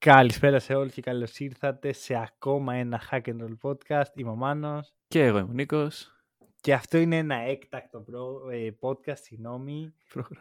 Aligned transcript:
Καλησπέρα 0.00 0.58
σε 0.58 0.74
όλους 0.74 0.92
και 0.92 1.00
καλώς 1.00 1.38
ήρθατε 1.38 1.92
σε 1.92 2.14
ακόμα 2.14 2.74
ένα 2.74 3.00
Hack 3.10 3.22
and 3.22 3.40
Roll 3.40 3.56
podcast. 3.62 4.10
Είμαι 4.14 4.30
ο 4.30 4.34
Μάνος. 4.34 4.94
Και 5.08 5.24
εγώ 5.24 5.38
είμαι 5.38 5.50
ο 5.50 5.52
Νίκος. 5.52 6.12
Και 6.60 6.72
αυτό 6.72 6.98
είναι 6.98 7.16
ένα 7.16 7.34
έκτακτο 7.34 8.00
προ, 8.00 8.48
ε, 8.50 8.70
podcast, 8.80 9.18
συγγνώμη. 9.20 9.94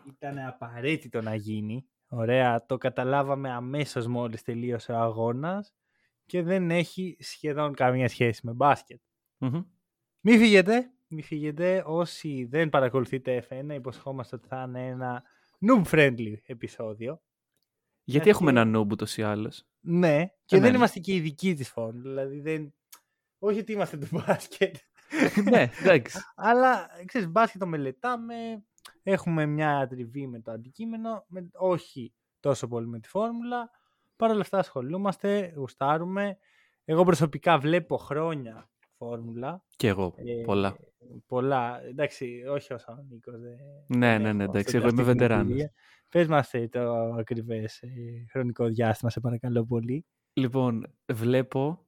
Ήταν 0.07 0.39
απαραίτητο 0.39 1.21
να 1.21 1.35
γίνει. 1.35 1.87
Ωραία, 2.09 2.65
το 2.65 2.77
καταλάβαμε 2.77 3.51
αμέσως 3.51 4.07
μόλις 4.07 4.43
τελείωσε 4.43 4.91
ο 4.91 4.97
αγώνας 4.97 5.73
και 6.25 6.41
δεν 6.41 6.71
έχει 6.71 7.17
σχεδόν 7.19 7.73
καμία 7.73 8.07
σχέση 8.09 8.41
με 8.45 8.51
μπασκετ 8.51 9.01
mm 9.39 9.65
Μη 10.19 10.37
φύγετε, 10.37 10.91
μη 11.07 11.21
φύγετε. 11.21 11.83
Όσοι 11.85 12.45
δεν 12.49 12.69
παρακολουθείτε 12.69 13.47
F1, 13.49 13.73
υποσχόμαστε 13.73 14.35
ότι 14.35 14.47
θα 14.47 14.65
είναι 14.67 14.87
ένα 14.87 15.23
noob-friendly 15.67 16.33
επεισόδιο. 16.45 17.21
Γιατί 18.09 18.29
έχουμε 18.29 18.49
ένα 18.49 18.79
noob 18.79 18.91
ούτως 18.91 19.17
ή 19.17 19.23
άλλως. 19.23 19.65
Ναι, 19.79 20.25
και 20.45 20.59
δεν 20.59 20.73
είμαστε 20.73 20.99
και 20.99 21.13
ειδικοί 21.13 21.53
της 21.53 21.69
φόρμ. 21.69 22.01
Δηλαδή 22.01 22.39
δεν... 22.39 22.73
Όχι 23.39 23.59
ότι 23.59 23.71
είμαστε 23.71 23.97
του 23.97 24.07
μπάσκετ. 24.11 24.75
ναι, 25.51 25.69
εντάξει. 25.81 26.17
Αλλά, 26.35 26.89
ξέρεις, 27.05 27.27
μπάσκετ 27.27 27.59
το 27.59 27.67
μελετάμε, 27.67 28.63
έχουμε 29.03 29.45
μια 29.45 29.87
τριβή 29.87 30.27
με 30.27 30.39
το 30.39 30.51
αντικείμενο, 30.51 31.25
με, 31.27 31.47
όχι 31.53 32.13
τόσο 32.39 32.67
πολύ 32.67 32.87
με 32.87 32.99
τη 32.99 33.07
φόρμουλα. 33.07 33.69
Παρ' 34.15 34.31
όλα 34.31 34.41
αυτά 34.41 34.57
ασχολούμαστε, 34.57 35.53
γουστάρουμε. 35.55 36.37
Εγώ 36.85 37.03
προσωπικά 37.03 37.57
βλέπω 37.57 37.97
χρόνια 37.97 38.69
φόρμουλα. 38.97 39.63
Και 39.75 39.87
εγώ, 39.87 40.13
ε, 40.17 40.41
πολλά. 40.45 40.77
Πολλά, 41.27 41.81
εντάξει, 41.83 42.43
όχι 42.49 42.73
όσο 42.73 42.91
ο 42.91 43.05
Νίκος. 43.09 43.33
ναι, 43.87 44.17
ναι, 44.17 44.33
ναι, 44.33 44.43
εντάξει, 44.43 44.77
εγώ 44.77 44.87
είμαι 44.87 45.03
βετεράνος. 45.03 45.61
Πες 46.09 46.27
μας 46.27 46.53
ε, 46.53 46.67
το 46.67 46.93
ακριβές 47.13 47.81
ε, 47.81 47.89
χρονικό 48.31 48.67
διάστημα, 48.67 49.11
σε 49.11 49.19
παρακαλώ 49.19 49.65
πολύ. 49.65 50.05
Λοιπόν, 50.33 50.93
βλέπω, 51.13 51.87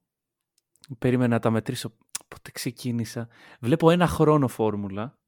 περίμενα 0.98 1.34
να 1.34 1.40
τα 1.40 1.50
μετρήσω, 1.50 1.96
πότε 2.28 2.50
ξεκίνησα. 2.50 3.28
Βλέπω 3.60 3.90
ένα 3.90 4.06
χρόνο 4.06 4.48
φόρμουλα, 4.48 5.18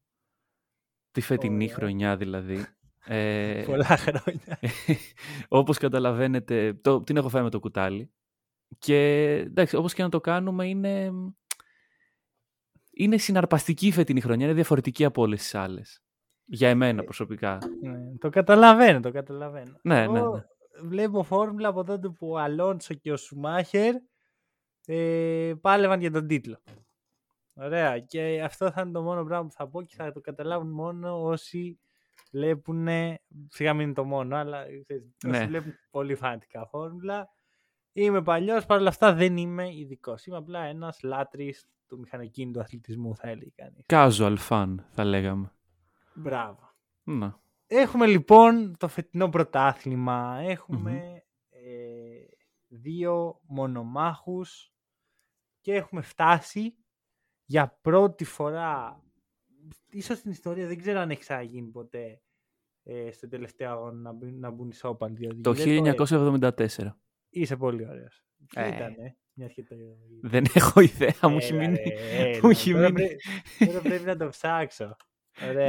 τη 1.10 1.20
φετινή 1.20 1.68
χρονιά 1.68 2.16
δηλαδή. 2.16 2.64
Ε, 3.04 3.62
Πολλά 3.66 3.96
χρόνια. 3.96 4.58
όπως 5.48 5.78
καταλαβαίνετε, 5.78 6.74
το, 6.74 7.02
την 7.02 7.16
έχω 7.16 7.28
φάει 7.28 7.42
με 7.42 7.50
το 7.50 7.60
κουτάλι. 7.60 8.12
Και 8.78 9.26
εντάξει, 9.36 9.76
όπως 9.76 9.94
και 9.94 10.02
να 10.02 10.08
το 10.08 10.20
κάνουμε 10.20 10.68
είναι, 10.68 11.12
είναι 12.92 13.18
συναρπαστική 13.18 13.86
η 13.86 13.92
φετινή 13.92 14.20
χρονιά, 14.20 14.44
είναι 14.44 14.54
διαφορετική 14.54 15.04
από 15.04 15.22
όλες 15.22 15.40
τις 15.40 15.54
άλλες. 15.54 16.02
Για 16.44 16.68
εμένα 16.68 17.00
ε, 17.00 17.04
προσωπικά. 17.04 17.58
Ναι, 17.80 18.16
το 18.18 18.28
καταλαβαίνω, 18.28 19.00
το 19.00 19.10
καταλαβαίνω. 19.10 19.78
Ναι, 19.82 20.06
ναι, 20.06 20.20
ναι. 20.20 20.44
Βλέπω 20.82 21.22
φόρμουλα 21.22 21.68
από 21.68 21.84
τότε 21.84 22.08
που 22.08 22.30
ο 22.30 22.38
Αλόνσο 22.38 22.94
και 22.94 23.12
ο 23.12 23.16
Σουμάχερ 23.16 23.94
ε, 24.86 25.52
πάλευαν 25.60 26.00
για 26.00 26.10
τον 26.10 26.26
τίτλο. 26.26 26.58
Ωραία. 27.54 27.98
Και 27.98 28.42
αυτό 28.44 28.70
θα 28.70 28.80
είναι 28.80 28.92
το 28.92 29.02
μόνο 29.02 29.24
πράγμα 29.24 29.46
που 29.46 29.52
θα 29.52 29.68
πω 29.68 29.82
και 29.82 29.94
θα 29.96 30.12
το 30.12 30.20
καταλάβουν 30.20 30.70
μόνο 30.70 31.22
όσοι 31.22 31.80
βλέπουν. 32.30 32.88
Σιγά 33.48 33.74
μην 33.74 33.84
είναι 33.84 33.94
το 33.94 34.04
μόνο, 34.04 34.36
αλλά 34.36 34.64
ναι. 35.24 35.38
όσοι 35.38 35.46
βλέπουν 35.46 35.74
πολύ 35.90 36.14
φανατικά 36.14 36.66
φόρμουλα. 36.66 37.28
Είμαι 37.92 38.22
παλιός, 38.22 38.66
παρ' 38.66 38.78
όλα 38.78 38.88
αυτά 38.88 39.14
δεν 39.14 39.36
είμαι 39.36 39.74
ειδικός. 39.74 40.26
Είμαι 40.26 40.36
απλά 40.36 40.64
ένας 40.64 41.02
λάτρης 41.02 41.66
του 41.92 41.98
μηχανοκίνητου 41.98 42.60
αθλητισμού, 42.60 43.16
θα 43.16 43.28
έλεγε 43.28 43.50
κανείς. 43.54 43.84
Casual 43.88 44.36
fan, 44.48 44.74
θα 44.90 45.04
λέγαμε. 45.04 45.52
Μπράβο. 46.14 46.74
Να. 47.02 47.40
Έχουμε 47.66 48.06
λοιπόν 48.06 48.76
το 48.76 48.88
φετινό 48.88 49.28
πρωτάθλημα. 49.28 50.38
ε, 50.40 50.56
δύο 52.68 53.40
μονομάχους 53.46 54.72
και 55.60 55.74
έχουμε 55.74 56.02
φτάσει 56.02 56.76
για 57.44 57.78
πρώτη 57.82 58.24
φορά 58.24 59.02
ίσως 59.90 60.18
στην 60.18 60.30
ιστορία 60.30 60.66
δεν 60.66 60.78
ξέρω 60.78 61.00
αν 61.00 61.10
έχει 61.10 61.20
ξαναγίνει 61.20 61.70
ποτέ 61.70 62.22
ε, 62.82 63.10
στο 63.10 63.28
τελευταίο 63.28 63.70
αγώνα 63.70 64.00
να, 64.00 64.12
μπουν, 64.12 64.38
να 64.38 64.50
μπουν 64.50 64.68
ισόπαλοι. 64.68 65.40
Το 65.40 65.54
1974. 65.56 66.66
Είσαι 67.28 67.56
πολύ 67.56 67.88
ωραίος. 67.88 68.24
Ε. 68.54 68.68
Ήτανε. 68.68 69.16
Μια 69.34 69.50
Δεν 70.22 70.44
έχω 70.54 70.80
ιδέα, 70.80 71.14
μου 71.22 71.36
έχει 71.36 71.52
μείνει. 71.52 71.78
Μου 72.42 72.50
έχει 72.50 72.74
μείνει. 72.74 73.08
Τώρα 73.66 73.80
πρέπει 73.80 74.04
να 74.04 74.16
το 74.16 74.28
ψάξω. 74.28 74.96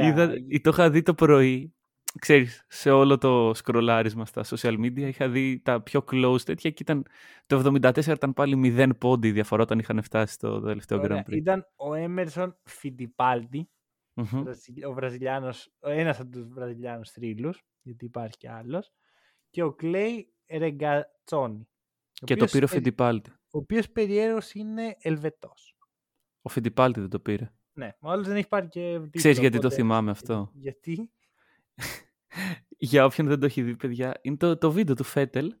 Είδα, 0.02 0.32
το 0.62 0.70
είχα 0.70 0.90
δει 0.90 1.02
το 1.02 1.14
πρωί, 1.14 1.74
ξέρεις, 2.18 2.64
σε 2.68 2.90
όλο 2.90 3.18
το 3.18 3.54
σκρολάρισμα 3.54 4.26
στα 4.26 4.44
social 4.44 4.78
media 4.78 4.98
είχα 4.98 5.28
δει 5.28 5.60
τα 5.64 5.82
πιο 5.82 6.04
close 6.10 6.40
τέτοια 6.44 6.70
και 6.70 6.82
ήταν, 6.82 7.06
το 7.46 7.78
74 7.78 8.06
ήταν 8.06 8.32
πάλι 8.32 8.74
0 8.78 8.90
πόντι 8.98 9.30
διαφορά 9.30 9.62
όταν 9.62 9.78
είχαν 9.78 10.02
φτάσει 10.02 10.34
στο 10.34 10.60
τελευταίο 10.60 11.00
Grand 11.04 11.18
Prix. 11.18 11.32
Ήταν 11.32 11.66
ο 11.76 11.94
Έμερσον 11.94 12.56
Φιντιπάλτη, 12.62 13.70
ο 14.86 14.92
Βραζιλιάνος, 14.92 15.72
ένας 15.80 16.20
από 16.20 16.30
τους 16.30 16.48
Βραζιλιάνους 16.48 17.10
θρύλους, 17.10 17.62
γιατί 17.82 18.04
υπάρχει 18.04 18.36
και 18.36 18.50
άλλος, 18.50 18.92
και 19.50 19.62
ο 19.62 19.72
Κλέι 19.72 20.32
Ρεγκατσόνι. 20.50 21.68
Και 22.24 22.36
το 22.36 22.44
πήρε 22.44 22.64
ο 22.64 22.68
Φιντιπάλτη. 22.68 23.32
Ο 23.54 23.58
οποίος 23.58 23.90
περιέργως 23.90 24.52
είναι 24.52 24.96
Ελβετός. 25.00 25.76
Ο 26.42 26.48
Φιντιπάλτη 26.48 27.00
δεν 27.00 27.08
το 27.08 27.20
πήρε. 27.20 27.52
Ναι, 27.72 27.92
ο 28.00 28.22
δεν 28.22 28.36
έχει 28.36 28.48
πάρει 28.48 28.68
και 28.68 29.00
Ξέρεις 29.10 29.38
γιατί 29.38 29.58
το 29.58 29.70
θυμάμαι 29.70 30.10
αυτό; 30.10 30.50
Γιατί; 30.54 31.10
Για 32.78 33.04
όποιον 33.04 33.26
δεν 33.26 33.40
το 33.40 33.46
έχει 33.46 33.62
δει, 33.62 33.76
παιδιά, 33.76 34.18
είναι 34.22 34.36
το, 34.36 34.58
το 34.58 34.72
βίντεο 34.72 34.94
του 34.94 35.04
φετελ 35.04 35.54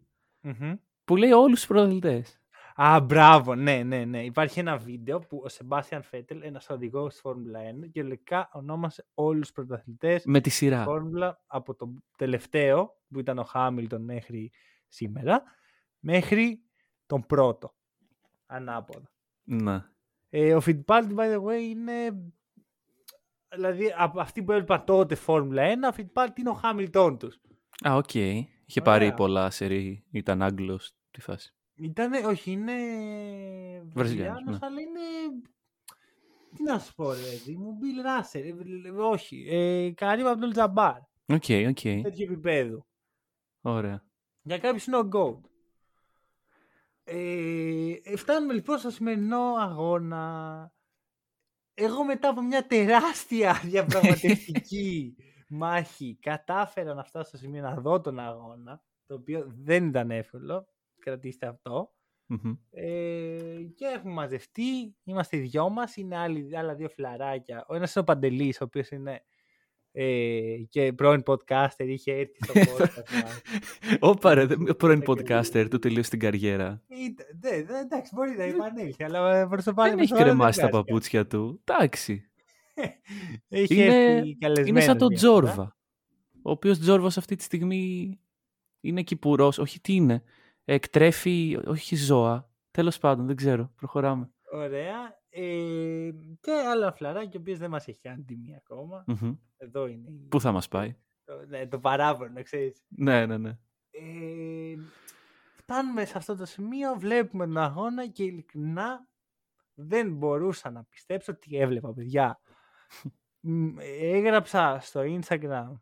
που 1.04 1.16
λέει 1.16 1.30
όλους 1.30 1.58
τους 1.58 1.66
πρωταθλητές. 1.66 2.40
Α, 2.74 3.00
μπράβο, 3.00 3.54
ναι, 3.54 3.82
ναι, 3.82 4.04
ναι. 4.04 4.24
Υπάρχει 4.24 4.60
ένα 4.60 4.76
βίντεο 4.76 5.18
που 5.18 5.40
ο 5.44 5.48
Σεμπάστιαν 5.48 6.02
Φέτελ, 6.02 6.42
ένας 6.42 6.70
οδηγός 6.70 7.12
της 7.12 7.20
Φόρμουλα 7.20 7.60
1, 7.60 7.90
και 7.92 8.02
λεκά 8.02 8.50
ονόμασε 8.52 9.06
όλους 9.14 9.40
τους 9.40 9.52
πρωταθλητές 9.52 10.24
με 10.24 10.40
τη 10.40 10.50
σειρά. 10.50 10.82
Φόρμουλα 10.82 11.42
από 11.46 11.74
το 11.74 11.94
τελευταίο, 12.16 13.00
που 13.08 13.20
ήταν 13.20 13.38
ο 13.38 13.44
Χάμιλτον 13.44 14.04
μέχρι 14.04 14.52
σήμερα, 14.88 15.42
μέχρι 15.98 16.62
τον 17.06 17.26
πρώτο. 17.26 17.74
Ανάποδα. 18.54 19.10
Ναι. 19.44 19.84
Ε, 20.30 20.54
ο 20.54 20.62
Fittipaldi, 20.66 21.14
by 21.16 21.34
the 21.34 21.42
way, 21.42 21.60
είναι. 21.60 21.92
Δηλαδή, 23.54 23.94
από 23.96 24.20
αυτή 24.20 24.42
που 24.42 24.52
έλειπα 24.52 24.84
τότε 24.84 25.14
Φόρμουλα 25.14 25.62
1, 25.62 25.92
ο 25.92 25.94
Fittipaldi 25.96 26.38
είναι 26.38 26.50
ο 26.50 26.54
Χάμιλτον 26.54 27.18
τους. 27.18 27.40
Α, 27.88 27.94
OK. 27.96 28.08
Okay. 28.12 28.42
Είχε 28.66 28.80
πάρει 28.80 29.14
πολλά 29.14 29.50
σερί, 29.50 30.04
ήταν 30.10 30.42
Άγγλος 30.42 30.94
τη 31.10 31.20
φάση. 31.20 31.54
Ήταν, 31.74 32.12
όχι, 32.24 32.50
είναι 32.50 32.72
Βραζιλιάνος, 33.92 34.58
ναι. 34.58 34.66
αλλά 34.66 34.80
είναι... 34.80 35.00
Τι 36.56 36.62
να 36.62 36.78
σου 36.78 36.94
πω, 36.94 37.12
ρε, 37.12 37.52
μου, 37.56 37.72
Μπιλ 37.72 38.00
Ράσελ, 38.02 38.44
όχι, 38.98 39.46
ε, 39.48 39.90
Καρίμ 39.90 40.26
Αμπντούλ 40.26 40.50
Τζαμπάρ. 40.50 40.98
OK, 41.26 41.44
OK. 41.68 41.80
Τέτοιο 41.80 42.24
επίπεδο. 42.24 42.86
Ωραία. 43.60 44.04
Για 44.42 44.58
κάποιους 44.58 44.86
είναι 44.86 44.96
ο 44.96 45.08
GOAT. 45.12 45.40
Ε, 47.04 47.92
ε, 48.02 48.16
φτάνουμε 48.16 48.52
λοιπόν 48.52 48.78
στο 48.78 48.90
σημερινό 48.90 49.54
αγώνα. 49.58 50.72
Εγώ 51.74 52.04
μετά 52.04 52.28
από 52.28 52.42
μια 52.42 52.66
τεράστια 52.66 53.60
διαπραγματευτική 53.70 55.16
μάχη 55.48 56.18
κατάφερα 56.20 56.94
να 56.94 57.04
φτάσω 57.04 57.28
στο 57.28 57.36
σημείο 57.36 57.62
να 57.62 57.74
δω 57.74 58.00
τον 58.00 58.18
αγώνα, 58.18 58.82
το 59.06 59.14
οποίο 59.14 59.52
δεν 59.56 59.86
ήταν 59.86 60.10
εύκολο 60.10 60.66
κρατήστε 60.98 61.46
Ε, 62.70 63.62
και 63.74 63.84
έχουμε 63.84 64.12
μαζευτεί, 64.12 64.96
είμαστε 65.04 65.36
οι 65.36 65.40
δυο 65.40 65.70
μας, 65.70 65.96
είναι 65.96 66.16
άλλοι, 66.16 66.56
άλλα 66.56 66.74
δύο 66.74 66.88
φιλαράκια. 66.88 67.64
Ο 67.68 67.74
ένας 67.74 67.94
είναι 67.94 68.02
ο 68.02 68.04
Παντελής, 68.04 68.60
ο 68.60 68.64
οποίος 68.64 68.90
είναι 68.90 69.12
ε, 69.12 69.18
και 70.68 70.92
πρώην 70.92 71.22
podcaster, 71.26 71.86
είχε 71.86 72.12
έρθει 72.12 72.38
στο 72.44 72.52
podcast. 72.54 73.02
Όπα 74.10 74.34
ρε, 74.34 74.46
πρώην 74.76 75.02
podcaster, 75.06 75.66
του 75.70 75.78
τελείωσε 75.78 76.10
την 76.10 76.18
καριέρα. 76.18 76.82
Ναι, 77.40 77.78
εντάξει, 77.78 78.12
μπορεί 78.14 78.34
να 78.36 78.42
επανέλθει, 78.42 79.04
αλλά 79.04 79.48
προς 79.48 79.64
το 79.64 79.72
Δεν 79.72 79.98
έχει 79.98 80.14
κρεμάσει 80.14 80.60
τα 80.60 80.68
παπούτσια 80.68 81.26
του. 81.26 81.60
Εντάξει. 81.64 82.28
Έχει 83.48 83.74
είναι, 83.74 84.22
είναι 84.64 84.80
σαν 84.80 84.98
τον 84.98 85.14
Τζόρβα. 85.14 85.76
Ο 86.42 86.50
οποίος 86.50 86.78
Τζόρβας 86.78 87.18
αυτή 87.18 87.36
τη 87.36 87.42
στιγμή 87.42 88.14
είναι 88.80 89.02
κυπουρός. 89.02 89.58
Όχι 89.58 89.80
τι 89.80 89.94
είναι 89.94 90.22
εκτρέφει, 90.64 91.58
όχι 91.66 91.96
ζώα. 91.96 92.50
Τέλος 92.70 92.98
πάντων, 92.98 93.26
δεν 93.26 93.36
ξέρω. 93.36 93.72
Προχωράμε. 93.76 94.30
Ωραία. 94.52 95.22
Ε, 95.36 96.10
και 96.40 96.52
άλλα 96.52 96.92
φλαράκι, 96.92 97.36
ο 97.36 97.40
οποίο 97.40 97.56
δεν 97.56 97.70
μας 97.70 97.88
έχει 97.88 98.00
κάνει 98.00 98.22
τιμή 98.24 98.56
Εδώ 99.56 99.86
είναι. 99.86 100.10
Πού 100.28 100.40
θα 100.40 100.52
μας 100.52 100.68
πάει; 100.68 100.96
Το, 101.24 101.44
ναι, 101.46 101.66
το 101.66 101.78
παράπονο, 101.78 102.42
ξέρεις. 102.42 102.84
Ναι, 102.88 103.26
ναι, 103.26 103.38
ναι. 103.38 103.58
Ε, 103.90 104.74
φτάνουμε 105.54 106.04
σε 106.04 106.18
αυτό 106.18 106.36
το 106.36 106.44
σημείο, 106.44 106.94
βλέπουμε 106.94 107.46
τον 107.46 107.56
αγώνα 107.58 108.06
και 108.08 108.22
ειλικρινά 108.24 109.08
δεν 109.74 110.14
μπορούσα 110.16 110.70
να 110.70 110.84
πιστέψω 110.84 111.36
τι 111.36 111.56
έβλεπα, 111.56 111.92
παιδιά. 111.94 112.40
Έγραψα 114.00 114.78
στο 114.80 115.00
Instagram 115.04 115.80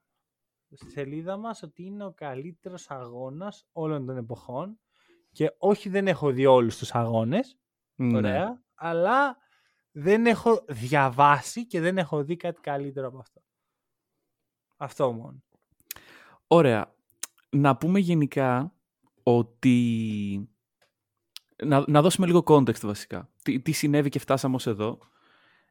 στη 0.71 0.91
σελίδα 0.91 1.37
μας 1.37 1.63
ότι 1.63 1.83
είναι 1.85 2.05
ο 2.05 2.13
καλύτερος 2.13 2.91
αγώνας 2.91 3.67
όλων 3.73 4.07
των 4.07 4.17
εποχών 4.17 4.81
Και 5.33 5.55
όχι 5.59 5.89
δεν 5.89 6.07
έχω 6.09 6.31
δει 6.31 6.47
όλους 6.47 6.79
τους 6.79 6.95
αγώνες, 6.95 7.59
Ναι. 7.95 8.17
ωραία, 8.17 8.63
αλλά 8.75 9.37
δεν 9.93 10.27
έχω 10.27 10.65
διαβάσει 10.69 11.67
και 11.67 11.81
δεν 11.81 11.99
έχω 11.99 12.25
δει 12.25 12.37
κάτι 12.37 12.61
καλύτερο 12.61 13.07
από 13.07 13.19
αυτό. 13.19 13.43
Αυτό 14.77 15.13
μόνο. 15.13 15.43
Ωραία. 16.47 16.95
Να 17.51 17.77
πούμε 17.77 17.99
γενικά 17.99 18.75
ότι... 19.23 20.49
Να, 21.65 21.85
να 21.87 22.03
δώσουμε 22.03 22.27
λίγο 22.27 22.43
context 22.47 22.81
βασικά. 22.81 23.31
Τι, 23.43 23.61
τι 23.61 23.73
συνέβη 23.73 24.09
και 24.09 24.19
φτάσαμε 24.19 24.55
ως 24.55 24.67
εδώ. 24.67 24.99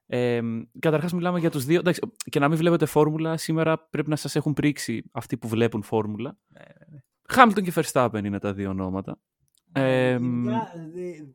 Ε, 0.05 0.41
καταρχάς 0.79 1.13
μιλάμε 1.13 1.39
για 1.39 1.51
τους 1.51 1.65
δύο. 1.65 1.79
Εντάξει, 1.79 2.01
και 2.29 2.39
να 2.39 2.47
μην 2.47 2.57
βλέπετε 2.57 2.85
φόρμουλα, 2.85 3.37
σήμερα 3.37 3.79
πρέπει 3.79 4.09
να 4.09 4.15
σας 4.15 4.35
έχουν 4.35 4.53
πρίξει 4.53 5.03
αυτοί 5.11 5.37
που 5.37 5.47
βλέπουν 5.47 5.83
φόρμουλα. 5.83 6.37
Ναι, 6.47 6.63
ναι, 6.79 6.85
ναι. 6.89 6.99
Hamilton 7.35 7.63
και 7.63 7.73
Verstappen 7.75 8.21
είναι 8.23 8.39
τα 8.39 8.53
δύο 8.53 8.69
ονόματα. 8.69 9.19
Ε, 9.73 10.09
Γενικά, 10.11 10.71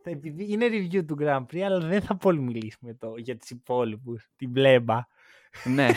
δε- 0.02 0.10
επειδή 0.10 0.52
είναι 0.52 0.66
review 0.70 1.04
του 1.06 1.16
Grand 1.20 1.44
Prix, 1.52 1.58
αλλά 1.60 1.78
δεν 1.86 2.00
θα 2.02 2.16
πολύ 2.16 2.40
μιλήσουμε 2.40 2.94
το, 2.94 3.14
για 3.16 3.36
τις 3.36 3.50
υπόλοιπους, 3.50 4.28
την 4.36 4.50
μπλέμπα. 4.50 5.06
ναι. 5.64 5.88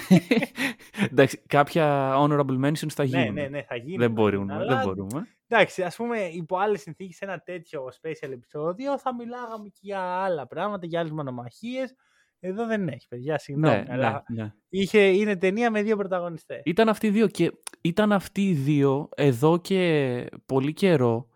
Εντάξει, 1.11 1.41
κάποια 1.47 2.13
honorable 2.17 2.65
mentions 2.65 2.89
θα 2.89 3.03
γίνουν. 3.03 3.33
Ναι, 3.33 3.41
ναι, 3.41 3.47
ναι, 3.47 3.61
θα 3.63 3.75
γίνει. 3.75 3.97
Δεν 3.97 4.11
μπορούμε. 4.11 4.53
Αλλά, 4.53 4.75
Δεν 4.75 4.85
μπορούμε. 4.85 5.27
Εντάξει, 5.47 5.83
ας 5.83 5.95
πούμε, 5.95 6.17
υπό 6.19 6.57
άλλες 6.57 6.81
συνθήκες, 6.81 7.15
σε 7.15 7.25
ένα 7.25 7.39
τέτοιο 7.39 7.83
special 8.01 8.31
επεισόδιο, 8.31 8.99
θα 8.99 9.15
μιλάγαμε 9.15 9.67
και 9.67 9.79
για 9.81 9.99
άλλα 10.01 10.47
πράγματα, 10.47 10.85
για 10.85 10.99
άλλες 10.99 11.11
μονομαχίες. 11.11 11.95
Εδώ 12.39 12.65
δεν 12.65 12.87
έχει, 12.87 13.07
παιδιά, 13.07 13.37
συγγνώμη. 13.37 13.75
Ναι, 13.75 13.85
αλλά 13.89 14.23
ναι, 14.27 14.43
ναι. 14.43 14.53
Είχε, 14.69 14.99
είναι 14.99 15.35
ταινία 15.37 15.71
με 15.71 15.81
δύο 15.81 15.97
πρωταγωνιστές. 15.97 16.61
Ήταν 16.65 16.89
αυτοί 16.89 17.07
οι 17.07 17.09
δύο 17.09 17.27
και 17.27 17.51
ήταν 17.81 18.11
αυτοί 18.11 18.49
οι 18.49 18.53
δύο 18.53 19.09
εδώ 19.15 19.57
και 19.57 20.25
πολύ 20.45 20.73
καιρό. 20.73 21.27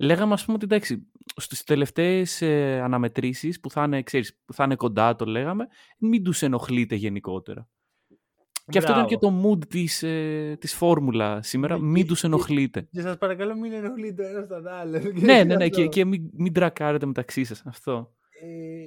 Λέγαμε 0.00 0.32
ας 0.32 0.44
πούμε 0.44 0.56
ότι 0.56 0.64
εντάξει, 0.64 1.06
στις 1.36 1.64
τελευταίες 1.64 2.42
ε, 2.42 2.80
αναμετρήσεις 2.80 3.60
που 3.60 3.70
θα, 3.70 3.82
είναι, 3.84 4.02
ξέρεις, 4.02 4.38
που 4.44 4.52
θα 4.52 4.64
είναι 4.64 4.74
κοντά 4.76 5.16
το 5.16 5.24
λέγαμε, 5.24 5.66
μην 5.98 6.22
τους 6.24 6.42
ενοχλείτε 6.42 6.94
γενικότερα. 6.94 7.68
Και 8.70 8.78
αυτό 8.78 8.92
ήταν 8.92 9.06
και 9.06 9.16
Μπράβο. 9.20 9.42
το 9.42 9.48
mood 9.58 9.66
της, 9.68 10.02
ε, 10.02 10.56
της 10.60 10.74
φόρμουλα 10.74 11.42
σήμερα, 11.42 11.78
Ναι, 11.78 11.82
μην 11.84 12.02
και- 12.02 12.08
τους 12.08 12.20
και- 12.20 12.26
ενοχλείτε. 12.26 12.88
Και 12.90 13.00
σας 13.00 13.18
παρακαλώ 13.18 13.54
μην 13.56 13.72
ενοχλείτε 13.72 14.22
το 14.22 14.28
ένας 14.28 14.44
στον 14.44 14.66
άλλον. 14.66 15.02
ναι, 15.02 15.44
ναι, 15.44 15.44
ναι, 15.44 15.64
Αυτό. 15.64 15.68
και, 15.68 15.86
και 15.86 16.04
μην, 16.04 16.30
μην 16.32 16.52
τρακάρετε 16.52 17.06
μεταξύ 17.06 17.44
σας 17.44 17.62
αυτό. 17.66 18.12
Ε, 18.42 18.86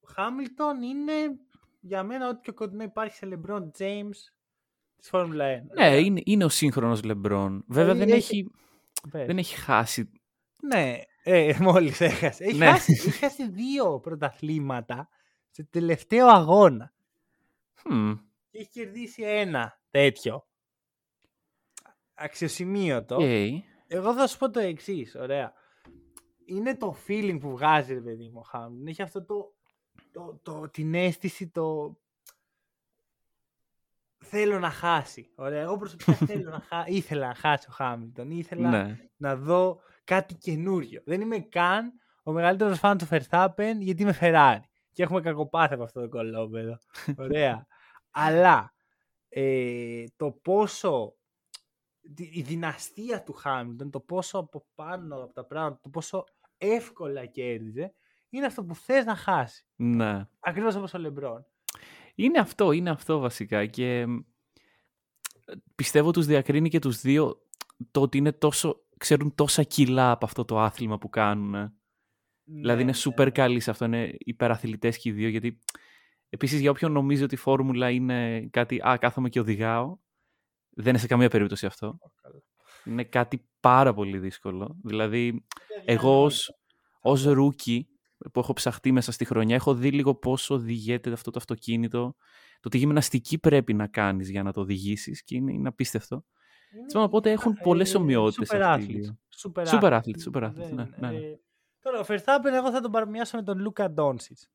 ο 0.00 0.06
Χάμιλτον 0.12 0.82
είναι 0.82 1.12
για 1.80 2.02
μένα 2.02 2.28
ό,τι 2.28 2.38
πιο 2.40 2.54
κοντινό 2.54 2.82
υπάρχει 2.82 3.14
σε 3.16 3.28
LeBron 3.32 3.62
James 3.78 4.16
της 4.96 5.08
Φόρμουλα 5.08 5.44
1. 5.44 5.62
Ναι, 5.74 5.96
είναι, 5.98 6.20
είναι 6.24 6.44
ο 6.44 6.48
σύγχρονος 6.48 7.02
Λεμπρόν. 7.04 7.64
Βέβαια 7.68 7.92
Δηλαδή 7.92 8.10
δεν 8.10 8.18
έχει- 8.18 8.34
έχει, 8.38 8.50
Πες. 9.10 9.26
δεν 9.26 9.38
έχει 9.38 9.54
χάσει. 9.56 10.10
Ναι, 10.62 11.00
ε, 11.22 11.56
μόλις 11.60 12.00
έχασε. 12.00 12.44
Έχει, 12.44 12.56
Ναι. 12.56 12.66
χάσει, 12.66 12.92
έχει 12.92 13.10
χάσει 13.10 13.48
δύο 13.50 14.00
πρωταθλήματα 14.00 15.08
σε 15.50 15.64
τελευταίο 15.64 16.26
αγώνα. 16.26 16.92
Hm, 17.90 18.18
Και 18.50 18.58
έχει 18.58 18.68
κερδίσει 18.68 19.22
ένα 19.22 19.80
τέτοιο. 19.90 20.46
Αξιοσημείωτο. 22.14 23.14
οκ. 23.16 23.22
Εγώ 23.86 24.14
θα 24.14 24.26
σου 24.26 24.38
πω 24.38 24.50
το 24.50 24.60
εξής, 24.60 25.14
ωραία. 25.14 25.52
Είναι 26.44 26.76
το 26.76 26.96
feeling 27.08 27.38
που 27.40 27.50
βγάζει, 27.50 27.94
ρε 27.94 28.00
παιδί 28.00 28.28
μου, 28.28 28.38
ο 28.38 28.42
Χάμιλτον. 28.42 28.86
Έχει 28.86 29.02
αυτό 29.02 29.24
το, 29.24 29.54
το, 30.12 30.40
το, 30.42 30.68
την 30.70 30.94
αίσθηση, 30.94 31.48
το... 31.48 31.96
Θέλω 34.28 34.58
να 34.58 34.70
χάσει. 34.70 35.30
Ωραία. 35.34 35.60
Εγώ 35.62 35.76
προσωπικά 35.76 36.12
θέλω 36.26 36.50
να 36.50 36.60
χα... 36.60 36.84
ήθελα 36.86 37.26
να 37.26 37.34
χάσει 37.34 37.66
ο 37.70 37.72
Χάμιλτον. 37.72 38.30
Ήθελα 38.30 38.70
Ναι. 38.70 38.98
να 39.16 39.36
δω 39.36 39.80
κάτι 40.04 40.34
καινούριο. 40.34 41.02
Δεν 41.04 41.20
είμαι 41.20 41.38
καν 41.38 41.92
ο 42.22 42.32
μεγαλύτερος 42.32 42.78
φαν 42.78 42.98
του 42.98 43.06
Verstappen 43.10 43.72
γιατί 43.78 44.02
είμαι 44.02 44.16
Ferrari. 44.20 44.60
Και 44.92 45.02
έχουμε 45.02 45.20
κακοπάθει 45.20 45.74
από 45.74 45.82
αυτό 45.82 46.00
το 46.00 46.08
κολόπεδο. 46.08 46.78
Ωραία. 47.18 47.66
Αλλά 48.10 48.74
ε, 49.28 50.04
το 50.16 50.30
πόσο 50.30 51.14
τη- 52.14 52.30
η 52.32 52.42
δυναστεία 52.42 53.22
του 53.22 53.32
Χάμιλτον, 53.32 53.90
το 53.90 54.00
πόσο 54.00 54.38
από 54.38 54.66
πάνω 54.74 55.16
από 55.22 55.32
τα 55.32 55.44
πράγματα, 55.44 55.80
το 55.82 55.88
πόσο 55.88 56.24
εύκολα 56.58 57.26
κέρδιζε, 57.26 57.92
είναι 58.30 58.46
αυτό 58.46 58.64
που 58.64 58.74
θες 58.74 59.04
να 59.04 59.14
χάσει. 59.16 59.66
ναι. 59.76 60.28
Ακριβώς 60.40 60.74
όπως 60.74 60.94
ο 60.94 60.98
Λεμπρόν. 60.98 61.46
Είναι 62.18 62.38
αυτό, 62.38 62.72
είναι 62.72 62.90
αυτό 62.90 63.18
βασικά 63.18 63.66
και 63.66 64.06
μ, 64.06 64.18
πιστεύω 65.74 66.10
τους 66.10 66.26
διακρίνει 66.26 66.68
και 66.68 66.78
τους 66.78 67.00
δύο 67.00 67.42
το 67.90 68.00
ότι 68.00 68.18
είναι 68.18 68.32
τόσο, 68.32 68.86
ξέρουν 68.96 69.34
τόσα 69.34 69.62
κιλά 69.62 70.10
από 70.10 70.24
αυτό 70.24 70.44
το 70.44 70.60
άθλημα 70.60 70.98
που 70.98 71.08
κάνουν. 71.08 71.72
δηλαδή 72.44 72.82
είναι 72.82 72.90
Ναι, 72.90 72.96
σούπερ 72.96 73.26
ναι. 73.26 73.32
καλοί 73.32 73.60
σε 73.60 73.70
αυτό, 73.70 73.84
είναι 73.84 74.14
υπεραθλητές 74.18 74.98
και 74.98 75.08
οι 75.08 75.12
δύο 75.12 75.28
γιατί 75.28 75.58
επίσης 76.28 76.60
για 76.60 76.70
όποιον 76.70 76.92
νομίζει 76.92 77.22
ότι 77.22 77.34
η 77.34 77.38
φόρμουλα 77.38 77.90
είναι 77.90 78.48
κάτι 78.50 78.80
«Α, 78.88 78.96
κάθομαι 79.00 79.28
και 79.28 79.40
οδηγάω», 79.40 79.98
δεν 80.70 80.88
είναι 80.88 80.98
σε 80.98 81.06
καμία 81.06 81.28
περίπτωση 81.28 81.66
αυτό. 81.66 81.98
Καλά. 82.22 82.42
Είναι 82.84 83.04
κάτι 83.04 83.48
πάρα 83.60 83.94
πολύ 83.94 84.18
δύσκολο. 84.18 84.76
Δηλαδή 84.84 85.26
Είναι 85.26 85.42
εγώ 85.84 86.08
αδιανόητο. 86.08 86.24
ως, 86.24 86.58
ως 87.00 87.24
rookie 87.24 87.88
που 88.32 88.40
έχω 88.40 88.52
ψαχτεί 88.52 88.92
μέσα 88.92 89.12
στη 89.12 89.24
χρονιά 89.24 89.54
έχω 89.54 89.74
δει 89.74 89.92
λίγο 89.92 90.14
πόσο 90.14 90.54
οδηγείται 90.54 91.12
αυτό 91.12 91.30
το 91.30 91.38
αυτοκίνητο 91.38 92.14
το 92.60 92.68
τι 92.68 92.78
γυμναστική 92.78 93.38
πρέπει 93.38 93.74
να 93.74 93.86
κάνεις 93.86 94.30
για 94.30 94.42
να 94.42 94.52
το 94.52 94.60
οδηγήσεις 94.60 95.22
και 95.24 95.36
είναι, 95.36 95.52
είναι 95.52 95.68
απίστευτο. 95.68 96.24
Είναι- 96.74 96.86
Θέλω 96.90 97.02
να 97.02 97.08
πω 97.08 97.16
ότι 97.16 97.28
έχουν 97.30 97.52
ε, 97.52 97.60
πολλές 97.62 97.94
ομοιότητες 97.94 98.48
super 98.52 98.60
αυτοί 98.60 98.82
οι 98.92 98.96
athletes. 98.96 99.00
δύο. 99.00 99.18
Super 99.42 99.64
Super 99.66 99.80
athletes. 99.92 100.00
athletes, 100.00 100.32
super 100.32 100.42
athletes, 100.42 100.54
ναι, 100.54 100.84
Δεν- 100.84 100.94
ναι, 100.98 101.10
ναι. 101.10 101.16
ε, 101.16 101.40
Τώρα, 101.80 102.00
ο 102.00 102.04
Verstappen 102.08 102.52
εγώ 102.54 102.70
θα 102.70 102.80
τον 102.80 102.90
παρομοιάσω 102.90 103.36
με 103.36 103.42
τον 103.42 103.58
Λούκα 103.58 103.90
Ντόνσιτς. 103.90 104.50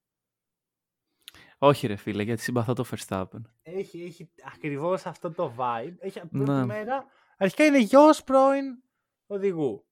Όχι 1.58 1.88
ρε 1.88 1.96
φίλε, 1.96 2.24
γιατί 2.24 2.42
συμπαθώ 2.42 2.74
το 2.74 2.86
Verstappen. 2.92 3.42
Έχει, 3.62 4.04
έχει 4.04 4.30
ακριβώς 4.54 5.06
αυτό 5.06 5.32
το 5.32 5.54
vibe. 5.58 5.94
Έχει 6.00 6.20
από 6.20 6.38
Ναι. 6.38 6.44
πρώτη 6.46 6.66
μέρα. 6.66 7.06
Αρχικά 7.38 7.66
είναι 7.66 7.80
γιος 7.80 8.24
πρώην 8.24 8.84
οδηγού. 9.28 9.86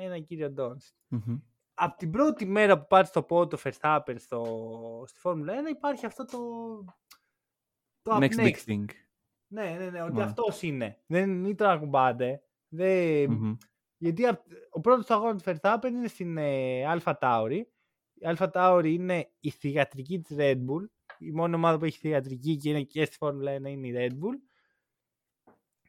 έναν 0.00 0.24
κύριο 0.24 0.50
Ντόνσιτς. 0.50 0.94
Μμμ. 1.08 1.38
Από 1.74 1.96
την 1.96 2.10
πρώτη 2.10 2.44
μέρα 2.46 2.78
που 2.80 2.86
πάρει 2.86 3.08
το 3.08 3.22
πόδι 3.22 3.56
του 3.56 3.62
Verstappen 3.64 4.14
στο, 4.16 5.04
στη 5.06 5.18
Φόρμουλα 5.20 5.54
1 5.62 5.70
υπάρχει 5.70 6.06
αυτό 6.06 6.24
το... 6.24 6.38
Το 8.02 8.16
up 8.16 8.18
Next 8.20 8.34
big 8.36 8.52
next. 8.52 8.64
thing. 8.66 8.84
Ναι, 9.52 9.76
ναι, 9.78 9.90
ναι, 9.90 10.02
ότι 10.02 10.12
Ναι. 10.12 10.22
αυτός 10.22 10.62
είναι. 10.62 11.02
Δεν 11.06 11.30
μην 11.30 11.56
τον 11.56 11.66
ακουμπάτε. 11.68 12.42
Δεν... 12.68 13.30
Μμμ. 13.30 13.56
Γιατί 13.96 14.26
απ- 14.26 14.46
ο 14.70 14.80
πρώτος 14.80 15.10
αγώνας 15.10 15.42
του 15.42 15.50
Verstappen 15.50 15.84
είναι 15.86 16.08
στην 16.08 16.36
ε, 16.36 16.82
Alpha 16.94 17.14
Tauri. 17.20 17.60
Η 18.14 18.22
Alpha 18.36 18.50
Tauri 18.52 18.84
είναι 18.86 19.30
η 19.40 19.50
θηγατρική 19.50 20.20
της 20.20 20.36
Red 20.40 20.56
Bull. 20.56 20.86
Η 21.18 21.30
μόνη 21.30 21.54
ομάδα 21.54 21.78
που 21.78 21.84
έχει 21.84 21.98
θηγατρική 21.98 22.56
και 22.56 22.68
είναι 22.70 22.82
και 22.82 23.04
στη 23.04 23.16
Φόρμουλα 23.16 23.56
1 23.56 23.64
είναι 23.64 23.86
η 23.88 23.92
Red 23.96 24.12
Bull. 24.12 24.38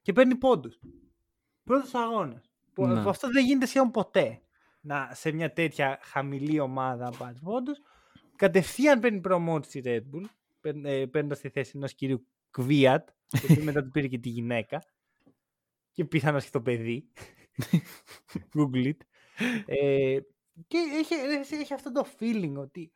Και 0.01 0.13
παίρνει 0.13 0.35
πόντους. 0.35 0.79
Πρώτος 1.63 1.93
αγώνας. 1.93 2.51
Που, 2.73 2.85
Ναι. 2.87 3.03
που 3.03 3.09
αυτό 3.09 3.29
δεν 3.31 3.45
γίνεται 3.45 3.65
σχεδόν 3.65 3.91
ποτέ. 3.91 4.41
Να, 4.81 5.09
σε 5.13 5.31
μια 5.31 5.53
τέτοια 5.53 5.99
χαμηλή 6.01 6.59
ομάδα 6.59 7.03
να 7.09 7.17
πάρει 7.17 7.39
πόντους. 7.43 7.77
Κατευθείαν 8.35 8.99
παίρνει 8.99 9.19
προμότηση 9.21 9.79
η 9.79 9.81
Red 9.85 10.01
Bull. 10.15 10.25
Παίρνοντας 11.11 11.39
τη 11.39 11.49
θέση 11.49 11.71
ενός 11.75 11.93
κυρίου 11.93 12.27
Κβίατ. 12.51 13.09
Και 13.27 13.61
μετά 13.61 13.83
του 13.83 13.89
πήρε 13.91 14.07
και 14.07 14.17
τη 14.19 14.29
γυναίκα. 14.29 14.83
Και 15.91 16.05
πιθανώς 16.05 16.43
και 16.43 16.49
το 16.51 16.61
παιδί. 16.61 17.11
Google 18.55 18.85
it. 18.85 18.97
Ε, 19.65 20.19
και 20.67 20.77
έχει, 20.77 21.13
έχει, 21.13 21.55
έχει 21.55 21.73
αυτό 21.73 21.91
το 21.91 22.05
feeling 22.19 22.53
ότι 22.55 22.91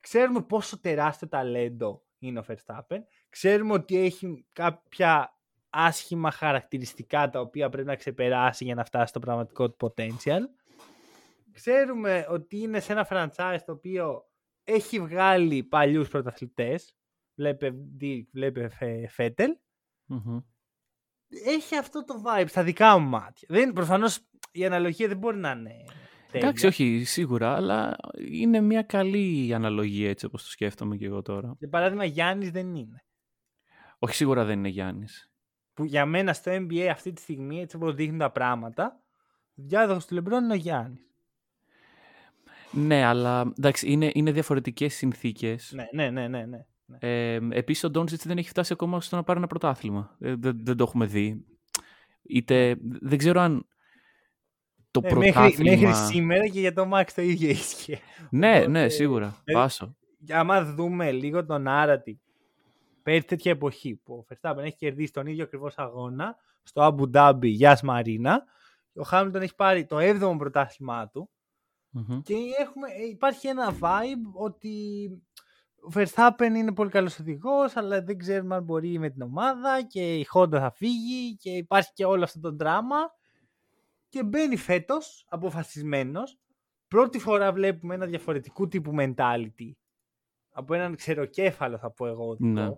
ξέρουμε 0.00 0.42
πόσο 0.42 0.80
τεράστιο 0.80 1.28
ταλέντο 1.28 2.02
είναι 2.18 2.38
ο 2.38 2.44
Verstappen. 2.48 2.98
Ξέρουμε 3.28 3.72
ότι 3.72 3.96
έχει 3.96 4.46
κάποια 4.52 5.36
άσχημα 5.72 6.30
χαρακτηριστικά 6.30 7.30
τα 7.30 7.40
οποία 7.40 7.68
πρέπει 7.68 7.86
να 7.86 7.96
ξεπεράσει 7.96 8.64
για 8.64 8.74
να 8.74 8.84
φτάσει 8.84 9.06
στο 9.06 9.18
πραγματικό 9.18 9.70
του 9.70 9.76
potential. 9.96 10.40
Ξέρουμε 11.52 12.26
ότι 12.28 12.58
είναι 12.58 12.80
σε 12.80 12.92
ένα 12.92 13.06
franchise 13.10 13.58
το 13.66 13.72
οποίο 13.72 14.24
έχει 14.64 15.00
βγάλει 15.00 15.62
παλιούς 15.62 16.08
πρωταθλητές. 16.08 16.96
Βλέπε 17.34 17.72
Dirk, 18.00 18.22
βλέπε 18.32 18.68
Φε- 18.68 19.10
Φέτελ 19.10 19.56
Μμμ. 20.04 20.38
έχει 21.46 21.76
αυτό 21.76 22.04
το 22.04 22.22
vibe 22.26 22.44
στα 22.48 22.62
δικά 22.62 22.98
μου 22.98 23.08
μάτια. 23.08 23.48
Δεν, 23.50 23.72
προφανώς 23.72 24.18
η 24.52 24.64
αναλογία 24.64 25.08
δεν 25.08 25.16
μπορεί 25.18 25.36
να 25.36 25.50
είναι 25.50 25.70
τέλεια. 26.30 26.46
Εντάξει, 26.48 26.66
όχι, 26.66 27.04
σίγουρα, 27.04 27.54
αλλά 27.54 27.96
είναι 28.28 28.60
μια 28.60 28.82
καλή 28.82 29.54
αναλογία 29.54 30.08
έτσι 30.10 30.26
όπως 30.26 30.42
το 30.44 30.50
σκέφτομαι 30.50 30.96
και 30.96 31.06
εγώ 31.06 31.22
τώρα. 31.22 31.54
Για 31.58 31.68
παράδειγμα, 31.68 32.04
Γιάννης 32.04 32.50
δεν 32.50 32.74
είναι. 32.74 33.04
Όχι, 33.98 34.14
σίγουρα 34.14 34.44
δεν 34.44 34.58
είναι 34.58 34.68
Γιάννης. 34.68 35.31
Που 35.74 35.84
για 35.84 36.06
μένα 36.06 36.32
στο 36.32 36.52
NBA 36.52 36.86
αυτή 36.90 37.12
τη 37.12 37.20
στιγμή, 37.20 37.60
έτσι 37.60 37.76
όπως 37.76 37.94
δείχνουν 37.94 38.18
τα 38.18 38.30
πράγματα, 38.30 39.00
διάδοχος 39.54 40.06
του 40.06 40.14
Λεμπρόν 40.14 40.44
είναι 40.44 40.52
ο 40.52 40.56
Γιάννης. 40.56 41.00
Ναι, 42.72 43.04
αλλά 43.04 43.52
εντάξει, 43.58 43.92
είναι, 43.92 44.10
είναι 44.14 44.32
διαφορετικές 44.32 44.94
συνθήκες. 44.94 45.72
Ναι, 45.74 45.88
ναι, 45.92 46.10
ναι, 46.10 46.28
ναι. 46.28 46.44
ναι. 46.46 46.64
ναι. 46.86 46.96
Ε, 47.00 47.40
Επίσης, 47.50 47.84
ο 47.84 47.90
Ντόνσιτ 47.90 48.20
δεν 48.24 48.38
έχει 48.38 48.48
φτάσει 48.48 48.72
ακόμα 48.72 49.00
στο 49.00 49.16
να 49.16 49.22
πάρει 49.22 49.38
ένα 49.38 49.46
πρωτάθλημα. 49.48 50.16
Ε, 50.20 50.34
δεν, 50.38 50.60
δεν 50.64 50.76
το 50.76 50.84
έχουμε 50.88 51.06
δει. 51.06 51.44
Είτε, 52.22 52.76
δεν 52.80 53.18
ξέρω 53.18 53.40
αν 53.40 53.66
το 54.90 55.00
Ε, 55.04 55.08
πρωτάθλημα... 55.08 55.70
μέχρι, 55.70 55.86
μέχρι 55.86 55.94
σήμερα 55.94 56.48
και 56.48 56.60
για 56.60 56.72
το 56.72 56.90
Max 56.94 57.04
το 57.14 57.22
ίδιο 57.22 57.48
ίσχυε. 57.50 57.98
Ναι, 58.30 58.52
Οπότε, 58.56 58.68
ναι, 58.68 58.88
σίγουρα. 58.88 59.40
ε, 59.44 59.52
Πάσο. 59.52 59.96
Και 60.24 60.34
άμα 60.34 60.64
δούμε 60.64 61.12
λίγο 61.12 61.44
τον 61.46 61.64
narrative 61.68 62.18
περί 63.02 63.24
τέτοια 63.24 63.50
εποχή 63.50 63.94
που 63.94 64.14
ο 64.14 64.26
Verstappen 64.28 64.62
έχει 64.62 64.76
κερδίσει 64.76 65.12
τον 65.12 65.26
ίδιο 65.26 65.44
ακριβώς 65.44 65.78
αγώνα 65.78 66.36
στο 66.62 66.96
Abu 66.96 67.16
Dhabi 67.16 67.46
για 67.46 67.78
Μαρίνα, 67.82 68.44
ο 68.94 69.02
Χάμιλτον 69.02 69.42
έχει 69.42 69.54
πάρει 69.54 69.86
το 69.86 69.96
7ο 70.00 70.34
πρωτάθλημά 70.38 71.08
του. 71.08 71.30
Μμμ. 71.94 72.20
και 72.20 72.34
έχουμε, 72.58 72.88
ε, 72.88 73.06
υπάρχει 73.08 73.48
ένα 73.48 73.74
vibe 73.80 74.32
ότι 74.32 74.70
ο 75.82 75.90
Verstappen 75.94 76.50
είναι 76.54 76.72
πολύ 76.72 76.90
καλός 76.90 77.18
οδηγός 77.18 77.76
αλλά 77.76 78.02
δεν 78.02 78.18
ξέρουμε 78.18 78.54
αν 78.54 78.62
μπορεί 78.64 78.98
με 78.98 79.10
την 79.10 79.22
ομάδα 79.22 79.82
και 79.82 80.18
η 80.18 80.26
Honda 80.34 80.50
θα 80.50 80.70
φύγει 80.70 81.36
και 81.36 81.50
υπάρχει 81.50 81.92
και 81.92 82.04
όλο 82.04 82.24
αυτό 82.24 82.40
το 82.40 82.52
δράμα 82.52 82.96
και 84.08 84.24
μπαίνει 84.24 84.56
φέτος 84.56 85.26
αποφασισμένος. 85.28 86.38
Πρώτη 86.88 87.18
φορά 87.18 87.52
βλέπουμε 87.52 87.94
ένα 87.94 88.06
διαφορετικού 88.06 88.68
τύπου 88.68 88.92
mentality. 88.98 89.72
Από 90.50 90.74
έναν 90.74 90.96
ξεροκέφαλο 90.96 91.78
θα 91.78 91.90
πω 91.90 92.06
εγώ 92.06 92.28
οδηγό. 92.28 92.52
Ναι. 92.52 92.70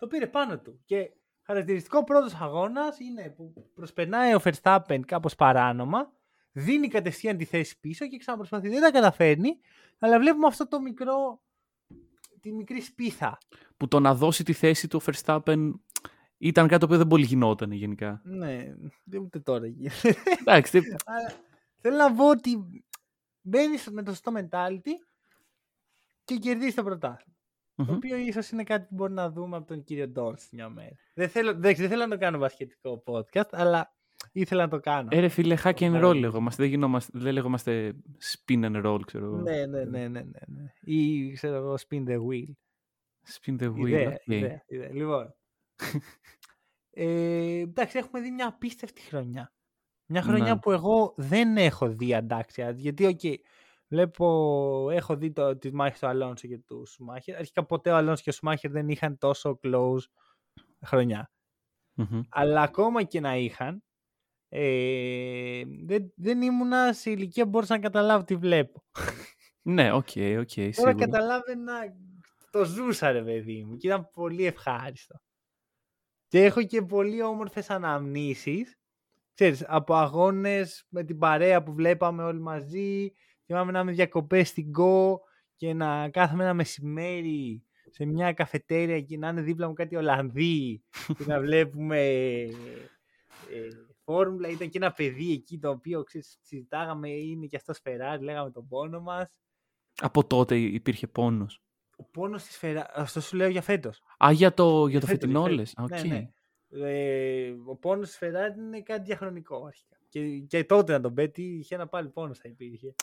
Το 0.00 0.06
πήρε 0.06 0.26
πάνω 0.26 0.58
του 0.58 0.80
και 0.84 1.10
χαρακτηριστικό 1.42 2.04
πρώτος 2.04 2.34
αγώνας 2.34 2.98
είναι 3.00 3.30
που 3.36 3.70
προσπερνάει 3.74 4.34
ο 4.34 4.40
Verstappen 4.44 5.00
κάπως 5.06 5.34
παράνομα 5.34 6.12
δίνει 6.52 6.88
κατευθείαν 6.88 7.36
τη 7.36 7.44
θέση 7.44 7.80
πίσω 7.80 8.06
και 8.06 8.16
ξαναπροσπαθεί. 8.16 8.68
Δεν 8.68 8.80
τα 8.80 8.90
καταφέρνει, 8.90 9.58
αλλά 9.98 10.18
βλέπουμε 10.18 10.46
αυτό 10.46 10.68
το 10.68 10.80
μικρό, 10.80 11.42
τη 12.40 12.52
μικρή 12.52 12.80
σπίθα. 12.80 13.38
Που 13.76 13.88
το 13.88 14.00
να 14.00 14.14
δώσει 14.14 14.44
τη 14.44 14.52
θέση 14.52 14.88
του 14.88 15.00
ο 15.06 15.10
Verstappen 15.10 15.70
ήταν 16.38 16.66
κάτι 16.68 16.80
το 16.80 16.86
οποίο 16.86 16.98
δεν 16.98 17.06
πολύ 17.06 17.24
γινόταν 17.24 17.72
γενικά. 17.72 18.20
Ναι, 18.24 18.74
δεν 19.04 19.20
ούτε 19.20 19.38
τώρα 19.40 19.66
γίνεται. 19.66 20.14
Εντάξει, 20.40 20.78
δεν- 20.80 20.96
Αλλά 21.14 21.32
θέλω 21.80 21.96
να 21.96 22.14
πω 22.14 22.28
ότι 22.28 22.66
μπαίνεις 23.40 23.88
με 23.90 24.02
το 24.02 24.10
σωστό 24.10 24.32
mentality 24.36 24.90
και 26.24 26.36
κερδίζεις 26.36 26.74
το 26.74 26.82
πρωτάθλημα. 26.82 27.36
Το 27.86 27.92
Μμμ. 27.92 27.96
οποίο 27.96 28.16
ίσως 28.16 28.50
είναι 28.50 28.62
κάτι 28.64 28.86
που 28.88 28.94
μπορεί 28.94 29.12
να 29.12 29.30
δούμε 29.30 29.56
από 29.56 29.66
τον 29.66 29.84
κύριο 29.84 30.08
Ντόνς 30.08 30.48
μια 30.52 30.68
μέρα. 30.68 30.94
Δεν 31.14 31.28
θέλω, 31.28 31.52
δεν, 31.54 31.74
δεν 31.74 31.88
θέλω 31.88 32.06
να 32.06 32.08
το 32.08 32.18
κάνω 32.18 32.38
βασχετικό 32.38 33.02
podcast, 33.06 33.48
αλλά 33.50 33.94
ήθελα 34.32 34.62
να 34.62 34.68
το 34.70 34.80
κάνω. 34.80 35.08
Ε, 35.12 35.20
ρε 35.20 35.28
φίλε, 35.28 35.56
hack 35.62 35.72
and 35.72 35.72
roll 35.72 35.90
Παράδειγμα. 35.92 36.14
λεγόμαστε. 36.14 36.62
Δεν, 36.62 36.70
γινόμαστε, 36.70 37.18
δεν 37.18 37.32
λεγόμαστε 37.32 37.94
spin 38.32 38.64
and 38.64 38.84
roll, 38.86 39.00
ξέρω 39.06 39.24
εγώ. 39.24 39.36
ναι, 39.36 39.66
ναι, 39.66 39.84
ναι, 39.84 40.08
ναι, 40.08 40.20
ναι, 40.22 40.40
ναι. 40.46 40.72
Ή 40.80 41.30
ξέρω 41.32 41.54
εγώ, 41.56 41.74
spin 41.88 42.04
the 42.08 42.16
wheel. 42.16 42.52
Spin 43.34 43.62
the 43.62 43.72
wheel. 43.74 43.86
Ιδέα, 43.88 44.08
οκ. 44.08 44.26
ιδέα, 44.26 44.62
ιδέα. 44.66 44.92
Λοιπόν. 44.92 45.34
ε, 46.90 47.58
εντάξει, 47.60 47.98
έχουμε 47.98 48.20
δει 48.20 48.30
μια 48.30 48.46
απίστευτη 48.48 49.00
χρονιά. 49.00 49.52
Μια 50.06 50.22
χρονιά 50.22 50.54
Ναι. 50.54 50.58
που 50.60 50.70
εγώ 50.70 51.14
δεν 51.16 51.56
έχω 51.56 51.88
δει 51.88 52.14
αντάξια. 52.14 52.70
Γιατί, 52.70 53.06
οκ, 53.06 53.20
βλέπω, 53.90 54.88
έχω 54.90 55.16
δει 55.16 55.32
το, 55.32 55.58
τη 55.58 55.74
μάχη 55.74 56.00
του 56.00 56.06
Αλόνσο 56.06 56.48
και 56.48 56.58
του 56.58 56.86
Σουμάχερ. 56.86 57.36
Αρχικά 57.36 57.66
ποτέ 57.66 57.90
ο 57.90 57.96
Αλόνσο 57.96 58.22
και 58.22 58.30
ο 58.30 58.32
Σουμάχερ 58.32 58.70
δεν 58.70 58.88
είχαν 58.88 59.18
τόσο 59.18 59.58
close 59.62 60.04
χρονιά. 60.86 61.30
Μμμ. 61.94 62.20
Αλλά 62.28 62.62
ακόμα 62.62 63.02
και 63.02 63.20
να 63.20 63.36
είχαν, 63.36 63.82
ε, 64.48 65.62
δεν, 65.84 66.12
δεν 66.16 66.42
ήμουνα 66.42 66.92
σε 66.92 67.10
ηλικία 67.10 67.44
που 67.44 67.50
μπορούσα 67.50 67.74
να 67.74 67.80
καταλάβω 67.80 68.24
τι 68.24 68.36
βλέπω. 68.36 68.84
Ναι, 69.62 69.92
OK, 69.92 70.08
OK, 70.38 70.52
Τώρα 70.54 70.72
σίγουρα. 70.72 70.94
καταλάβαινα, 70.94 71.74
το 72.50 72.64
ζούσα 72.64 73.12
ρε 73.12 73.22
παιδί 73.22 73.64
μου 73.64 73.76
και 73.76 73.86
ήταν 73.86 74.10
πολύ 74.10 74.44
ευχάριστο. 74.44 75.20
Και 76.28 76.44
έχω 76.44 76.62
και 76.62 76.82
πολύ 76.82 77.22
όμορφες 77.22 77.70
αναμνήσεις, 77.70 78.78
ξέρεις, 79.34 79.64
από 79.66 79.94
αγώνες 79.94 80.86
με 80.88 81.04
την 81.04 81.18
παρέα 81.18 81.62
που 81.62 81.72
βλέπαμε 81.72 82.22
όλοι 82.22 82.40
μαζί, 82.40 83.12
θυμάμαι 83.52 83.72
να 83.72 83.80
είμαι 83.80 83.92
διακοπές 83.92 84.48
στην 84.48 84.70
Κω 84.78 85.14
και 85.56 85.74
να 85.74 86.08
κάθομαι 86.10 86.42
ένα 86.42 86.54
μεσημέρι 86.54 87.62
σε 87.90 88.04
μια 88.04 88.32
καφετέρια 88.32 89.00
και 89.00 89.18
να 89.18 89.28
είναι 89.28 89.40
δίπλα 89.42 89.68
μου 89.68 89.72
κάτι 89.72 89.96
Ολλανδοί 89.96 90.82
και 91.18 91.24
να 91.26 91.40
βλέπουμε 91.40 91.98
ε, 93.50 93.68
φόρμουλα. 94.04 94.48
Ήταν 94.48 94.68
και 94.68 94.78
ένα 94.78 94.92
παιδί 94.92 95.32
εκεί 95.32 95.58
το 95.58 95.70
οποίο 95.70 96.02
ξέρεις, 96.02 96.38
συζητάγαμε 96.42 97.08
είναι 97.10 97.46
και 97.46 97.56
αυτός 97.56 97.78
Ferrari, 97.82 98.20
λέγαμε 98.20 98.50
τον 98.50 98.68
πόνο 98.68 99.00
μας. 99.00 99.28
Από 100.00 100.24
τότε 100.26 100.58
υπήρχε 100.58 101.06
πόνος. 101.06 101.62
Ο 101.96 102.04
πόνος 102.04 102.42
της 102.44 102.58
Ferrari, 102.62 102.84
αυτό 102.94 103.20
σου 103.20 103.36
λέω 103.36 103.48
για 103.48 103.62
φέτος. 103.62 104.02
Α, 104.24 104.32
για 104.32 104.54
το, 104.54 104.86
για 104.86 105.00
το 105.00 105.06
Φέτος, 105.06 105.20
φετινό 105.20 105.42
φέτος. 105.42 105.56
λες. 105.58 105.72
Α, 105.76 105.82
οκ. 105.82 105.90
Ναι, 105.90 106.02
ναι. 106.02 106.30
Ε, 106.90 107.54
ο 107.66 107.76
πόνος 107.76 108.08
της 108.08 108.18
Ferrari 108.22 108.56
είναι 108.58 108.80
κάτι 108.82 109.02
διαχρονικό 109.02 109.64
αρχικά. 109.66 109.99
Και, 110.10 110.38
και 110.38 110.64
τότε 110.64 110.92
να 110.92 111.00
τον 111.00 111.14
πέτει 111.14 111.42
είχε 111.42 111.74
ένα 111.74 111.86
πάλι 111.88 112.08
πόνος 112.08 112.38
θα 112.38 112.48
υπήρχε. 112.48 112.94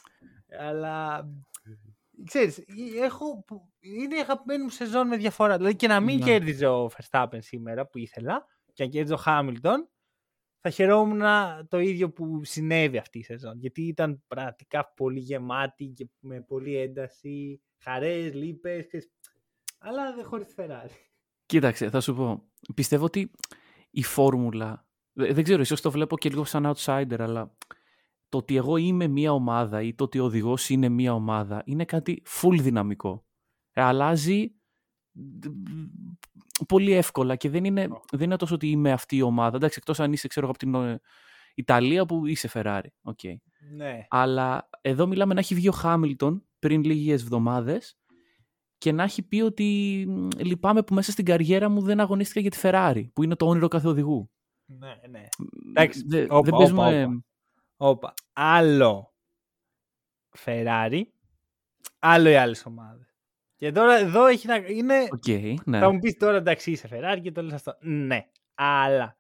Αλλά 0.60 1.28
ξέρεις, 2.26 2.64
έχω, 3.02 3.44
που- 3.48 3.70
είναι 3.80 4.16
η 4.16 4.20
αγαπημένη 4.20 4.64
μου 4.64 4.70
σεζόν 4.70 5.08
με 5.08 5.18
διαφορά. 5.18 5.58
Δηλαδή 5.58 5.76
και 5.76 5.88
να 5.88 6.00
μην 6.00 6.18
Ναι. 6.18 6.24
κέρδιζε 6.26 6.68
ο 6.68 6.90
Verstappen 6.90 7.38
σήμερα 7.40 7.88
που 7.88 7.98
ήθελα 7.98 8.46
και 8.74 8.84
να 8.84 8.90
κέρδιζε 8.90 9.14
ο 9.14 9.22
Hamilton 9.26 9.78
θα 10.62 10.70
χαιρόμουν 10.70 11.22
το 11.68 11.80
ίδιο 11.80 12.12
που 12.12 12.44
συνέβη 12.44 12.98
αυτή 12.98 13.20
η 13.20 13.24
σεζόν. 13.24 13.60
Γιατί 13.60 13.82
ήταν 13.88 14.24
πραγματικά 14.28 14.94
πολύ 14.96 15.20
γεμάτη 15.20 15.86
και 15.86 16.08
με 16.20 16.42
πολύ 16.42 16.76
ένταση, 16.78 17.62
χαρές, 17.84 18.34
λύπες, 18.34 18.88
ξέρεις, 18.88 19.12
αλλά 19.78 20.16
δεν 20.16 20.26
χωρίς 20.26 20.48
τη 20.48 20.54
Ferrari. 20.58 20.90
Κοίταξε, 21.46 21.90
θα 21.90 22.00
σου 22.02 22.16
πω. 22.16 22.44
Πιστεύω 22.76 23.06
ότι 23.06 23.32
η 23.90 24.04
φόρμουλα. 24.04 24.87
Δε- 25.18 25.34
Δεν 25.34 25.44
ξέρω, 25.44 25.62
ίσως 25.62 25.82
το 25.82 25.92
βλέπω 25.92 26.18
και 26.18 26.30
λίγο 26.30 26.44
σαν 26.46 26.74
outsider, 26.76 27.16
αλλά 27.20 27.56
το 28.30 28.38
ότι 28.38 28.56
εγώ 28.56 28.78
είμαι 28.78 29.08
μία 29.08 29.32
ομάδα 29.34 29.82
ή 29.82 29.94
το 29.94 30.04
ότι 30.04 30.20
ο 30.20 30.24
οδηγός 30.24 30.70
είναι 30.70 30.90
μία 30.90 31.14
ομάδα 31.14 31.62
είναι 31.66 31.86
κάτι 31.86 32.22
full 32.42 32.58
δυναμικό. 32.60 33.26
Ε, 33.72 33.82
αλλάζει 33.82 34.52
δ- 35.12 35.46
πολύ 36.68 36.92
εύκολα 36.92 37.36
και 37.36 37.50
δεν 37.50 37.64
είναι, 37.66 37.88
δεν 38.12 38.22
είναι 38.22 38.36
τόσο 38.36 38.56
ότι 38.56 38.68
είμαι 38.70 38.92
αυτή 38.92 39.16
η 39.16 39.22
ομάδα. 39.22 39.56
Εντάξει, 39.56 39.78
εκτός 39.82 40.00
αν 40.00 40.14
είσαι, 40.14 40.28
ξέρω 40.28 40.46
εγώ, 40.48 40.56
από 40.60 40.66
την 40.72 40.90
ε, 40.90 41.00
Ιταλία 41.56 42.06
που 42.06 42.26
είσαι 42.26 42.50
Ferrari. 42.54 42.88
οκ. 43.02 43.20
Ναι. 43.76 44.06
Αλλά 44.10 44.70
εδώ 44.82 45.08
μιλάμε 45.08 45.34
να 45.34 45.40
έχει 45.40 45.56
βγει 45.56 45.68
ο 45.68 45.72
Χάμιλτον 45.72 46.46
πριν 46.60 46.84
λίγες 46.84 47.22
εβδομάδες 47.22 47.98
και 48.78 48.92
να 48.92 49.04
έχει 49.04 49.22
πει 49.24 49.42
ότι 49.42 50.06
μ, 50.08 50.28
λυπάμαι 50.38 50.84
που 50.84 50.94
μέσα 50.94 51.12
στην 51.12 51.26
καριέρα 51.26 51.70
μου 51.70 51.82
δεν 51.82 52.00
αγωνίστηκα 52.00 52.40
για 52.40 52.52
τη 52.52 52.60
Ferrari, 52.62 53.10
που 53.14 53.24
είναι 53.24 53.36
το 53.36 53.48
όνειρο 53.48 53.68
κάθε 53.68 53.88
οδηγού. 53.88 54.32
Ναι, 54.70 54.96
ναι. 55.10 55.28
Μ, 55.38 55.70
Εντάξει, 55.70 56.04
δε- 56.08 56.24
όπα, 56.30 56.42
δεν 56.42 56.54
όπα, 56.54 56.58
παίζουμε... 56.58 57.04
όπα. 57.06 57.24
Όπα. 57.78 58.14
Άλλο 58.34 59.14
Ferrari, 60.46 61.02
άλλο 62.00 62.30
οι 62.30 62.36
άλλες 62.36 62.66
ομάδες. 62.66 63.16
Και 63.56 63.72
τώρα 63.72 63.96
εδώ 63.98 64.26
έχει 64.26 64.48
να... 64.48 64.56
Είναι... 64.56 65.08
Οκ, 65.12 65.28
ναι. 65.66 65.80
Θα 65.80 65.92
μου 65.92 66.00
πεις 66.00 66.18
τώρα 66.18 66.38
εντάξει 66.38 66.72
είσαι 66.72 66.88
Ferrari 66.92 67.20
και 67.22 67.32
το 67.32 67.42
λες 67.42 67.54
αυτό. 67.54 67.78
Ναι, 67.82 68.30
αλλά 68.54 69.16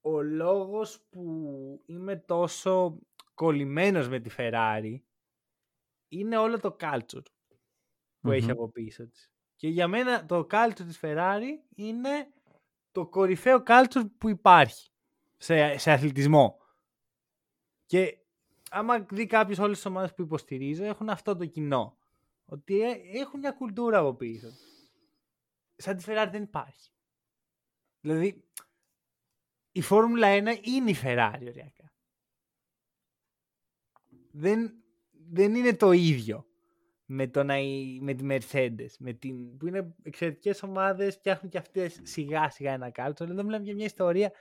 ο 0.00 0.22
λόγος 0.22 1.00
που 1.10 1.82
είμαι 1.86 2.16
τόσο 2.16 2.98
κολλημένος 3.34 4.08
με 4.08 4.20
τη 4.20 4.30
Ferrari 4.36 4.94
είναι 6.08 6.36
όλο 6.36 6.60
το 6.60 6.76
culture 6.80 7.22
που 8.20 8.30
έχει 8.30 8.44
Μμμ. 8.44 8.50
από 8.50 8.68
πίσω 8.70 9.08
της. 9.08 9.32
Και 9.56 9.68
για 9.68 9.88
μένα 9.88 10.26
το 10.26 10.46
culture 10.50 10.72
της 10.86 10.98
Ferrari 11.02 11.58
είναι 11.74 12.32
το 12.92 13.06
κορυφαίο 13.06 13.62
culture 13.66 14.10
που 14.18 14.28
υπάρχει 14.28 14.90
σε, 15.36 15.78
σε 15.78 15.90
αθλητισμό. 15.90 16.58
Και 17.86 18.18
άμα 18.70 19.00
δει 19.00 19.26
κάποιος 19.26 19.58
όλες 19.58 19.76
τις 19.76 19.86
ομάδες 19.86 20.14
που 20.14 20.22
υποστηρίζω 20.22 20.84
έχουν 20.84 21.08
αυτό 21.08 21.36
το 21.36 21.46
κοινό. 21.46 21.98
Ότι 22.44 22.80
ε, 22.80 23.00
έχουν 23.12 23.40
μια 23.40 23.52
κουλτούρα 23.52 23.98
από 23.98 24.14
πίσω. 24.14 24.46
τους. 24.48 24.90
Σαν 25.76 25.96
τη 25.96 26.04
Ferrari 26.06 26.28
δεν 26.30 26.42
υπάρχει. 26.42 26.90
Δηλαδή, 28.00 28.44
η 29.72 29.80
Φόρμουλα 29.80 30.28
1 30.28 30.66
είναι 30.66 30.90
η 30.90 30.96
Ferrari 31.02 31.42
οριακά. 31.46 31.92
Δεν, 34.32 34.74
δεν 35.10 35.54
είναι 35.54 35.76
το 35.76 35.92
ίδιο 35.92 36.49
με, 37.12 37.26
το 37.28 37.42
να, 37.44 37.58
η- 37.58 37.98
με 38.02 38.14
τη 38.14 38.24
Mercedes, 38.28 38.90
με 38.98 39.12
την, 39.12 39.56
που 39.56 39.66
είναι 39.66 39.94
εξαιρετικές 40.02 40.62
ομάδες, 40.62 41.14
φτιάχνουν 41.14 41.50
και 41.50 41.58
αυτές 41.58 42.00
σιγά 42.02 42.50
σιγά 42.50 42.72
ένα 42.72 42.90
culture. 42.90 43.24
Εδώ 43.24 43.42
μιλάμε 43.44 43.64
για 43.64 43.74
μια 43.74 43.84
ιστορία 43.84 44.32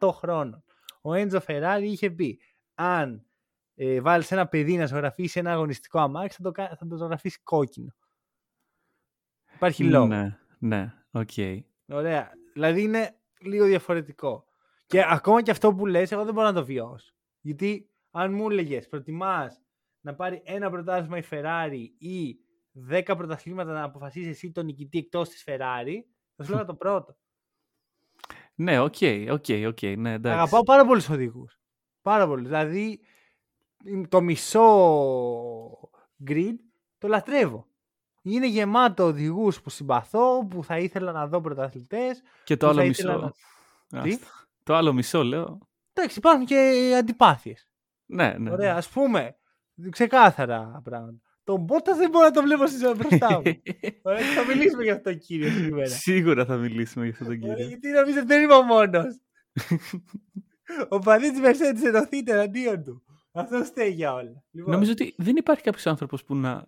100 0.00 0.08
χρόνων. 0.12 0.64
Ο 1.02 1.14
Έντζο 1.14 1.40
Ferrari 1.46 1.80
είχε 1.82 2.10
πει, 2.10 2.40
αν 2.74 3.26
ε, 3.74 4.00
βάλεις 4.00 4.32
ένα 4.32 4.46
παιδί 4.48 4.76
να 4.76 4.86
ζωγραφίσει 4.86 5.38
ένα 5.38 5.52
αγωνιστικό 5.52 5.98
αμάξι, 6.00 6.36
θα 6.36 6.42
το, 6.42 6.50
κα- 6.50 6.76
θα 6.78 6.86
το 6.86 6.96
ζωγραφίσει 6.96 7.40
κόκκινο. 7.42 7.94
Υπάρχει 9.54 9.84
λόγος. 9.84 10.08
Ναι, 10.08 10.38
ναι, 10.58 10.92
οκ. 11.10 11.30
Ωραία. 11.88 12.30
Δηλαδή 12.52 12.82
είναι 12.82 13.16
λίγο 13.40 13.64
διαφορετικό. 13.66 14.44
Και 14.86 15.04
ακόμα 15.08 15.42
και 15.42 15.50
αυτό 15.50 15.74
που 15.74 15.86
λες, 15.86 16.12
εγώ 16.12 16.24
δεν 16.24 16.34
μπορώ 16.34 16.46
να 16.46 16.52
το 16.52 16.64
βιώσω. 16.64 17.14
Γιατί 17.40 17.90
αν 18.10 18.32
μου 18.32 18.50
έλεγες, 18.50 18.88
προτιμάς 18.88 19.61
να 20.02 20.14
πάρει 20.14 20.42
ένα 20.44 20.70
πρωτάθλημα 20.70 21.18
η 21.18 21.24
Ferrari 21.30 21.86
ή 21.98 22.36
10 22.90 23.02
πρωταθλήματα 23.16 23.72
να 23.72 23.82
αποφασίσει 23.82 24.28
εσύ 24.28 24.50
τον 24.52 24.64
νικητή 24.64 24.98
εκτός 24.98 25.28
της 25.28 25.44
Ferrari, 25.46 25.94
θα 26.36 26.44
σου 26.44 26.50
έλεγα 26.52 26.64
το 26.64 26.74
πρώτο. 26.74 27.16
Ναι, 28.54 28.78
οκ, 28.80 28.94
οκ, 29.30 29.44
οκ. 29.66 29.82
Ναι, 29.82 30.12
εντάξει. 30.12 30.38
Αγαπάω 30.38 30.62
πάρα 30.62 30.86
πολλούς 30.86 31.08
οδηγούς. 31.08 31.60
Πάρα 32.02 32.26
πολύ. 32.26 32.44
Δηλαδή, 32.44 33.00
το 34.08 34.20
μισό 34.20 34.66
grid 36.26 36.54
το 36.98 37.08
λατρεύω. 37.08 37.66
Είναι 38.22 38.46
γεμάτο 38.46 39.04
οδηγούς 39.04 39.60
που 39.60 39.70
συμπαθώ, 39.70 40.46
που 40.46 40.64
θα 40.64 40.78
ήθελα 40.78 41.12
να 41.12 41.26
δω 41.26 41.40
πρωταθλητές. 41.40 42.22
Και 42.44 42.56
το 42.56 42.66
που 42.66 42.72
άλλο 42.72 42.80
θα 42.80 42.86
μισό. 42.86 43.02
ήθελα 43.08 43.32
να- 43.88 44.02
Τι; 44.02 44.10
Άστα. 44.12 44.26
Το 44.62 44.74
άλλο 44.74 44.92
μισό, 44.92 45.22
λέω. 45.22 45.58
Εντάξει, 45.92 46.18
υπάρχουν 46.18 46.44
και 46.46 46.92
αντιπάθειες. 46.98 47.68
Ναι, 48.06 48.34
ναι. 48.38 48.50
Ωραία, 48.50 48.76
ας 48.76 48.88
πούμε, 48.88 49.36
ξεκάθαρα 49.90 50.80
πράγματα. 50.84 51.16
Τον 51.44 51.60
Μπότα 51.60 51.96
δεν 51.96 52.10
μπορώ 52.10 52.24
να 52.24 52.30
το 52.30 52.42
βλέπω 52.42 52.66
στη 52.66 52.78
ζωή 52.78 52.92
μπροστά 52.94 53.30
μου. 53.32 53.42
Ωραία, 54.02 54.18
και 54.20 54.34
θα 54.34 54.46
μιλήσουμε 54.54 54.82
για 54.82 54.92
αυτό 54.92 55.10
το 55.10 55.16
κύριο 55.16 55.48
σήμερα. 55.50 55.86
Σίγουρα 55.88 56.44
θα 56.44 56.56
μιλήσουμε 56.56 57.04
για 57.04 57.12
αυτόν 57.20 57.26
τον 57.28 57.42
Ωραία, 57.42 57.54
κύριο. 57.54 57.68
γιατί 57.68 57.88
νομίζω 57.88 58.18
ότι 58.18 58.26
δεν 58.26 58.42
είμαι 58.42 58.54
ο 58.54 58.62
μόνος. 58.62 59.20
ο 60.88 60.98
παδί 60.98 61.32
τη 61.32 61.40
Mercedes 61.44 61.84
ενωθείται 61.86 62.32
εναντίον 62.32 62.84
του. 62.84 63.02
Αυτό 63.32 63.64
φταίει 63.64 63.90
για 63.90 64.12
όλα. 64.12 64.42
Λοιπόν, 64.50 64.72
Νομίζω 64.72 64.92
ότι 64.92 65.14
δεν 65.16 65.36
υπάρχει 65.36 65.62
κάποιος 65.62 65.86
άνθρωπος 65.86 66.24
που 66.24 66.34
να, 66.36 66.66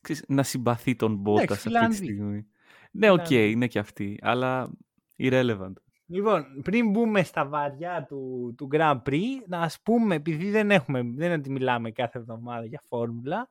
ξέρεις, 0.00 0.24
να 0.28 0.42
συμπαθεί 0.42 0.96
τον 0.96 1.16
Μπότα 1.16 1.42
Εντάξει, 1.42 1.54
αυτή 1.54 1.68
τη 1.68 1.74
Φιλανδοί. 1.74 1.96
στιγμή. 1.96 2.46
Ναι, 2.92 3.10
οκ, 3.10 3.26
Φιλανδοί. 3.26 3.50
είναι 3.50 3.66
και 3.66 3.78
αυτή. 3.78 4.18
Αλλά 4.22 4.70
irrelevant. 5.18 5.72
Λοιπόν, 6.12 6.62
πριν 6.62 6.90
μπούμε 6.90 7.22
στα 7.22 7.46
βαριά 7.46 8.04
του, 8.08 8.54
του 8.56 8.68
Grand 8.72 9.02
Prix, 9.02 9.22
να 9.46 9.60
ας 9.60 9.80
πούμε, 9.82 10.14
επειδή 10.14 10.50
δεν 10.50 10.70
έχουμε, 10.70 10.98
δεν 10.98 11.26
είναι 11.26 11.34
ότι 11.34 11.50
μιλάμε 11.50 11.90
κάθε 11.90 12.18
εβδομάδα 12.18 12.64
για 12.64 12.82
φόρμουλα, 12.88 13.50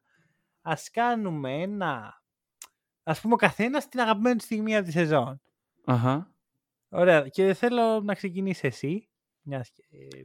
ας 0.61 0.89
κάνουμε 0.89 1.61
ένα, 1.61 2.21
ας 3.03 3.21
πούμε 3.21 3.33
ο 3.33 3.37
καθένας 3.37 3.87
την 3.87 3.99
αγαπημένη 3.99 4.35
του 4.35 4.43
στιγμή 4.43 4.75
από 4.75 4.85
της 4.85 4.93
σεζόν. 4.93 5.41
Αχα. 5.85 6.31
Ωραία, 6.89 7.27
και 7.27 7.53
θέλω 7.53 8.01
να 8.01 8.13
ξεκινήσεις 8.13 8.63
εσύ, 8.63 9.09
μιας 9.41 9.71
και 9.71 9.83
ε, 9.91 10.21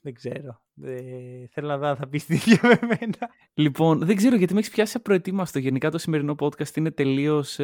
δεν 0.00 0.14
ξέρω, 0.14 0.62
ε, 0.82 1.46
θέλω 1.50 1.68
να 1.68 1.78
δω 1.78 1.86
αν 1.86 1.96
θα 1.96 2.08
πεις 2.08 2.26
την 2.26 2.36
ίδια 2.36 2.58
με 2.62 2.78
εμένα. 2.80 3.30
Λοιπόν, 3.54 3.98
δεν 3.98 4.16
ξέρω 4.16 4.36
γιατί 4.36 4.52
με 4.52 4.58
έχεις 4.58 4.70
πιάσει 4.70 4.96
απροετοίμαστο. 4.96 5.58
Γενικά 5.58 5.90
το 5.90 5.98
σημερινό 5.98 6.34
podcast 6.38 6.76
είναι 6.76 6.90
τελείως 6.90 7.58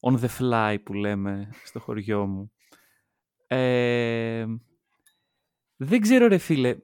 on 0.00 0.18
the 0.20 0.28
fly 0.38 0.76
που 0.84 0.92
λέμε 0.94 1.50
στο 1.64 1.80
χωριό 1.80 2.26
μου. 2.26 2.52
Ε, 3.46 4.46
δεν 5.76 6.00
ξέρω 6.00 6.26
ρε 6.26 6.38
φίλε. 6.38 6.76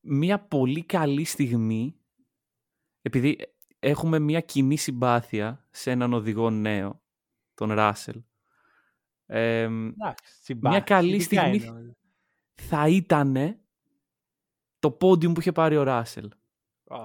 Μία 0.00 0.40
πολύ 0.40 0.84
καλή 0.84 1.24
στιγμή, 1.24 1.96
επειδή 3.02 3.38
έχουμε 3.78 4.18
μία 4.18 4.40
κοινή 4.40 4.76
συμπάθεια 4.76 5.66
σε 5.70 5.90
έναν 5.90 6.12
οδηγό 6.12 6.50
νέο, 6.50 7.02
τον 7.54 7.72
Ράσελ. 7.72 8.22
Ε, 9.26 9.60
Εντάξει, 9.62 10.34
συμπάθεια, 10.42 10.78
Μια 10.78 10.80
καλή 10.86 11.20
σχετικά 11.20 11.40
στιγμή 11.42 11.56
είναι 11.66 11.70
όλα. 11.78 11.96
θα 12.54 12.88
ήταν 12.88 13.58
το 14.78 14.90
πόντιουμ 14.90 15.32
που 15.32 15.40
είχε 15.40 15.52
πάρει 15.52 15.76
ο 15.76 15.82
Ράσελ. 15.82 16.30
Ω, 16.84 16.96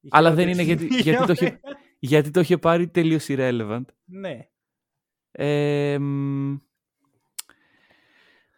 η 0.00 0.08
Αλλά 0.10 0.34
δεν 0.34 0.48
χειρότερη 0.48 0.50
είναι 0.52 0.62
γιατί- 0.62 0.84
στιγμή 0.84 1.02
γιατί 1.02 1.26
το 1.26 1.32
για 1.32 1.46
είχε- 1.46 1.60
μένα. 1.62 1.78
Γιατί 2.04 2.30
το 2.30 2.40
είχε 2.40 2.58
πάρει 2.58 2.88
τελείως 2.88 3.26
irrelevant. 3.28 3.84
Ναι. 4.04 4.48
Ε, 5.32 5.98
μ, 5.98 6.56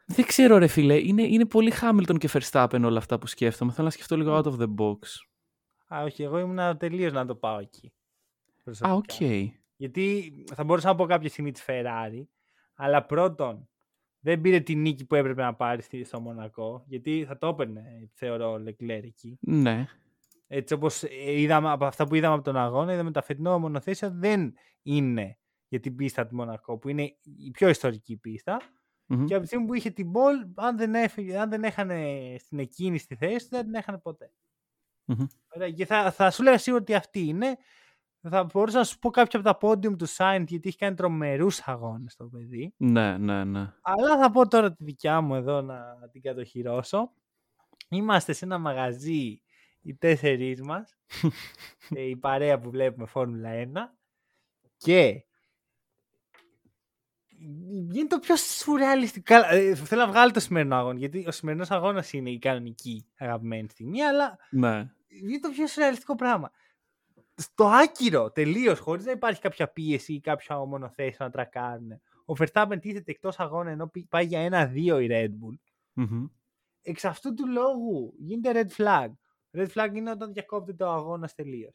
δεν 0.07 0.25
ξέρω 0.27 0.59
ρε 0.59 0.67
φίλε, 0.67 0.95
είναι, 0.99 1.23
είναι 1.23 1.45
πολύ 1.47 1.73
Hamilton 1.81 2.19
και 2.19 2.29
Verstappen 2.33 2.81
όλα 2.85 2.99
αυτά 2.99 3.19
που 3.19 3.27
σκέφτομαι. 3.27 3.73
Θέλω 3.73 3.85
να 3.87 3.93
σκεφτώ 3.93 4.17
λίγο 4.17 4.37
out 4.39 4.45
of 4.45 4.59
the 4.59 4.75
box. 4.79 4.99
Α, 5.95 6.03
όχι, 6.03 6.23
εγώ 6.23 6.39
ήμουν 6.39 6.77
τελείως 6.79 7.13
να 7.13 7.27
το 7.27 7.35
πάω 7.35 7.59
εκεί. 7.59 7.93
Α, 8.81 8.93
οκ. 8.93 9.05
προσωπικά. 9.05 9.53
Γιατί 9.77 10.33
θα 10.55 10.65
μπορούσα 10.65 10.89
να 10.89 10.95
πω 10.95 11.07
κάποια 11.07 11.29
στιγμή 11.29 11.53
τη 11.53 11.63
Ferrari, 11.67 12.23
αλλά 12.75 13.05
πρώτον 13.07 13.69
δεν 14.21 14.41
πήρε 14.41 14.61
τη 14.61 14.75
νίκη 14.75 15.05
που 15.07 15.15
έπρεπε 15.15 15.43
να 15.43 15.55
πάρει 15.55 15.83
στη- 15.83 16.05
στο 16.05 16.21
Μονακό, 16.21 16.85
γιατί 16.87 17.25
θα 17.29 17.39
το 17.39 17.47
έπαιρνε, 17.47 18.11
θεωρώ, 18.15 18.53
ο 18.53 18.63
Leclerc 18.67 19.01
εκεί. 19.05 19.39
Ναι. 19.41 19.87
Έτσι 20.47 20.75
όπως 20.75 21.03
ε, 21.03 21.41
είδαμε 21.41 21.71
από 21.71 21.85
αυτά 21.85 22.07
που 22.07 22.15
είδαμε 22.15 22.35
από 22.35 22.45
τον 22.45 22.57
αγώνα, 22.57 22.93
είδαμε 22.93 23.11
τα 23.11 23.23
φετινό 23.23 23.59
μονοθέσιο 23.59 24.11
δεν 24.13 24.55
είναι 24.83 25.39
για 25.69 25.81
την 25.81 25.97
πίστα 25.97 26.27
του 26.27 26.35
Μονακό, 26.35 26.79
που 26.79 26.89
είναι 26.89 27.03
η 27.23 27.51
πιο 27.51 27.69
ιστορική 27.69 28.17
πίστα. 28.17 28.61
Μμμ. 29.07 29.25
Και 29.25 29.33
από 29.35 29.43
τη 29.43 29.49
στιγμή 29.49 29.67
που 29.67 29.75
είχε 29.75 29.91
την 29.91 30.11
pole, 30.11 30.35
αν 30.55 30.77
δεν, 30.77 30.95
έφυγε, 30.95 31.39
αν 31.39 31.51
δεν 31.51 31.65
έχανε 31.65 32.35
στην 32.39 32.59
εκείνη 32.59 32.99
στη 32.99 33.17
θέση, 33.17 33.47
δεν 33.51 33.65
την 33.65 33.75
έχανε 33.75 33.99
ποτέ. 33.99 34.33
Μμμ. 35.05 35.27
Ωραία, 35.55 35.71
και 35.71 35.87
θα, 35.87 36.11
θα 36.11 36.31
σου 36.31 36.43
λέγα 36.43 36.59
σίγουρα 36.59 36.83
ότι 36.83 36.95
αυτή 36.95 37.21
είναι. 37.21 37.57
Θα 38.29 38.45
μπορούσα 38.45 38.79
να 38.79 38.85
σου 38.85 38.99
πω 38.99 39.11
κάποια 39.11 39.41
από 39.41 39.49
τα 39.49 39.69
podium 39.69 39.99
του 39.99 40.09
Sainz 40.09 40.45
γιατί 40.47 40.69
έχει 40.69 40.77
κάνει 40.77 40.95
τρομερούς 40.95 41.61
αγώνες 41.61 42.17
το 42.17 42.25
παιδί. 42.25 42.75
Ναι, 42.77 43.19
ναι, 43.19 43.45
ναι. 43.45 43.73
Αλλά 43.81 44.19
θα 44.19 44.31
πω 44.31 44.49
τώρα 44.49 44.73
τη 44.73 44.85
δικιά 44.85 45.21
μου 45.21 45.35
εδώ 45.35 45.61
να 45.61 46.09
την 46.13 46.23
κατοχυρώσω. 46.23 47.13
Είμαστε 47.89 48.33
σε 48.33 48.45
ένα 48.45 48.59
μαγαζί 48.59 49.43
οι 49.85 49.95
τέσσερις 49.95 50.61
μας, 50.63 50.97
η 51.89 52.17
παρέα 52.17 52.59
που 52.59 52.71
βλέπουμε 52.71 53.07
Φόρμουλα 53.07 53.51
1 53.53 53.97
και 54.77 55.25
γίνεται 57.91 58.07
το 58.07 58.19
πιο 58.19 58.37
σουρεαλιστικό. 58.37 59.25
Καλά, 59.35 59.51
ε, 59.51 59.75
θέλω 59.75 60.01
να 60.01 60.09
βγάλω 60.09 60.31
το 60.31 60.41
σημερινό 60.41 60.77
αγώνα 60.77 60.99
γιατί 60.99 61.25
ο 61.27 61.31
σημερινός 61.31 61.71
αγώνας 61.71 62.13
είναι 62.13 62.31
η 62.31 62.39
κανονική 62.39 63.07
αγαπημένη 63.19 63.69
στιγμή, 63.69 64.03
αλλά 64.03 64.39
Ναι. 64.51 64.91
είναι 65.09 65.39
το 65.41 65.51
πιο 65.51 65.67
σουρεαλιστικό 65.67 66.15
πράγμα. 66.15 66.51
Στο 67.37 67.65
άκυρο, 67.67 68.31
τελείως, 68.31 68.79
χωρίς 68.79 69.05
να 69.05 69.11
υπάρχει 69.11 69.41
κάποια 69.41 69.69
πίεση 69.69 70.13
ή 70.13 70.21
κάποιο 70.21 70.67
μονοθέσιο 70.67 71.25
να 71.25 71.31
τρακάρουν. 71.31 71.93
Ο 72.27 72.33
Verstappen 72.39 72.77
τίθεται 72.81 73.11
εκτός 73.11 73.39
αγώνα 73.41 73.71
ενώ 73.71 73.87
πη- 73.89 74.09
πάει 74.09 74.25
για 74.27 74.41
ένα-δύο 74.41 74.99
η 74.99 75.09
Red 75.11 75.29
Bull. 75.29 75.59
Μμμ. 75.93 76.27
Εξ 76.83 77.05
αυτού 77.05 77.35
του 77.35 77.49
λόγου 77.49 78.15
γίνεται 78.19 78.53
red 78.77 78.83
flag. 78.83 79.09
Red 79.55 79.69
flag 79.75 79.91
είναι 79.95 80.11
όταν 80.11 80.33
διακόπτεται 80.33 80.85
ο 80.85 80.91
αγώνας 80.91 81.35
τελείως. 81.35 81.75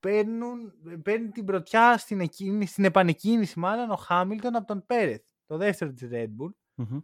Παίρνουν, 0.00 0.72
παίρνει 1.02 1.28
την 1.28 1.44
πρωτιά 1.44 1.98
στην, 1.98 2.20
εκκίνηση, 2.20 2.72
στην 2.72 2.84
επανεκκίνηση 2.84 3.58
μάλλον 3.58 3.90
ο 3.90 3.96
Χάμιλτον 3.96 4.56
από 4.56 4.66
τον 4.66 4.86
Πέρεθ, 4.86 5.22
το 5.46 5.56
δεύτερο 5.56 5.92
της 5.92 6.08
Red 6.12 6.26
Bull. 6.26 6.50
Μμμ. 6.74 7.00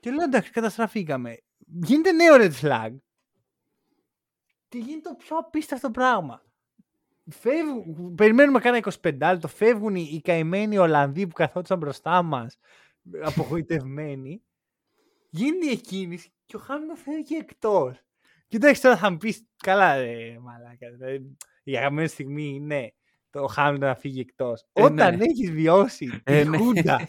Και 0.00 0.10
λέω 0.10 0.24
εντάξει, 0.24 0.50
καταστραφήκαμε. 0.50 1.36
Γίνεται 1.58 2.12
νέο 2.12 2.34
red 2.36 2.52
flag. 2.60 2.96
Και 4.68 4.78
γίνεται 4.78 5.08
το 5.08 5.14
πιο 5.14 5.36
απίστευτο 5.36 5.90
πράγμα. 5.90 6.42
Φεύγουν, 7.30 8.14
περιμένουμε 8.14 8.60
κάνα 8.60 8.80
25 9.02 9.18
λεπτό, 9.20 9.48
φεύγουν 9.48 9.94
οι, 9.94 10.08
οι 10.12 10.20
καημένοι 10.20 10.78
Ολλανδοί 10.78 11.26
που 11.26 11.34
καθόντουσαν 11.34 11.78
μπροστά 11.78 12.22
μας, 12.22 12.58
απογοητευμένοι. 13.22 14.42
Γίνεται 15.30 15.66
η 15.66 15.70
εκκίνηση 15.70 16.32
και 16.44 16.56
ο 16.56 16.58
Χάμιλτον 16.58 16.96
φεύγει 16.96 17.36
εκτός. 17.36 18.05
Και 18.48 18.56
εντάξει, 18.56 18.82
τώρα 18.82 18.96
θα 18.96 19.10
μου 19.10 19.16
πεις, 19.16 19.46
καλά, 19.56 19.96
ρε, 19.96 20.38
μαλάκα. 20.40 20.90
Δηλαδή, 20.90 21.36
η 21.62 21.76
αγαπημένη 21.76 22.08
στιγμή 22.08 22.54
είναι 22.54 22.94
το 23.30 23.46
Χάμιλτον 23.46 23.88
να 23.88 23.94
φύγει 23.94 24.20
εκτός. 24.20 24.66
Ε, 24.72 24.82
Όταν 24.82 25.16
ναι. 25.16 25.24
έχεις 25.24 25.50
βιώσει 25.50 26.20
Ε, 26.24 26.42
τη 26.42 26.48
ναι. 26.48 26.56
Χούντα 26.56 27.08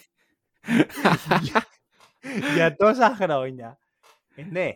για 2.56 2.76
τόσα 2.76 3.16
χρόνια. 3.16 3.80
Ε, 4.36 4.44
ναι. 4.44 4.70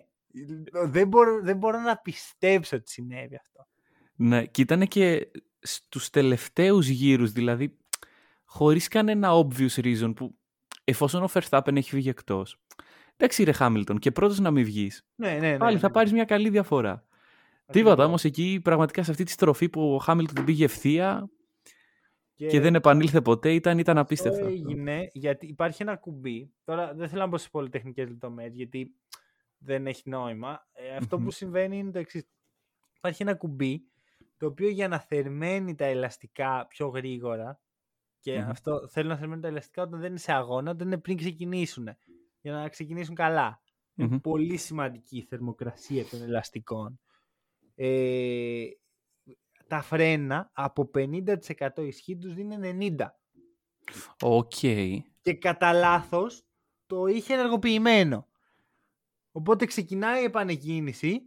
Δεν 0.86 1.08
μπορώ, 1.08 1.41
δεν 1.41 1.58
μπορώ 1.58 1.80
να 1.80 1.97
πιστέψω 1.97 2.76
ότι 2.76 2.89
συνέβη 2.91 3.36
αυτό. 3.36 3.67
Ναι, 4.15 4.45
και 4.45 4.62
ήταν 4.62 4.88
και 4.88 5.32
στους 5.62 6.10
τελευταίους 6.10 6.88
γύρους, 6.88 7.32
δηλαδή 7.32 7.78
χωρίς 8.45 8.88
κανένα 8.88 9.30
obvious 9.32 9.76
reason 9.76 10.13
που 10.15 10.36
εφόσον 10.84 11.24
ο 11.24 11.30
Verstappen 11.34 11.76
έχει 11.76 11.95
βγει 11.95 12.10
εκτός. 12.10 12.58
Εντάξει 13.22 13.44
ρε 13.44 13.52
Χάμιλτον 13.52 14.00
και 14.00 14.12
πρώτος 14.12 14.40
να 14.40 14.52
μην 14.52 14.64
βγεις. 14.66 15.06
Ναι, 15.16 15.32
ναι, 15.32 15.52
ναι. 15.52 15.58
Πάλι 15.58 15.78
θα 15.78 15.88
ναι. 15.88 15.94
πάρεις 15.94 16.12
μια 16.12 16.26
καλή 16.26 16.50
διαφορά. 16.50 16.92
Ακριβώς. 16.92 17.72
Τίποτα 17.72 18.06
όμως 18.06 18.24
εκεί 18.24 18.60
πραγματικά 18.64 19.04
σε 19.04 19.12
αυτή 19.12 19.24
τη 19.24 19.32
στροφή 19.32 19.70
που 19.70 19.94
ο 19.94 19.98
Χάμιλτον 19.98 20.36
την 20.36 20.46
πήγε 20.46 20.64
ευθεία 20.64 21.30
και 22.36 22.60
δεν 22.60 22.76
επανήλθε 22.76 23.22
ποτέ 23.22 23.54
ήταν, 23.54 23.80
ήταν 23.80 23.98
Αυτό 23.98 24.14
απίστευτο. 24.14 24.46
αυτό. 24.46 24.52
έγινε 24.52 25.08
γιατί 25.14 25.48
υπάρχει 25.48 25.82
ένα 25.82 25.96
κουμπί. 25.96 26.54
Τώρα 26.64 26.94
δεν 26.94 27.10
θέλω 27.10 27.22
να 27.22 27.28
μπω 27.28 27.38
σε 27.38 27.50
πολυτεχνικές 27.52 28.08
λεπτομέρειες 28.08 28.56
γιατί 28.56 28.96
δεν 29.58 29.88
έχει 29.88 30.10
νόημα. 30.10 30.68
Ε, 30.74 30.96
αυτό 30.96 31.18
Μμμ. 31.18 31.26
που 31.26 31.32
συμβαίνει 31.32 31.78
είναι 31.78 31.92
το 31.92 32.00
εξής. 32.00 32.28
Υπάρχει 32.98 33.22
ένα 33.22 33.36
κουμπί 33.36 33.84
το 34.38 34.46
οποίο 34.46 34.70
για 34.70 34.88
να 34.88 35.00
θερμαίνει 35.00 35.76
τα 35.76 35.86
ελαστικά 35.86 36.66
πιο 36.68 36.88
γρήγορα 36.88 37.60
και 38.20 38.40
Μμμ. 38.40 38.50
αυτό 38.50 38.88
θέλει 38.88 39.08
να 39.08 39.18
θερμαίνει 39.18 39.42
τα 39.42 39.48
ελαστικά 39.48 39.82
όταν 39.84 40.00
δεν 40.00 40.10
είναι 40.10 40.20
σε 40.20 40.32
αγώνα, 40.32 40.72
όταν 40.72 40.88
είναι 40.88 40.98
πριν 40.98 41.18
ξεκινήσουν. 41.18 41.90
Για 42.42 42.52
να 42.52 42.70
ξεκινήσουν 42.70 43.16
καλά. 43.16 43.62
Είναι 43.96 44.08
Μμμ. 44.10 44.18
πολύ 44.20 44.58
σημαντική 44.58 45.18
η 45.18 45.22
θερμοκρασία 45.22 46.06
των 46.06 46.22
ελαστικών. 46.22 47.00
Ε, 47.76 48.66
τα 49.68 49.82
φρένα 49.82 50.50
από 50.54 50.92
50% 50.96 51.36
ισχύ 51.78 52.18
τους 52.18 52.34
δίνει 52.34 52.56
90%. 52.98 53.06
Οκ. 54.22 54.52
και 55.22 55.34
κατά 55.40 55.74
λάθος 55.74 56.46
το 56.86 57.06
είχε 57.06 57.34
ενεργοποιημένο. 57.34 58.28
Οπότε 59.32 59.66
ξεκινάει 59.66 60.22
η 60.22 60.26
επανεκκίνηση, 60.26 61.22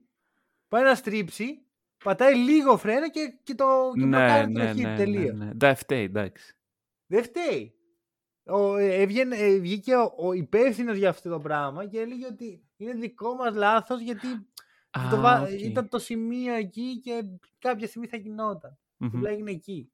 πάει 0.68 0.82
να 0.82 0.94
στρίψει, 0.94 1.62
πατάει 2.04 2.34
λίγο 2.34 2.76
φρένο 2.76 3.10
και, 3.10 3.38
και 3.42 3.54
το 3.54 3.90
και 3.94 4.00
Ναι, 4.00 4.06
μπλοκάρει 4.06 4.52
ναι, 4.52 4.60
την 4.60 4.68
αρχή 4.68 4.82
ναι, 4.82 4.88
ναι, 4.90 4.96
τελείως. 4.96 5.36
ναι. 5.36 5.54
Τα 5.54 5.74
φταίει, 5.74 6.02
εντάξει. 6.04 6.56
Δεν 7.06 7.22
φταίει. 7.22 7.73
Ο, 8.46 8.76
ε, 8.76 8.94
έβγαινε, 8.94 9.36
ε, 9.36 9.58
βγήκε 9.58 9.94
ο, 9.94 10.12
ο 10.16 10.32
υπεύθυνος 10.32 10.96
για 10.96 11.08
αυτό 11.08 11.30
το 11.30 11.40
πράγμα 11.40 11.86
και 11.86 11.98
έλεγε 12.00 12.26
ότι 12.26 12.64
είναι 12.76 12.92
δικό 12.92 13.34
μας 13.34 13.54
λάθος 13.54 14.00
γιατί 14.00 14.26
Α, 14.90 15.00
το, 15.10 15.16
βα- 15.20 15.42
οκ. 15.42 15.50
ήταν 15.50 15.88
το 15.88 15.98
σημείο 15.98 16.54
εκεί 16.54 17.00
και 17.00 17.22
κάποια 17.58 17.86
στιγμή 17.86 18.06
θα 18.06 18.16
γινόταν. 18.16 18.78
Μμμ. 18.96 19.10
Του 19.10 19.26
έγινε 19.26 19.50
εκεί. 19.50 19.92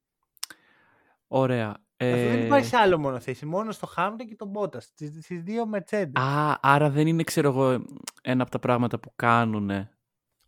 Ωραία. 1.26 1.68
Αυτό 2.02 2.16
δεν 2.16 2.38
Ε, 2.38 2.44
υπάρχει 2.44 2.66
σε 2.66 2.76
άλλο 2.76 2.98
μονοθέσιο. 2.98 3.46
Μόνος 3.46 3.74
στο 3.74 3.88
Hamilton 3.96 4.24
και 4.28 4.36
τον 4.36 4.52
Bottas. 4.56 4.82
Στις 4.82 5.42
δύο 5.42 5.70
Mercedes. 5.74 6.10
Α, 6.12 6.54
άρα 6.60 6.90
δεν 6.90 7.06
είναι, 7.06 7.22
ξέρω 7.22 7.48
εγώ, 7.48 7.84
ένα 8.22 8.42
από 8.42 8.50
τα 8.50 8.58
πράγματα 8.58 8.98
που 9.00 9.12
κάνουνε. 9.16 9.90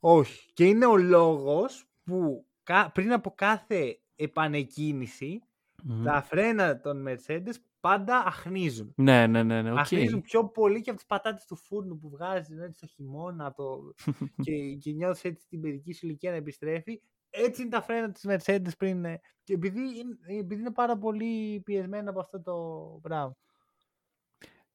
Όχι. 0.00 0.52
Και 0.52 0.64
είναι 0.66 0.86
ο 0.86 0.96
λόγος 0.96 1.86
που 2.04 2.46
κα- 2.62 2.90
πριν 2.94 3.12
από 3.12 3.32
κάθε 3.36 4.00
επανεκκίνηση 4.16 5.42
Μμμ. 5.84 6.04
τα 6.04 6.22
φρένα 6.22 6.80
των 6.80 7.04
Mercedes 7.08 7.54
πάντα 7.80 8.18
αχνίζουν. 8.18 8.92
Ναι, 8.96 9.26
ναι, 9.26 9.42
ναι, 9.42 9.62
ναι. 9.62 9.72
οκ. 9.72 9.78
Αχνίζουν 9.78 10.20
πιο 10.20 10.48
πολύ 10.48 10.80
και 10.80 10.90
από 10.90 10.98
τις 10.98 11.08
πατάτες 11.08 11.44
του 11.44 11.56
φούρνου 11.56 11.98
που 11.98 12.08
βγάζεις 12.10 12.58
έτσι 12.58 12.80
το 12.80 12.86
χειμώνα 12.86 13.52
το... 13.56 13.94
και, 14.42 14.74
και 14.74 14.92
νιώθεις 14.92 15.24
έτσι 15.24 15.46
την 15.48 15.60
παιδική 15.60 15.92
σου 15.92 16.06
ηλικία 16.06 16.30
να 16.30 16.36
επιστρέφει. 16.36 17.00
Έτσι 17.30 17.62
είναι 17.62 17.70
τα 17.70 17.82
φρένα 17.82 18.10
της 18.12 18.26
Mercedes 18.28 18.76
πριν. 18.78 19.04
ε, 19.04 19.20
Και 19.44 19.54
επειδή 19.54 19.80
είναι, 19.80 20.38
επειδή 20.40 20.60
είναι 20.60 20.72
πάρα 20.72 20.98
πολύ 20.98 21.60
πιεσμένα 21.60 22.10
από 22.10 22.20
αυτό 22.20 22.42
το 22.42 22.54
πράγμα. 23.02 23.36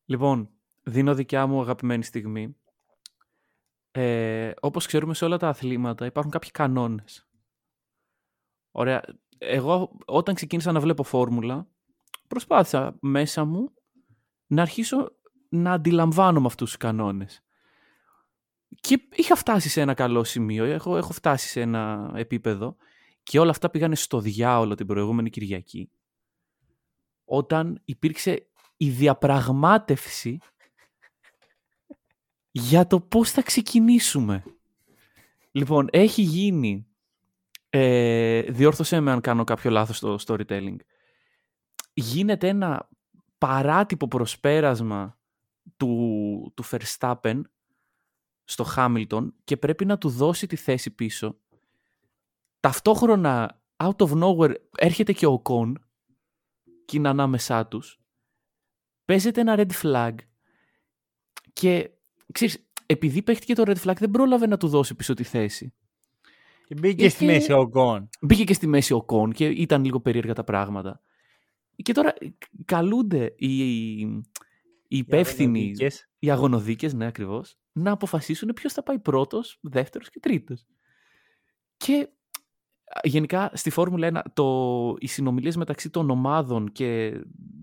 Λοιπόν, 0.06 0.50
δίνω 0.84 1.16
δικιά 1.16 1.48
μου 1.48 1.62
αγαπημένη 1.62 2.04
στιγμή. 2.04 2.56
Ε, 3.92 4.52
όπως 4.60 4.86
ξέρουμε 4.86 5.14
σε 5.14 5.26
όλα 5.26 5.38
τα 5.38 5.48
αθλήματα 5.48 6.06
υπάρχουν 6.06 6.32
κάποιοι 6.32 6.52
κανόνες. 6.52 7.28
Ωραία. 8.72 9.02
Εγώ 9.38 9.92
όταν 10.06 10.36
ξεκίνησα 10.36 10.72
να 10.72 10.80
βλέπω 10.80 11.04
φόρμουλα, 11.04 11.68
προσπάθησα 12.28 12.98
μέσα 13.02 13.46
μου 13.46 13.72
να 14.48 14.62
αρχίσω 14.62 15.12
να 15.50 15.72
αντιλαμβάνομαι 15.72 16.46
αυτούς 16.46 16.68
τους 16.68 16.78
κανόνες. 16.78 17.42
Και 18.80 19.00
είχα 19.16 19.36
φτάσει 19.36 19.70
σε 19.70 19.82
ένα 19.82 19.94
καλό 19.94 20.24
σημείο, 20.24 20.64
έχω, 20.64 20.98
έχω 20.98 21.14
φτάσει 21.14 21.48
σε 21.48 21.62
ένα 21.62 22.12
επίπεδο 22.16 22.76
και 23.24 23.40
όλα 23.40 23.50
αυτά 23.50 23.70
πήγανε 23.70 23.96
στο 23.96 24.20
διάολο 24.20 24.76
την 24.76 24.86
προηγούμενη 24.86 25.30
Κυριακή. 25.30 25.90
Όταν 27.26 27.82
υπήρξε 27.86 28.48
η 28.78 28.90
διαπραγμάτευση 28.90 30.40
για 32.52 32.88
το 32.88 33.00
πώς 33.00 33.32
θα 33.32 33.42
ξεκινήσουμε. 33.42 34.44
Λοιπόν, 35.52 35.88
έχει 35.92 36.22
γίνει, 36.22 36.87
ε, 37.70 38.42
διόρθωσέ 38.42 39.00
με 39.00 39.12
αν 39.12 39.22
κάνω 39.22 39.44
κάποιο 39.44 39.72
λάθος 39.72 39.98
στο 39.98 40.18
storytelling, 40.26 40.76
γίνεται 41.94 42.48
ένα 42.48 42.90
παράτυπο 43.38 44.08
προσπέρασμα 44.08 45.20
του, 45.78 46.54
του 46.56 46.64
Verstappen 46.66 47.42
στο 48.44 48.66
Hamilton 48.76 49.28
και 49.44 49.58
πρέπει 49.58 49.86
να 49.86 49.98
του 49.98 50.10
δώσει 50.10 50.48
τη 50.48 50.56
θέση 50.56 50.92
πίσω. 50.92 51.40
Ταυτόχρονα, 52.60 53.62
out 53.78 53.96
of 53.98 54.24
nowhere, 54.24 54.54
έρχεται 54.78 55.14
και 55.14 55.26
ο 55.26 55.42
Ocon 55.44 55.74
και 56.86 56.98
είναι 56.98 57.10
ανάμεσά 57.10 57.68
τους. 57.68 58.00
Παίζεται 59.06 59.42
ένα 59.42 59.56
red 59.58 59.72
flag 59.82 60.16
και 61.54 61.92
ξέρεις, 62.34 62.70
επειδή 62.86 63.22
παίχτηκε 63.22 63.56
το 63.56 63.64
red 63.66 63.78
flag 63.78 63.96
δεν 63.98 64.12
πρόλαβε 64.12 64.48
να 64.48 64.58
του 64.58 64.68
δώσει 64.68 64.96
πίσω 64.96 65.14
τη 65.14 65.24
θέση. 65.24 65.74
Και 66.68 66.76
μπήκε 66.76 67.10
στη 67.10 67.24
Είχε- 67.24 67.34
μέση 67.34 67.54
ο 67.54 67.68
Γκον. 67.68 68.10
Μπήκε 68.22 68.44
και 68.44 68.54
στη 68.54 68.68
μέση 68.68 68.94
ο 68.94 69.04
Κον 69.04 69.32
και 69.32 69.46
ήταν 69.46 69.84
λίγο 69.84 70.00
περίεργα 70.00 70.34
τα 70.34 70.44
πράγματα. 70.44 71.02
Και 71.76 71.92
τώρα 71.94 72.14
καλούνται 72.66 73.34
οι, 73.38 74.00
οι 74.00 74.24
υπεύθυνοι, 74.88 75.74
οι 76.20 76.30
αγωνοδίκες, 76.32 76.94
ναι 76.94 77.06
ακριβώς, 77.06 77.58
να 77.72 77.92
αποφασίσουν 77.92 78.52
ποιος 78.56 78.74
θα 78.74 78.84
πάει 78.84 79.00
πρώτος, 79.00 79.58
δεύτερος 79.62 80.10
και 80.10 80.20
τρίτος. 80.20 80.66
Και 81.78 82.10
α, 82.86 83.00
γενικά 83.04 83.52
στη 83.54 83.70
Φόρμουλα 83.70 84.24
1 84.26 84.32
το, 84.34 84.96
οι 85.00 85.08
συνομιλίες 85.08 85.56
μεταξύ 85.56 85.90
των 85.90 86.10
ομάδων 86.10 86.72
και 86.72 87.22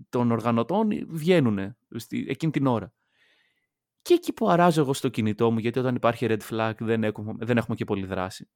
των 0.09 0.31
οργανωτών 0.31 0.89
βγαίνουν 1.07 1.59
εκείνη 2.09 2.51
την 2.51 2.65
ώρα. 2.65 2.93
Και 4.01 4.13
εκεί 4.13 4.33
που 4.33 4.49
αράζω 4.49 4.81
εγώ 4.81 4.93
στο 4.93 5.09
κινητό 5.09 5.51
μου, 5.51 5.59
γιατί 5.59 5.79
όταν 5.79 5.95
υπάρχει 5.95 6.25
red 6.29 6.41
flag 6.49 6.73
δεν 6.79 7.03
έχουμε, 7.03 7.33
δεν 7.37 7.57
έχουμε 7.57 7.75
και 7.75 7.85
πολύ 7.85 8.05
δράση. 8.05 8.49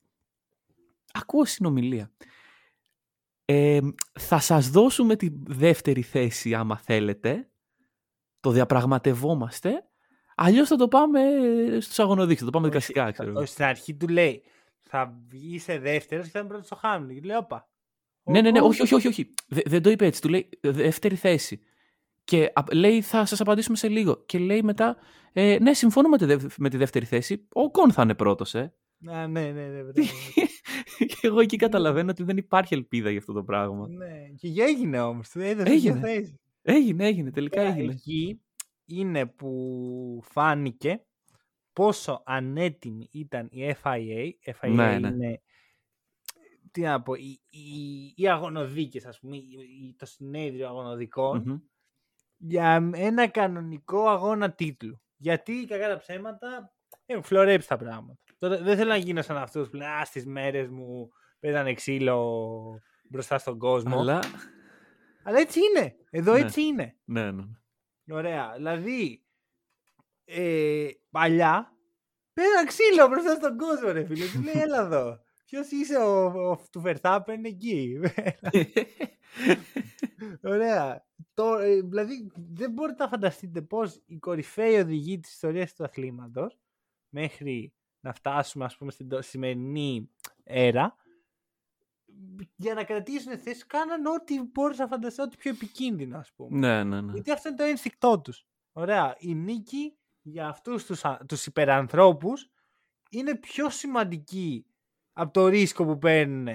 Ακούω 1.13 1.45
συνομιλία. 1.45 2.11
Ε, 3.45 3.79
θα 4.19 4.39
σας 4.39 4.69
δώσουμε 4.69 5.15
τη 5.15 5.29
δεύτερη 5.47 6.01
θέση 6.01 6.53
άμα 6.53 6.77
θέλετε. 6.77 7.49
Το 8.39 8.51
διαπραγματευόμαστε. 8.51 9.83
Αλλιώς 10.35 10.67
θα 10.67 10.75
το 10.75 10.87
πάμε 10.87 11.19
στους 11.79 11.99
αγωνοδείξεις, 11.99 12.39
θα 12.39 12.45
το 12.45 12.51
πάμε 12.59 12.67
Όχι, 12.67 12.75
δικαστικά, 12.75 13.11
ξέρω. 13.11 13.29
εγώ. 13.29 13.45
Στην 13.45 13.63
αρχή 13.63 13.95
του 13.95 14.07
λέει 14.07 14.43
θα 14.79 15.17
βγει 15.27 15.59
σε 15.59 15.79
δεύτερος 15.79 16.25
και 16.25 16.31
θα 16.31 16.39
είναι 16.39 16.47
πρώτο 16.47 16.63
στο 16.63 16.75
Χάμιλτον. 16.75 17.15
Και 17.21 17.27
λέει, 17.27 17.37
όπα. 17.37 17.69
Ναι, 18.23 18.41
ναι, 18.41 18.51
ναι, 18.51 18.61
Ο 18.61 18.65
όχι, 18.65 18.81
όχι, 18.81 18.95
όχι, 18.95 19.07
όχι. 19.07 19.33
Δε- 19.47 19.61
δεν 19.65 19.81
το 19.81 19.89
είπε 19.89 20.05
έτσι. 20.05 20.21
Του 20.21 20.29
λέει 20.29 20.49
δεύτερη 20.61 21.15
θέση. 21.15 21.61
Και 22.23 22.51
α- 22.55 22.73
λέει 22.75 23.01
θα 23.01 23.25
σας 23.25 23.41
απαντήσουμε 23.41 23.77
σε 23.77 23.87
λίγο. 23.87 24.23
Και 24.25 24.37
λέει 24.39 24.61
μετά, 24.63 24.97
ε, 25.33 25.57
ναι, 25.61 25.73
συμφωνώ 25.73 26.09
με 26.09 26.17
τη, 26.17 26.25
δε- 26.25 26.37
με 26.57 26.69
τη 26.69 26.77
δεύτερη 26.77 27.05
θέση. 27.05 27.47
Ο 27.53 27.71
Κον 27.71 27.91
θα 27.91 28.01
είναι 28.01 28.15
πρώτος, 28.15 28.55
ε. 28.55 28.73
Α, 29.07 29.27
ναι, 29.27 29.51
ναι, 29.51 29.67
ναι. 29.67 29.81
μπράβο. 29.83 29.93
και 31.11 31.19
εγώ 31.21 31.39
εκεί 31.39 31.57
καταλαβαίνω 31.57 32.09
ότι 32.09 32.23
δεν 32.23 32.37
υπάρχει 32.37 32.73
ελπίδα 32.73 33.09
για 33.09 33.19
αυτό 33.19 33.33
το 33.33 33.43
πράγμα. 33.43 33.87
ναι. 33.87 34.27
Και 34.35 34.53
έγινε 34.63 34.99
όμως. 35.01 35.29
Του 35.29 35.39
έδωσε 35.39 35.71
Έγινε. 35.71 35.93
μια 35.99 36.01
θέση. 36.07 36.39
Έγινε, 36.61 37.05
έγινε, 37.05 37.31
τελικά 37.31 37.61
Τώρα, 37.61 37.73
έγινε. 37.75 37.91
Εκεί 37.93 38.41
είναι 38.85 39.25
που 39.25 40.21
φάνηκε 40.23 41.03
πόσο 41.73 42.21
ανέτοιμη 42.25 43.07
ήταν 43.11 43.47
η 43.51 43.73
FIA. 43.83 44.29
FIA 44.61 44.69
Ναι, 44.71 44.99
ναι. 44.99 45.07
είναι, 45.07 45.41
τι 46.71 46.81
να 46.81 47.01
πω, 47.01 47.13
οι, 47.13 47.41
οι, 47.49 48.13
οι 48.15 48.27
αγωνοδίκες, 48.29 49.05
ας 49.05 49.19
πούμε, 49.19 49.35
οι- 49.37 49.47
οι- 49.81 49.95
το 49.97 50.05
συνέδριο 50.05 50.67
αγωνοδικών, 50.67 51.43
Μμμ. 51.45 51.57
για 52.37 52.89
ένα 52.93 53.27
κανονικό 53.27 54.07
αγώνα 54.09 54.51
τίτλου. 54.51 55.01
Γιατί, 55.17 55.65
κακά 55.65 55.87
τα 55.89 55.97
ψέματα, 55.97 56.73
έχουν 57.05 57.23
φλωρέψει 57.23 57.67
τα 57.67 57.77
πράγματα. 57.77 58.19
Τώρα, 58.39 58.57
δεν 58.61 58.77
θέλω 58.77 58.89
να 58.89 58.95
γίνω 58.97 59.21
σαν 59.21 59.37
αυτούς 59.37 59.69
που 59.69 59.75
λένε 59.75 59.91
«Α, 59.91 60.05
στις 60.05 60.25
μέρες 60.25 60.67
μου 60.69 61.09
πέτανε 61.39 61.73
ξύλο 61.73 62.81
μπροστά 63.09 63.37
στον 63.37 63.57
κόσμο». 63.57 63.99
Αλλά, 63.99 64.19
Αλλά, 65.23 65.39
έτσι 65.39 65.59
είναι. 65.59 65.95
Εδώ 66.09 66.33
Ναι. 66.33 66.39
έτσι 66.39 66.61
είναι. 66.61 66.95
ναι, 67.05 67.31
ναι. 67.31 67.43
Ωραία. 68.11 68.53
Δηλαδή, 68.55 69.23
ε, 70.25 70.87
παλιά 71.09 71.73
πέτανε 72.33 72.67
ξύλο 72.67 73.07
μπροστά 73.07 73.35
στον 73.35 73.57
κόσμο, 73.57 73.91
ρε 73.91 74.05
φίλε. 74.05 74.25
Του 74.25 74.41
λέει, 74.41 74.61
έλα 74.61 74.79
εδώ. 74.81 75.19
Ποιος 75.45 75.71
είσαι 75.71 75.97
ο, 75.97 76.25
ο, 76.25 76.59
του 76.71 76.81
Verstappen 76.85 77.39
εκεί; 77.43 77.99
Ωραία. 80.43 81.05
Το, 81.33 81.53
ε, 81.53 81.81
δηλαδή, 81.81 82.31
δεν 82.53 82.71
μπορείτε 82.71 83.03
να 83.03 83.09
φανταστείτε 83.09 83.61
πώς 83.61 84.01
η 84.05 84.17
κορυφαίοι 84.17 84.75
οδηγοί 84.79 85.19
της 85.19 85.31
ιστορίας 85.33 85.73
του 85.75 85.83
αθλήματος 85.83 86.59
μέχρι 87.09 87.73
να 87.99 88.13
φτάσουμε, 88.13 88.65
ας 88.65 88.77
πούμε, 88.77 88.91
στην 88.91 89.09
το- 89.09 89.21
σημερινή 89.21 90.09
έρα 90.43 90.95
για 92.55 92.73
να 92.73 92.83
κρατήσουν 92.83 93.37
θέση 93.39 93.65
κάναν 93.65 94.05
ό,τι 94.05 94.41
μπορείς 94.41 94.77
να 94.77 94.87
φανταστείς, 94.87 95.23
ό,τι 95.25 95.37
πιο 95.37 95.51
επικίνδυνο, 95.51 96.17
ας 96.17 96.31
πούμε. 96.35 96.57
ναι, 96.57 96.83
ναι, 96.83 97.01
ναι. 97.01 97.11
Γιατί 97.11 97.31
αυτό 97.31 97.47
είναι 97.49 97.57
το 97.57 97.63
ένστικτό 97.63 98.19
τους. 98.21 98.45
Ωραία. 98.71 99.15
Η 99.19 99.35
νίκη 99.35 99.97
για 100.21 100.47
αυτούς 100.47 100.85
τους, 100.85 101.05
α- 101.05 101.25
τους 101.27 101.45
υπερανθρώπους 101.45 102.49
είναι 103.09 103.35
πιο 103.35 103.69
σημαντική 103.69 104.65
από 105.13 105.33
το 105.33 105.47
ρίσκο 105.47 105.85
που 105.85 105.97
παίρνουν 105.97 106.47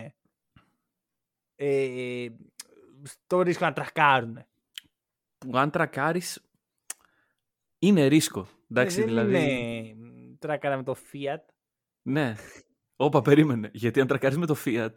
ε, 1.57 2.28
στο 3.02 3.40
ρίσκο 3.42 3.64
να 3.64 3.72
τρακάρουν. 3.72 4.38
Που 5.38 5.57
αν 5.57 5.70
τρακάρεις, 5.70 6.42
είναι 7.78 8.07
ρίσκο. 8.07 8.48
Εντάξει, 8.70 8.96
δεν 8.96 9.07
δηλαδή. 9.07 9.37
είναι 9.37 10.04
μ, 10.44 10.46
τρακάρα 10.46 10.76
με 10.76 10.83
το 10.83 10.96
Fiat. 11.12 11.44
Ναι. 12.02 12.35
Όπα, 12.96 13.22
περίμενε. 13.22 13.70
Γιατί 13.72 14.00
αν 14.00 14.07
τρακάρεις 14.07 14.38
με 14.38 14.46
το 14.46 14.57
Fiat, 14.64 14.92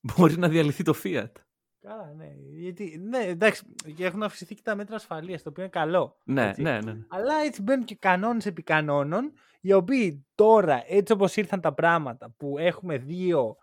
μπορεί 0.00 0.38
να 0.38 0.48
διαλυθεί 0.48 0.82
το 0.82 0.94
Fiat. 1.04 1.32
Καλά, 1.80 2.12
ναι. 2.16 2.32
Γιατί, 2.52 2.98
ναι, 3.08 3.18
εντάξει, 3.18 3.74
και 3.96 4.04
έχουν 4.04 4.22
αυξηθεί 4.22 4.54
και 4.54 4.62
τα 4.62 4.74
μέτρα 4.74 4.96
ασφαλείας, 4.96 5.42
το 5.42 5.48
οποίο 5.48 5.62
είναι 5.62 5.72
καλό. 5.72 6.20
Ναι, 6.24 6.48
έτσι. 6.48 6.62
ναι, 6.62 6.80
ναι. 6.80 6.98
Αλλά 7.08 7.34
έτσι 7.44 7.62
μπαίνουν 7.62 7.84
και 7.84 7.94
κανόνες 7.94 8.46
επί 8.46 8.62
κανόνων, 8.62 9.32
οι 9.60 9.72
οποίοι 9.72 10.26
τώρα, 10.34 10.82
έτσι 10.86 11.12
όπως 11.12 11.36
ήρθαν 11.36 11.60
τα 11.60 11.74
πράγματα, 11.74 12.30
που 12.36 12.58
έχουμε 12.58 12.98
δύο 12.98 13.56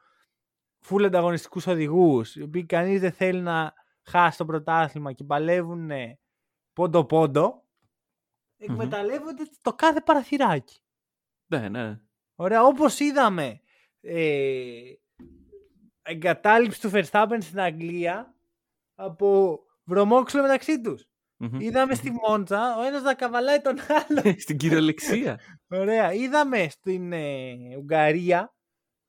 φουλ 0.79 1.05
ανταγωνιστικούς 1.05 1.67
οδηγούς, 1.67 2.35
οι 2.35 2.41
οποίοι 2.41 2.65
κανείς 2.65 2.99
δεν 2.99 3.11
θέλει 3.11 3.41
να 3.41 3.73
χάσει 4.03 4.37
το 4.37 4.45
πρωτάθλημα 4.45 5.11
και 5.11 5.23
παλεύουν 5.23 5.91
πόντο-πόντο, 6.73 7.63
εκμεταλλεύονται 8.57 9.43
το 9.61 9.73
κάθε 9.73 10.01
παραθυράκι. 10.01 10.82
Ναι, 11.59 11.69
ναι. 11.69 11.99
Ωραία, 12.35 12.63
όπως 12.63 12.99
είδαμε 12.99 13.59
ε, 14.01 14.93
εγκατάλειψη 16.01 16.81
του 16.81 16.91
Verstappen 16.93 17.37
στην 17.39 17.59
Αγγλία 17.59 18.35
από 18.95 19.59
βρωμόξυλο 19.83 20.41
μεταξύ 20.41 20.81
τους. 20.81 21.07
Είδαμε 21.57 21.93
στη 21.93 22.11
Μόντσα 22.11 22.77
ο 22.77 22.81
ένας 22.81 23.01
να 23.01 23.13
καβαλάει 23.13 23.61
τον 23.61 23.75
άλλο. 23.89 24.35
Στην 24.43 24.57
κυριολεξία. 24.57 25.39
Ωραία. 25.67 26.13
Είδαμε 26.13 26.67
στην 26.69 27.13
ε, 27.13 27.75
Ουγγαρία 27.77 28.53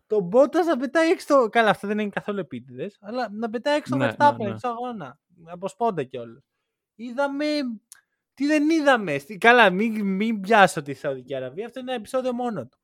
τον 0.07 0.23
Μπότας 0.23 0.67
να 0.67 0.77
πετάει 0.77 1.11
έξω. 1.11 1.27
Το... 1.27 1.49
Καλά, 1.49 1.71
αυτά 1.71 1.89
δεν 1.89 1.99
είναι 1.99 2.11
καθόλου 2.11 2.39
επίτηδες, 2.39 2.99
αλλά 3.01 3.29
να 3.33 3.51
πετάει 3.51 3.77
έξω 3.77 3.97
το 3.97 4.05
Verstappen, 4.05 4.37
ναι, 4.39 4.45
ναι. 4.45 4.51
έξω 4.51 4.69
αγώνα. 4.69 5.19
Από 5.45 5.69
σπόντα 5.69 6.03
κιόλας. 6.03 6.45
Είδαμε. 6.95 7.45
Τι 8.35 8.47
δεν 8.47 8.71
είδαμε. 8.71 9.17
Καλά, 9.39 9.71
μην, 9.71 10.07
μην 10.07 10.41
πιάσω 10.41 10.83
τη 10.83 10.95
Σαουδική 10.95 11.35
Αραβία. 11.35 11.67
Αυτό 11.67 11.81
είναι 11.81 11.91
ένα 11.91 12.01
επεισόδιο 12.01 12.33
μόνο 12.33 12.67
του. 12.67 12.79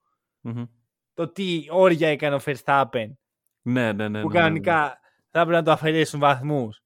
Mm-hmm. 0.44 0.68
Το 1.14 1.28
τι 1.28 1.66
όρια 1.70 2.08
έκανε 2.08 2.34
ο 2.34 2.40
Verstappen. 2.44 3.12
Ναι, 3.62 3.92
ναι, 3.92 4.08
ναι. 4.08 4.20
Που 4.20 4.28
ναι, 4.28 4.38
κανονικά 4.38 4.82
ναι, 4.82 5.10
θα 5.30 5.40
έπρεπε 5.40 5.56
να 5.56 5.62
το 5.62 5.70
αφαιρέσουν 5.70 6.20
βαθμούς. 6.20 6.82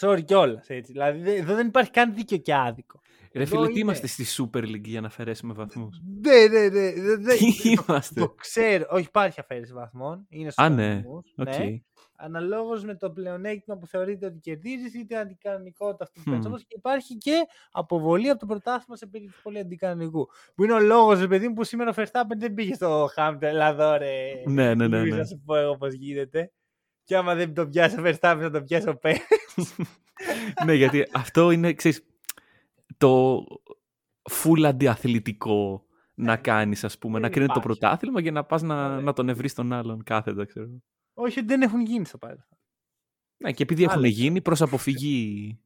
Sorry 0.00 0.24
κιόλας. 0.24 0.66
Δηλαδή 0.66 1.30
εδώ 1.30 1.54
δεν 1.54 1.66
υπάρχει 1.66 1.90
καν 1.90 2.14
δίκαιο 2.14 2.38
και 2.38 2.54
άδικο. 2.54 3.00
Ρε 3.34 3.44
φίλε, 3.44 3.68
τι 3.68 3.78
είμαστε 3.78 4.06
στη 4.06 4.24
Super 4.36 4.62
League 4.62 4.84
για 4.84 5.00
να 5.00 5.06
αφαιρέσουμε 5.06 5.52
βαθμούς; 5.52 6.00
Ναι, 6.20 6.46
ναι, 6.46 6.68
ναι. 6.68 6.90
ναι 7.16 7.34
τι 7.34 7.70
είμαστε; 7.70 8.20
Το 8.20 8.28
ξέρω. 8.28 8.86
Όχι, 8.90 9.04
υπάρχει 9.04 9.40
αφαίρεση 9.40 9.72
βαθμών. 9.72 10.26
Είναι 10.28 10.52
Α, 10.56 10.68
ναι. 10.68 11.02
Okay. 11.36 11.44
ναι. 11.44 11.80
Αναλόγως 12.20 12.84
με 12.84 12.94
το 12.94 13.10
πλεονέκτημα 13.10 13.76
που 13.76 13.86
θεωρείται 13.86 14.26
ότι 14.26 14.38
κερδίζεις 14.38 14.94
ή 14.94 15.04
την 15.04 15.16
αντικανονικότητα 15.16 16.04
αυτού 16.04 16.22
του 16.22 16.54
mm. 16.54 16.58
Και 16.58 16.74
υπάρχει 16.76 17.16
και 17.16 17.46
αποβολή 17.70 18.28
από 18.28 18.40
το 18.40 18.46
πρωτάθλημα 18.46 18.96
σε 18.96 19.06
περίπτωση 19.06 19.42
πολύ 19.42 19.58
αντικανονικού. 19.58 20.28
Που 20.54 20.64
είναι 20.64 20.72
ο 20.72 20.80
λόγος, 20.80 21.26
παιδί 21.26 21.48
μου, 21.48 21.54
που 21.54 21.64
σήμερα 21.64 21.90
ο 21.90 21.94
Verstappen 21.96 22.36
δεν 22.38 22.54
πήγε 22.54 22.74
στο 22.74 23.08
Χάμπτον. 23.12 23.48
Ελλάδα, 23.48 23.98
ρε. 23.98 24.42
Ναι, 24.46 24.74
ναι, 24.74 24.88
ναι. 24.88 25.02
ναι. 25.02 25.16
Να 25.16 25.24
σου 25.24 25.42
πω 25.44 25.56
εγώ 25.56 25.76
πώς 25.76 25.92
γίνεται. 25.92 26.52
Και 27.04 27.16
άμα 27.16 27.34
δεν 27.34 27.54
το 27.54 27.68
πιάσει 27.68 28.00
ο 28.00 28.02
Verstappen, 28.04 28.38
θα 28.40 28.50
το 28.50 28.62
πιάσει 28.62 28.88
ο 28.88 28.96
Πέρε. 28.96 29.18
ναι, 30.64 30.74
γιατί 30.74 31.08
αυτό 31.12 31.50
είναι, 31.50 31.72
ξέρεις, 31.72 32.06
το 32.96 33.44
full 34.30 34.62
αντιαθλητικό 34.64 35.84
να 36.14 36.32
ναι. 36.32 36.36
κάνεις, 36.36 36.84
ας 36.84 36.98
πούμε, 36.98 37.18
να 37.18 37.28
κρίνει 37.28 37.48
το 37.48 37.60
πρωτάθλημα 37.60 38.22
και 38.22 38.30
να 38.30 38.44
πας 38.44 38.62
να, 38.62 39.00
να 39.00 39.12
τον 39.12 39.28
ευρείς 39.28 39.54
τον 39.54 39.72
άλλον 39.72 40.02
κάθετα, 40.02 40.44
ξέρω. 40.44 40.68
Όχι, 41.20 41.40
δεν 41.40 41.62
έχουν 41.62 41.80
γίνει 41.80 42.04
στο 42.04 42.18
παρελθόν. 42.18 42.58
Ναι, 43.36 43.52
και 43.52 43.62
επειδή 43.62 43.82
έχουν 43.82 44.04
γίνει 44.04 44.42
προς 44.42 44.62
αποφυγή 44.62 45.58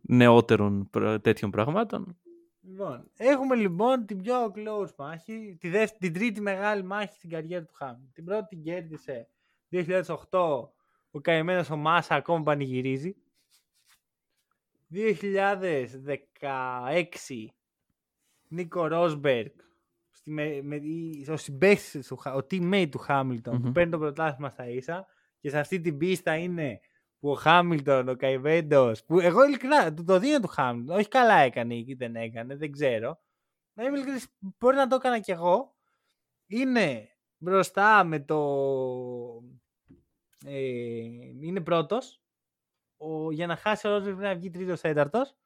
νεότερων 0.00 0.90
τέτοιων 1.20 1.50
πραγμάτων. 1.50 2.18
Λοιπόν, 2.60 3.10
έχουμε 3.16 3.54
λοιπόν 3.54 4.06
την 4.06 4.22
πιο 4.22 4.52
close 4.54 4.94
μάχη, 4.98 5.56
τη 5.60 5.70
την 5.98 6.12
τρίτη 6.12 6.40
μεγάλη 6.40 6.82
μάχη 6.82 7.14
στην 7.14 7.30
καριέρα 7.30 7.64
του 7.64 7.74
Χάμιλ. 7.74 8.06
Την 8.12 8.24
πρώτη 8.24 8.46
την 8.48 8.62
κέρδισε 8.62 9.28
2008, 9.70 9.82
ο 11.10 11.20
καημένος 11.20 11.70
ο 11.70 11.76
Μάσα 11.76 12.14
ακόμα 12.14 12.42
πανηγυρίζει. 12.42 13.16
2016 14.92 17.46
Νίκο 18.48 18.86
Ρόσμπεργκ 18.86 19.50
με, 20.28 20.62
με, 20.62 20.80
ο 21.28 21.36
συμπέκτης 21.36 22.06
του, 22.06 22.18
ο 22.24 22.38
teammate 22.50 22.88
του 22.90 22.98
Χάμιλτον 22.98 23.62
που 23.62 23.72
παίρνει 23.72 23.90
το 23.90 23.98
πρωτάθλημα 23.98 24.50
στα 24.50 24.68
ίσα 24.68 25.06
και 25.40 25.48
σε 25.50 25.58
αυτή 25.58 25.80
την 25.80 25.98
πίστα 25.98 26.36
είναι 26.36 26.80
που 27.18 27.30
ο 27.30 27.34
Χάμιλτον, 27.34 28.08
ο 28.08 28.16
Καϊβέντος. 28.16 29.04
Που 29.04 29.20
εγώ 29.20 29.44
ειλικρινά 29.44 29.94
το, 29.94 30.04
το 30.04 30.18
δίνω 30.18 30.40
του 30.40 30.48
Χάμιλτον. 30.48 30.96
Όχι 30.96 31.08
καλά 31.08 31.34
έκανε 31.34 31.74
ή 31.74 31.94
δεν 31.98 32.16
έκανε, 32.16 32.56
δεν 32.56 32.72
ξέρω. 32.72 33.20
Να 33.72 33.84
είμαι 33.84 33.96
ειλικρινής, 33.96 34.26
μπορεί 34.38 34.76
να 34.76 34.86
το 34.86 34.94
έκανα 34.94 35.20
κι 35.20 35.30
εγώ. 35.30 35.74
Είναι 36.46 37.08
μπροστά 37.38 38.04
με 38.04 38.20
το. 38.20 38.38
Ε, 40.46 40.58
είναι 41.40 41.60
πρώτος 41.60 42.20
ο, 42.96 43.32
για 43.32 43.46
να 43.46 43.56
χάσει 43.56 43.86
ο 43.86 43.90
Ρόσμπεργκ 43.90 44.16
πρέπει 44.16 44.34
να 44.34 44.40
βγει 44.40 44.50
τρίτος 44.50 44.80
τέταρτος. 44.80 45.36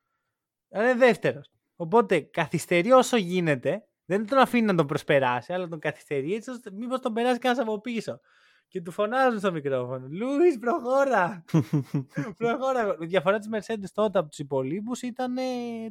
Αλλά 0.71 0.91
είναι 0.91 0.99
δεύτερος. 0.99 1.51
Οπότε 1.77 2.21
καθυστερεί 2.21 2.93
όσο 2.93 3.17
γίνεται. 3.17 3.85
Δεν 4.11 4.27
τον 4.27 4.39
αφήνει 4.39 4.67
να 4.67 4.75
τον 4.75 4.87
προσπεράσει, 4.87 5.53
αλλά 5.53 5.69
τον 5.69 5.79
καθυστερεί 5.79 6.35
έτσι 6.35 6.51
ώστε 6.51 6.71
μήπως 6.71 7.01
τον 7.01 7.13
περάσει 7.13 7.39
κανένας 7.39 7.67
από 7.67 7.81
πίσω. 7.81 8.21
Και 8.69 8.81
του 8.81 8.91
φωνάζουν 8.91 9.39
στο 9.39 9.53
μικρόφωνο. 9.53 10.07
Λούις, 10.11 10.59
προχώρα! 10.59 11.45
προχώρα! 12.39 12.97
Η 13.01 13.07
διαφορά 13.07 13.39
της 13.39 13.49
Mercedes 13.53 13.91
τότε 13.95 14.19
από 14.19 14.29
τους 14.29 14.39
υπολείπους 14.39 15.03
ήταν 15.03 15.37
ε, 15.37 15.43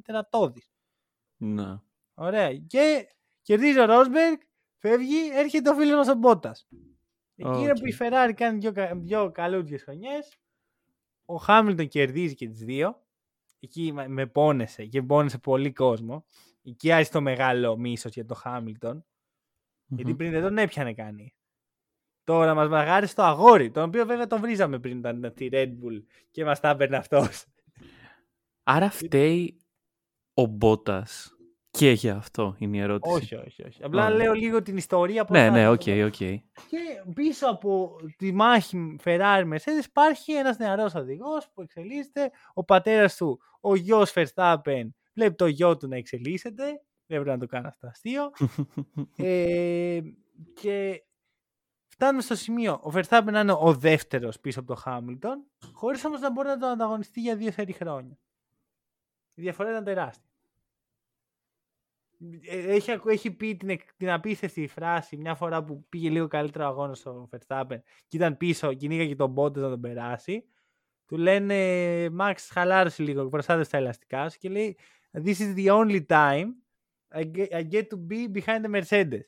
τερατώδης. 0.03 0.71
Ναι. 1.37 1.79
Ωραία. 2.13 2.55
Και 2.55 3.07
κερδίζει 3.41 3.79
ο 3.79 3.85
Ρόσμπεργκ, 3.85 4.37
φεύγει, 4.77 5.29
έρχεται 5.33 5.69
ο 5.69 5.75
φίλος 5.75 5.95
μας 5.95 6.07
ο 6.07 6.13
Μπότας. 6.15 6.67
Εκεί 7.35 7.49
okay. 7.49 7.61
είναι 7.61 7.79
που 7.79 7.87
η 7.87 7.97
Ferrari 7.99 8.31
κάνει 8.35 8.57
δύο, 8.57 8.73
δύο 8.95 9.31
καλούδιες 9.31 9.83
χρονιές 9.83 10.37
ο 11.25 11.35
Χάμιλτον 11.35 11.87
κερδίζει 11.87 12.35
και 12.35 12.47
τις 12.47 12.63
δύο. 12.63 13.01
Εκεί 13.59 13.93
με 14.07 14.25
πόνεσε 14.25 14.85
και 14.85 15.01
πόνεσε 15.01 15.37
πολύ 15.37 15.73
κόσμο. 15.73 16.25
Εκεί 16.69 16.91
άρχισε 16.91 17.11
το 17.11 17.21
μεγάλο 17.21 17.77
μίσος 17.77 18.13
για 18.13 18.25
το 18.25 18.33
χαμιλτον 18.33 19.05
Γιατί 19.85 20.15
πριν 20.15 20.31
δεν 20.31 20.41
τον 20.41 20.57
έπιανε 20.57 20.93
κανεί. 20.93 21.33
Τώρα 22.23 22.53
μας 22.53 22.69
μαγάρισε 22.69 23.15
το 23.15 23.23
αγόρι, 23.23 23.71
τον 23.71 23.83
οποίο 23.83 24.05
βέβαια 24.05 24.27
τον 24.27 24.41
βρίζαμε 24.41 24.79
πριν 24.79 24.97
ήταν 24.97 25.33
τη 25.35 25.49
Red 25.51 25.67
Bull 25.67 26.03
και 26.31 26.45
μας 26.45 26.59
τα 26.59 26.69
έπαιρνε 26.69 26.97
αυτός. 26.97 27.45
Άρα 28.63 28.89
φταίει 28.89 29.59
ο 30.33 30.45
Μπότας 30.45 31.33
και 31.71 31.91
για 31.91 32.15
αυτό 32.15 32.55
είναι 32.57 32.77
η 32.77 32.79
ερώτηση. 32.79 33.15
Όχι, 33.15 33.35
όχι, 33.35 33.63
όχι. 33.63 33.83
Απλά 33.83 34.09
λέω 34.09 34.33
λίγο 34.33 34.61
την 34.61 34.77
ιστορία. 34.77 35.25
Ναι, 35.29 35.49
ναι, 35.49 35.69
οκ, 35.69 35.81
οκ. 36.05 36.15
Και 36.15 36.41
πίσω 37.13 37.47
από 37.49 37.95
τη 38.17 38.31
μάχη 38.31 38.95
Ferrari 39.03 39.43
Mercedes 39.53 39.85
υπάρχει 39.85 40.33
ένας 40.33 40.57
νεαρός 40.57 40.95
οδηγός 40.95 41.49
που 41.53 41.61
εξελίσσεται. 41.61 42.31
Ο 42.53 42.63
πατέρας 42.63 43.15
του, 43.15 43.39
ο 43.59 43.75
Jos 43.75 44.13
Verstappen, 44.15 44.89
βλέπει 45.19 45.35
το 45.35 45.47
γιο 45.47 45.77
του 45.77 45.87
να 45.87 45.95
εξελίσσεται. 45.95 46.65
Δεν 47.05 47.21
πρέπει 47.21 47.27
να 47.27 47.37
το 47.37 47.45
κάνω 47.45 47.67
αυτό 47.67 47.87
αστείο. 47.87 48.31
ε, 49.17 50.01
και 50.53 51.03
φτάνουμε 51.87 52.21
στο 52.21 52.35
σημείο 52.35 52.73
ο 52.73 52.91
Verstappen 52.93 53.31
να 53.31 53.39
είναι 53.39 53.55
ο 53.59 53.73
δεύτερος 53.73 54.39
πίσω 54.39 54.59
από 54.59 54.73
το 54.73 54.81
Hamilton, 54.85 55.67
χωρίς 55.73 56.05
όμως 56.05 56.19
να 56.19 56.31
μπορεί 56.31 56.47
να 56.47 56.57
το 56.57 56.65
ανταγωνιστεί 56.65 57.21
για 57.21 57.35
δύο 57.35 57.51
σερί 57.51 57.73
χρόνια. 57.73 58.19
Η 59.33 59.41
διαφορά 59.41 59.69
ήταν 59.69 59.83
τεράστια. 59.83 60.29
Ε, 62.41 62.73
έχει, 62.73 62.99
έχει 63.05 63.31
πει 63.31 63.55
την, 63.55 63.79
την 63.97 64.09
απίστευτη 64.09 64.67
φράση 64.67 65.17
μια 65.17 65.35
φορά 65.35 65.63
που 65.63 65.85
πήγε 65.89 66.09
λίγο 66.09 66.27
καλύτερο 66.27 66.65
αγώνας 66.65 66.99
στο 66.99 67.29
Verstappen 67.31 67.77
και 68.07 68.17
ήταν 68.17 68.37
πίσω, 68.37 68.73
κυνήγα 68.73 69.07
και 69.07 69.15
τον 69.15 69.33
πόντε 69.33 69.59
να 69.59 69.69
τον 69.69 69.81
περάσει. 69.81 70.43
Του 71.05 71.17
λένε 71.17 72.09
Μαξ, 72.09 72.49
χαλάρωσε 72.49 73.03
λίγο, 73.03 73.27
προστάτευσε 73.27 73.71
τα 73.71 73.77
ελαστικά 73.77 74.29
σου 74.29 74.37
και 74.37 74.49
λέει 74.49 74.77
This 75.13 75.39
is 75.39 75.55
the 75.55 75.69
only 75.69 76.05
time 76.05 76.49
I 77.11 77.23
get, 77.23 77.53
I 77.53 77.63
get 77.63 77.89
to 77.89 77.97
be 77.97 78.27
behind 78.27 78.65
the 78.65 78.69
Mercedes. 78.69 79.21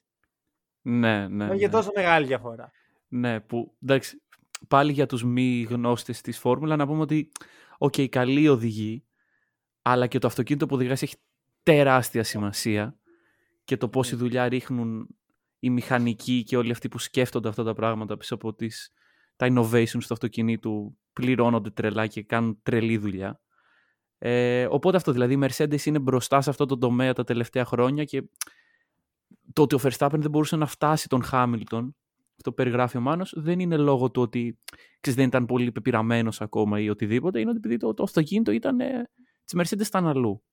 Ναι, 0.82 1.28
ναι. 1.28 1.44
Είναι 1.44 1.56
για 1.56 1.68
ναι. 1.68 1.74
τόσο 1.74 1.92
μεγάλη 1.96 2.26
διαφορά. 2.26 2.72
Ναι, 3.08 3.40
που 3.40 3.78
εντάξει, 3.84 4.22
πάλι 4.68 4.92
για 4.92 5.06
τους 5.06 5.24
μη 5.24 5.62
γνώστες 5.70 6.22
της 6.22 6.40
φόρμουλα 6.40 6.76
να 6.76 6.88
πούμε 6.88 7.02
ότι 7.02 7.32
οκ, 7.78 7.94
okay, 7.98 8.08
καλοί 8.08 8.48
οδηγοί, 8.48 9.06
αλλά 9.82 10.08
και 10.08 10.20
το 10.20 10.28
αυτοκίνητο 10.28 10.66
που 10.66 10.76
οδηγάς 10.76 11.02
έχει 11.02 11.16
τεράστια 11.64 12.24
σημασία 12.24 13.00
και 13.64 13.78
το 13.78 13.90
πόση 13.90 14.16
δουλειά 14.16 14.50
ρίχνουν 14.50 15.08
οι 15.60 15.70
μηχανικοί 15.70 16.44
και 16.44 16.58
όλοι 16.58 16.72
αυτοί 16.72 16.88
που 16.88 17.00
σκέφτονται 17.00 17.50
αυτά 17.50 17.64
τα 17.64 17.74
πράγματα 17.74 18.18
πίσω 18.18 18.36
από 18.36 18.54
τις, 18.54 18.92
τα 19.36 19.48
innovations 19.50 20.04
του 20.08 20.14
αυτοκινήτου 20.14 20.98
πληρώνονται 21.14 21.70
τρελά 21.70 22.08
και 22.08 22.24
κάνουν 22.24 22.60
τρελή 22.64 22.98
δουλειά. 22.98 23.42
Ε, 24.24 24.68
οπότε 24.70 24.98
αυτό 24.98 25.12
δηλαδή 25.12 25.34
η 25.34 25.40
Mercedes 25.42 25.86
είναι 25.86 26.00
μπροστά 26.00 26.42
σε 26.42 26.50
αυτό 26.50 26.66
το 26.66 26.78
τομέα 26.78 27.14
τα 27.14 27.24
τελευταία 27.24 27.66
χρόνια 27.66 28.04
και 28.04 28.24
το 29.54 29.62
ότι 29.62 29.76
ο 29.76 29.80
Verstappen 29.84 30.18
δεν 30.18 30.30
μπορούσε 30.30 30.56
να 30.56 30.66
φτάσει 30.66 31.08
τον 31.08 31.24
Hamilton 31.32 31.90
αυτό 32.42 32.52
περιγράφει 32.52 32.98
ο 32.98 33.02
Μάνος, 33.02 33.34
δεν 33.38 33.60
είναι 33.60 33.78
λόγω 33.78 34.12
του 34.12 34.22
ότι 34.22 34.60
ξέρεις, 35.00 35.20
δεν 35.20 35.28
ήταν 35.28 35.46
πολύ 35.46 35.72
πεπειραμένος 35.72 36.42
ακόμα 36.42 36.80
ή 36.80 36.90
οτιδήποτε, 36.90 37.40
είναι 37.40 37.50
ότι 37.50 37.58
επειδή 37.58 37.78
το, 37.78 37.94
το 37.94 38.04
αυτοκίνητο 38.04 38.52
ήταν 38.52 38.80
ε, 38.80 39.10
της 39.46 39.56
Mercedes 39.58 39.86
ήταν 39.86 40.08
αλλού. 40.08 40.44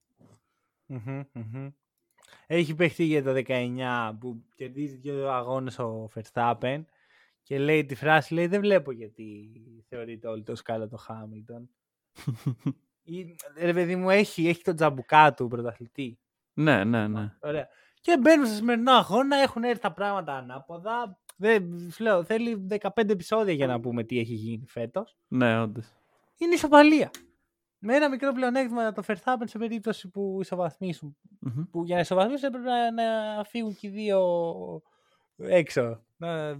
Έχει 2.47 2.75
παιχτεί 2.75 3.03
για 3.03 3.23
το 3.23 3.41
19 3.47 4.11
που 4.19 4.43
κερδίζει 4.55 4.95
δύο 4.95 5.29
αγώνες 5.29 5.79
ο 5.79 6.09
Verstappen 6.15 6.83
και 7.43 7.59
λέει 7.59 7.85
τη 7.85 7.95
φράση, 7.95 8.33
λέει 8.33 8.47
δεν 8.47 8.59
βλέπω 8.59 8.91
γιατί 8.91 9.51
θεωρείται 9.87 10.27
όλο 10.27 10.43
το 10.43 10.55
σκάλα 10.55 10.87
το 10.87 10.97
Χάμιλτον. 10.97 11.69
ρε 13.57 13.73
παιδί 13.73 13.95
μου, 13.95 14.09
έχει, 14.09 14.47
έχει 14.47 14.63
τον 14.63 14.75
τζαμπουκά 14.75 15.33
του 15.33 15.47
πρωταθλητή. 15.47 16.19
Ναι, 16.53 16.83
ναι, 16.83 17.07
ναι. 17.07 17.33
Ωραία. 17.41 17.67
Και 18.01 18.17
μπαίνουν 18.17 18.45
σε 18.45 18.53
σημερινό 18.53 18.91
αγώνα, 18.91 19.37
έχουν 19.37 19.63
έρθει 19.63 19.81
τα 19.81 19.93
πράγματα 19.93 20.33
ανάποδα. 20.33 21.19
Δεν, 21.37 21.91
λέω, 21.99 22.23
θέλει 22.23 22.67
15 22.79 22.89
επεισόδια 22.95 23.53
για 23.53 23.67
να 23.67 23.79
πούμε 23.79 24.03
τι 24.03 24.19
έχει 24.19 24.33
γίνει 24.33 24.65
φέτος. 24.67 25.17
Ναι, 25.27 25.61
όντως. 25.61 25.85
Είναι 26.37 26.53
ισοπαλία 26.53 27.11
με 27.79 27.95
ένα 27.95 28.09
μικρό 28.09 28.31
πλεονέκτημα 28.31 28.83
να 28.83 28.91
το 28.91 29.03
Verstappen 29.07 29.43
σε 29.43 29.57
περίπτωση 29.57 30.09
που 30.09 30.37
ισοβαθμισουν 30.41 31.17
Που 31.71 31.83
για 31.83 31.95
να 31.95 32.01
ισοβαθμίσουν 32.01 32.47
έπρεπε 32.47 32.69
να, 32.69 32.91
να 32.91 33.43
φύγουν 33.43 33.75
και 33.75 33.87
οι 33.87 33.89
δύο 33.89 34.21
έξω. 35.37 36.03
Να 36.17 36.57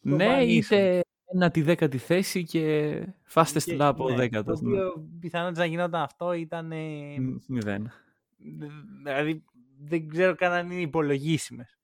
ναι, 0.00 0.44
είτε 0.44 1.00
Ένα 1.34 1.50
τη 1.50 1.62
δέκατη 1.62 1.98
θέση 1.98 2.44
και 2.44 2.94
fastest 3.34 3.62
Και- 3.64 3.76
lap 3.80 3.94
ο 3.98 4.08
ναι, 4.10 4.16
δέκατος. 4.16 4.60
Το 4.60 4.66
οποίο 4.66 5.08
πιθανότητα 5.20 5.60
να 5.60 5.66
γινόταν 5.66 6.02
αυτό 6.02 6.32
ήταν. 6.32 6.72
ε, 6.72 7.18
Μ, 7.20 7.36
Μηδέν. 7.46 7.90
Δηλαδή 9.02 9.44
δεν 9.78 10.08
ξέρω 10.08 10.34
καν 10.34 10.52
αν 10.52 10.70
είναι 10.70 10.80
υπολογίσιμες. 10.80 11.78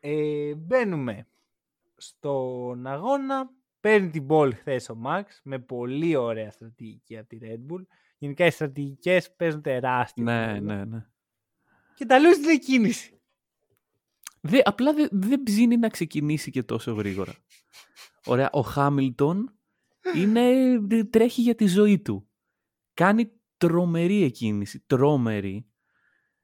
ε, 0.00 0.54
μπαίνουμε 0.54 1.26
στον 1.96 2.86
αγώνα. 2.86 3.50
Παίρνει 3.80 4.10
την 4.10 4.26
ball 4.28 4.50
χθες 4.54 4.88
ο 4.88 4.98
Max 5.06 5.22
με 5.42 5.58
πολύ 5.58 6.16
ωραία 6.16 6.50
στρατηγική 6.50 7.18
από 7.18 7.28
τη 7.28 7.38
Red 7.42 7.72
Bull. 7.72 7.82
Γενικά 8.18 8.46
οι 8.46 8.50
στρατηγικές 8.50 9.32
παίζουν 9.36 9.62
τεράστιο. 9.62 10.24
Ναι, 10.24 10.46
ρόλο. 10.46 10.60
ναι, 10.60 10.84
ναι. 10.84 11.06
Και 11.94 12.06
τα 12.06 12.18
λέω 12.18 12.32
στην 12.32 12.48
εκκίνηση. 12.48 13.13
Δε, 14.46 14.60
απλά 14.64 14.92
δεν 14.94 15.08
δεν 15.12 15.42
ψήνει 15.42 15.76
να 15.76 15.88
ξεκινήσει 15.88 16.50
και 16.50 16.62
τόσο 16.62 16.92
γρήγορα. 16.92 17.34
Ωραία, 18.24 18.50
ο 18.52 18.60
Χάμιλτον 18.60 19.58
είναι, 20.16 20.78
τρέχει 21.10 21.40
για 21.42 21.54
τη 21.54 21.66
ζωή 21.66 22.00
του. 22.00 22.28
Κάνει 22.94 23.32
τρομερή 23.56 24.22
εκκίνηση, 24.22 24.80
τρομερή. 24.86 25.68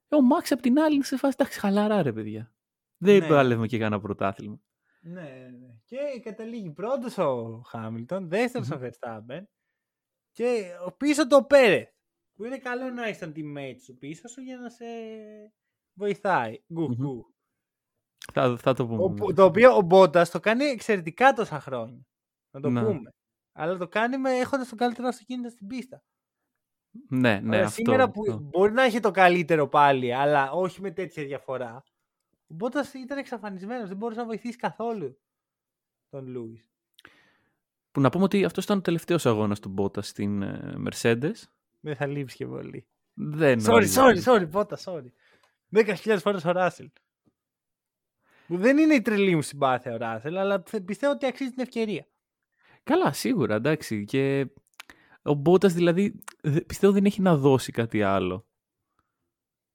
Ε, 0.09 0.17
Ο 0.17 0.23
Μάξ 0.23 0.53
απ' 0.53 0.61
την 0.61 0.79
άλλη 0.79 0.95
είναι 0.95 1.05
σε 1.05 1.17
φάση, 1.17 1.35
εντάξει, 1.39 1.59
χαλαρά 1.59 2.03
ρε 2.03 2.13
παιδιά. 2.13 2.55
Δεν 2.97 3.19
Ναι. 3.21 3.29
παλεύουμε 3.29 3.67
και 3.67 3.79
κανένα 3.79 4.01
πρωτάθλημα. 4.01 4.61
Ναι, 5.03 5.49
ναι. 5.59 5.69
Και 5.85 5.97
καταλήγει 6.23 6.71
πρώτος 6.71 7.19
ο 7.19 7.63
Χάμιλτον, 7.67 8.29
δεύτερος 8.29 8.71
ο 8.71 8.81
Verstappen 8.83 9.43
και 10.33 10.71
ο 10.87 10.93
πίσω 10.93 11.27
το 11.27 11.45
Πέρεθ. 11.45 11.89
Που 12.35 12.45
είναι 12.45 12.59
καλό 12.59 12.91
να 12.91 13.05
έχεις 13.07 13.19
τον 13.19 13.33
teammate 13.37 13.77
σου 13.85 13.97
πίσω 13.99 14.29
σου 14.29 14.41
για 14.41 14.57
να 14.57 14.69
σε 14.69 14.85
βοηθάει. 15.93 16.63
Γκου, 16.73 16.83
Μμμ. 16.83 16.95
γκου. 16.95 17.35
Θα, 18.33 18.57
θα 18.57 18.75
το 18.75 18.87
πούμε. 18.87 19.03
Ο- 19.03 19.09
μετά. 19.09 19.33
το 19.35 19.45
οποίο 19.45 19.77
ο 19.77 19.81
Μπότα 19.81 20.27
το 20.29 20.41
κάνει 20.41 20.65
εξαιρετικά 20.65 21.33
τόσα 21.33 21.61
χρόνια. 21.61 22.07
Να 22.51 22.61
το 22.61 22.71
Ναι. 22.71 22.83
πούμε. 22.85 23.11
Αλλά 23.53 23.77
το 23.77 23.89
κάνει 23.89 24.19
με 24.19 24.31
έχοντας 24.31 24.69
τον 24.69 24.79
καλύτερο 24.79 25.09
αυτοκίνητο 25.09 25.49
στην 25.49 25.67
πίστα. 25.67 26.03
Ναι, 27.09 27.41
ναι, 27.41 27.49
Ωραία, 27.49 27.61
αυτό. 27.67 27.75
σήμερα 27.75 28.11
που 28.11 28.21
αυτό. 28.29 28.39
μπορεί 28.43 28.73
να 28.73 28.83
έχει 28.83 29.01
το 29.01 29.11
καλύτερο 29.11 29.69
πάλι, 29.69 30.15
αλλά 30.15 30.51
όχι 30.53 30.81
με 30.81 30.91
τέτοια 30.91 31.25
διαφορά. 31.25 31.83
Ο 32.47 32.55
Μπότα 32.55 32.85
ήταν 33.03 33.19
εξαφανισμένος. 33.19 33.89
Δεν 33.89 33.97
μπορούσε 33.97 34.21
να 34.21 34.27
βοηθήσει 34.27 34.57
καθόλου 34.57 35.19
τον 36.09 36.27
Λούις. 36.27 36.69
Που 37.93 38.01
να 38.01 38.11
πούμε 38.11 38.25
ότι 38.25 38.45
αυτός 38.45 38.65
ήταν 38.65 38.79
ο 38.79 38.81
τελευταίος 38.81 39.27
αγώνας 39.27 39.61
του 39.61 39.69
Μπότα 39.69 40.03
στην 40.03 40.43
ε, 40.43 40.75
Mercedes. 40.89 41.35
Δεν 41.81 41.97
θα 41.97 42.07
λείψει 42.07 42.37
και 42.37 42.47
πολύ. 42.47 42.87
Δεν 43.15 43.59
Sorry, 43.61 43.65
νομίζω. 43.65 44.03
sorry, 44.03 44.23
sorry, 44.25 44.49
Μπότα, 44.49 44.79
sorry. 44.85 45.11
10.000 45.71 46.19
φορές 46.21 46.45
ο 46.45 46.51
Ράσελ. 46.51 46.91
Που 48.51 48.57
δεν 48.57 48.79
είναι 48.79 48.95
η 48.95 49.03
τρελή 49.03 49.35
μου 49.35 49.43
συμπάθεια 49.43 49.93
ο 49.93 49.97
Ράσελ, 49.97 50.37
αλλά 50.37 50.63
θε- 50.67 50.83
πιστεύω 50.85 51.13
ότι 51.13 51.27
αξίζει 51.27 51.51
την 51.51 51.63
ευκαιρία. 51.63 52.07
Καλά, 52.83 53.13
σίγουρα, 53.13 53.55
εντάξει. 53.55 54.05
Και 54.05 54.47
ο 55.23 55.33
Μπότας 55.35 55.73
δηλαδή 55.73 56.23
δε- 56.43 56.61
πιστεύω 56.61 56.93
δεν 56.93 57.05
έχει 57.05 57.21
να 57.21 57.37
δώσει 57.37 57.73
κάτι 57.73 58.03
άλλο. 58.03 58.47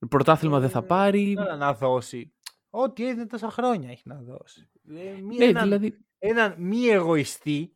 Πρωτάθλημα 0.10 0.60
δεν 0.60 0.70
θα 0.70 0.80
Ε, 0.80 0.86
πάρει. 0.88 1.34
Τώρα 1.34 1.56
να 1.56 1.74
δώσει. 1.74 2.34
Ό,τι 2.70 3.08
έδινε 3.08 3.26
τόσα 3.26 3.50
χρόνια 3.50 3.90
έχει 3.90 4.02
να 4.06 4.22
δώσει. 4.22 4.70
Ε, 4.90 5.22
μη- 5.22 5.38
Ναι, 5.38 5.46
έναν, 5.46 5.64
δηλαδή. 5.64 5.98
έναν 6.20 6.56
μη 6.58 6.86
εγωιστή, 6.88 7.76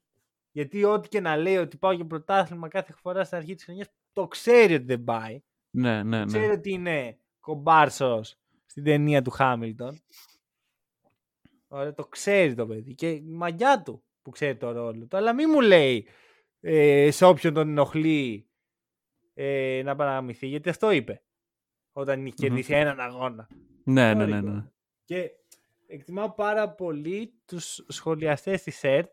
γιατί 0.51 0.83
ό,τι 0.83 1.07
και 1.09 1.19
να 1.19 1.37
λέει 1.37 1.57
ότι 1.57 1.77
πάω 1.77 1.91
για 1.91 2.05
πρωτάθλημα 2.05 2.67
κάθε 2.67 2.93
φορά 2.93 3.23
στην 3.23 3.37
αρχή 3.37 3.55
της 3.55 3.63
χρονιάς, 3.63 3.87
το 4.13 4.27
ξέρει 4.27 4.73
ότι 4.73 4.83
δεν 4.85 5.03
πάει. 5.03 5.41
Ναι, 5.69 6.03
ναι, 6.03 6.17
ναι. 6.19 6.25
Ξέρει 6.25 6.51
ότι 6.53 6.71
είναι 6.71 7.17
κομπάρσος 7.39 8.35
στην 8.65 8.83
ταινία 8.83 9.21
του 9.21 9.29
Χάμιλτον. 9.31 9.99
Ωραία, 11.71 11.93
το 11.93 12.05
ξέρει 12.05 12.53
το 12.53 12.67
παιδί. 12.67 12.95
Και 12.95 13.09
η 13.09 13.21
μαγιά 13.21 13.81
του 13.81 14.03
που 14.21 14.29
ξέρει 14.29 14.57
το 14.57 14.71
ρόλο 14.71 15.05
του. 15.05 15.17
Αλλά 15.17 15.33
μη 15.33 15.45
μου 15.45 15.61
λέει 15.61 16.07
ε, 16.59 17.11
σε 17.11 17.25
όποιον 17.25 17.53
τον 17.53 17.69
ενοχλεί 17.69 18.49
ε, 19.33 19.81
να 19.83 19.95
παραμυθεί. 19.95 20.47
Γιατί 20.47 20.69
αυτό 20.69 20.91
είπε. 20.91 21.23
Όταν 21.91 22.25
είχε 22.25 22.35
Μμμ. 22.37 22.47
κερδίσει 22.47 22.73
έναν 22.73 22.99
αγώνα. 22.99 23.47
Ναι, 23.83 24.13
ναι, 24.13 24.23
Sorry, 24.23 24.27
ναι, 24.27 24.39
bro. 24.39 24.43
ναι. 24.43 24.71
Και 25.05 25.31
εκτιμάω 25.87 26.31
πάρα 26.31 26.69
πολύ 26.69 27.33
τους 27.45 27.85
σχολιαστές 27.87 28.63
της 28.63 28.83
ΕΡΤ, 28.83 29.11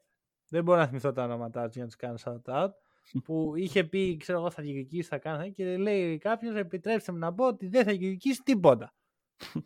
δεν 0.48 0.64
μπορώ 0.64 0.78
να 0.78 0.86
θυμηθώ 0.86 1.12
τα 1.12 1.24
ονόματά 1.24 1.64
τους 1.66 1.74
για 1.74 1.82
να 1.82 1.88
τους 1.88 1.96
κάνω 1.96 2.16
shout-out, 2.24 2.70
που 3.24 3.52
είχε 3.56 3.84
πει, 3.84 4.16
ξέρω 4.16 4.38
εγώ, 4.38 4.50
θα 4.50 4.62
διεκδικήσει, 4.62 5.08
θα 5.08 5.18
κάνω, 5.18 5.50
και 5.50 5.76
λέει 5.76 6.18
κάποιος, 6.18 6.54
επιτρέψτε 6.54 7.12
μου 7.12 7.18
να 7.18 7.34
πω 7.34 7.46
ότι 7.46 7.66
δεν 7.66 7.84
θα 7.84 7.90
διεκδικήσει 7.90 8.42
τίποτα. 8.42 8.94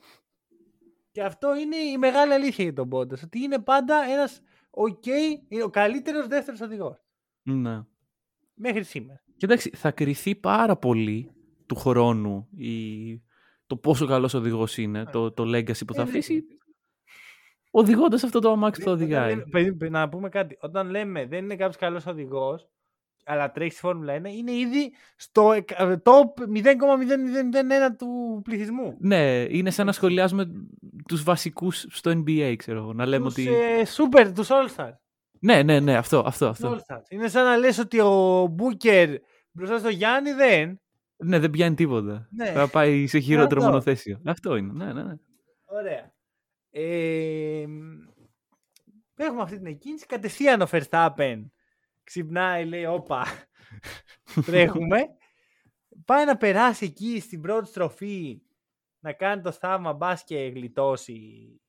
και 1.12 1.23
αυτό 1.23 1.57
είναι 1.57 1.77
η 1.77 1.99
μεγάλη 1.99 2.33
αλήθεια 2.33 2.64
για 2.64 2.73
τον 2.73 2.87
Μπόντας, 2.87 3.23
ότι 3.23 3.38
είναι 3.42 3.59
πάντα 3.59 4.03
ένας 4.12 4.40
ok, 4.70 5.07
είναι 5.49 5.62
ο 5.62 5.70
καλύτερος 5.70 6.27
δεύτερος 6.27 6.61
οδηγός. 6.61 7.03
ναι. 7.42 7.81
Μέχρι 8.62 8.83
σήμερα. 8.85 9.23
Και 9.37 9.44
εντάξει, 9.46 9.70
θα 9.77 9.90
κριθεί 9.90 10.35
πάρα 10.35 10.77
πολύ 10.77 11.31
του 11.66 11.75
χρόνου 11.75 12.49
η... 12.57 12.73
το 13.66 13.77
πόσο 13.77 14.07
καλός 14.07 14.35
οδηγός 14.35 14.79
είναι, 14.79 15.05
το, 15.05 15.33
το 15.33 15.42
legacy 15.42 15.87
που 15.87 15.94
θα 15.94 16.01
Ε, 16.01 16.05
ναι. 16.05 16.11
αφήσει, 16.11 16.44
οδηγώντας 17.70 18.23
αυτό 18.25 18.40
το 18.40 18.51
αμάξι 18.51 18.81
που 18.81 18.87
θα 18.87 18.92
Όταν 18.92 19.05
οδηγάει. 19.05 19.29
λέμε- 19.31 19.49
παιδί, 19.51 19.75
παιδί, 19.75 19.90
να 19.90 20.09
πούμε 20.09 20.29
κάτι. 20.29 20.57
Όταν 20.61 20.90
λέμε 20.90 21.27
δεν 21.27 21.44
είναι 21.44 21.57
κάποιος 21.57 21.77
καλός 21.77 22.07
οδηγός, 22.07 22.68
αλλά 23.25 23.51
τρέχει 23.51 23.70
στη 23.70 23.81
Φόρμουλα 23.81 24.14
1, 24.20 24.25
είναι 24.37 24.53
ήδη 24.53 24.92
στο 25.16 25.53
εκ- 25.53 25.70
ε, 25.81 25.96
top 26.03 26.46
0,0001 26.49 27.96
του 27.99 28.40
πληθυσμού. 28.44 28.96
Ναι, 29.01 29.40
είναι 29.49 29.70
σαν 29.70 29.87
να 29.87 29.92
σχολιάζουμε 29.92 30.51
τους 31.11 31.23
βασικούς 31.23 31.87
στο 31.90 32.11
NBA, 32.11 32.55
ξέρω 32.57 32.79
εγώ. 32.79 32.92
Να 32.92 33.07
λέμε 33.07 33.25
Τους 33.25 33.33
ότι... 33.33 33.49
ε, 33.49 33.83
super, 33.87 34.33
τους 34.35 34.49
All-Stars. 34.51 34.94
Ναι, 35.40 35.62
ναι, 35.62 35.81
ναι, 35.81 35.96
αυτό, 35.96 36.23
αυτό, 36.27 36.49
Τους 36.49 36.62
αυτό. 36.62 36.77
All-Stars. 36.77 37.05
Είναι 37.09 37.29
σαν 37.29 37.44
να 37.44 37.57
λες 37.57 37.79
ότι 37.79 38.01
ο 38.01 38.46
Μπούκερ 38.51 39.11
μπροστά 39.51 39.79
στο 39.79 39.88
Γιάννη 39.88 40.33
δεν. 40.33 40.81
Ναι, 41.16 41.38
δεν 41.38 41.51
πιάνει 41.51 41.75
τίποτα. 41.75 42.29
Ναι. 42.31 42.53
Θα 42.53 42.68
πάει 42.68 43.07
σε 43.07 43.18
χειρότερο 43.18 43.61
Αυτό. 43.61 43.70
μονοθέσιο. 43.73 44.20
Αυτό 44.25 44.57
είναι, 44.57 44.73
ναι, 44.73 44.92
ναι, 44.92 45.03
ναι. 45.03 45.14
Ωραία. 45.64 46.12
Ε, 46.70 47.64
έχουμε 49.16 49.42
αυτή 49.42 49.57
την 49.57 49.66
εκκίνηση. 49.66 50.07
Κατευθείαν 50.07 50.62
ο 50.62 50.66
Verstappen 50.70 51.44
ξυπνάει, 52.05 52.64
λέει, 52.64 52.85
όπα, 52.85 53.27
τρέχουμε. 54.46 54.99
Πάει 56.05 56.25
να 56.25 56.37
περάσει 56.37 56.85
εκεί 56.85 57.20
στην 57.20 57.40
πρώτη 57.40 57.68
στροφή 57.68 58.40
να 59.01 59.13
κάνει 59.13 59.43
το 59.43 59.53
θαύμα 59.53 59.93
μπας 59.93 60.25
και 60.25 60.37
γλιτώσει. 60.37 61.61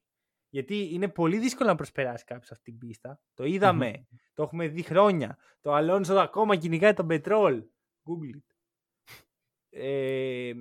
Γιατί 0.50 0.94
είναι 0.94 1.08
πολύ 1.08 1.38
δύσκολο 1.38 1.70
να 1.70 1.76
προσπεράσει 1.76 2.24
κάποιος 2.24 2.52
αυτή 2.52 2.64
την 2.64 2.80
πίστα. 2.80 3.22
Το 3.34 3.44
είδαμε. 3.44 4.08
Το 4.34 4.44
έχουμε 4.44 4.68
δει 4.68 4.82
χρόνια. 4.82 5.38
Το 5.62 5.74
Αλόνσο 5.74 6.16
ακόμα 6.16 6.56
κυνηγάει 6.56 6.94
τον 6.94 7.08
πετρόλ. 7.08 7.64
Google 8.04 8.38
it. 8.38 8.56
Ε, 9.70 10.54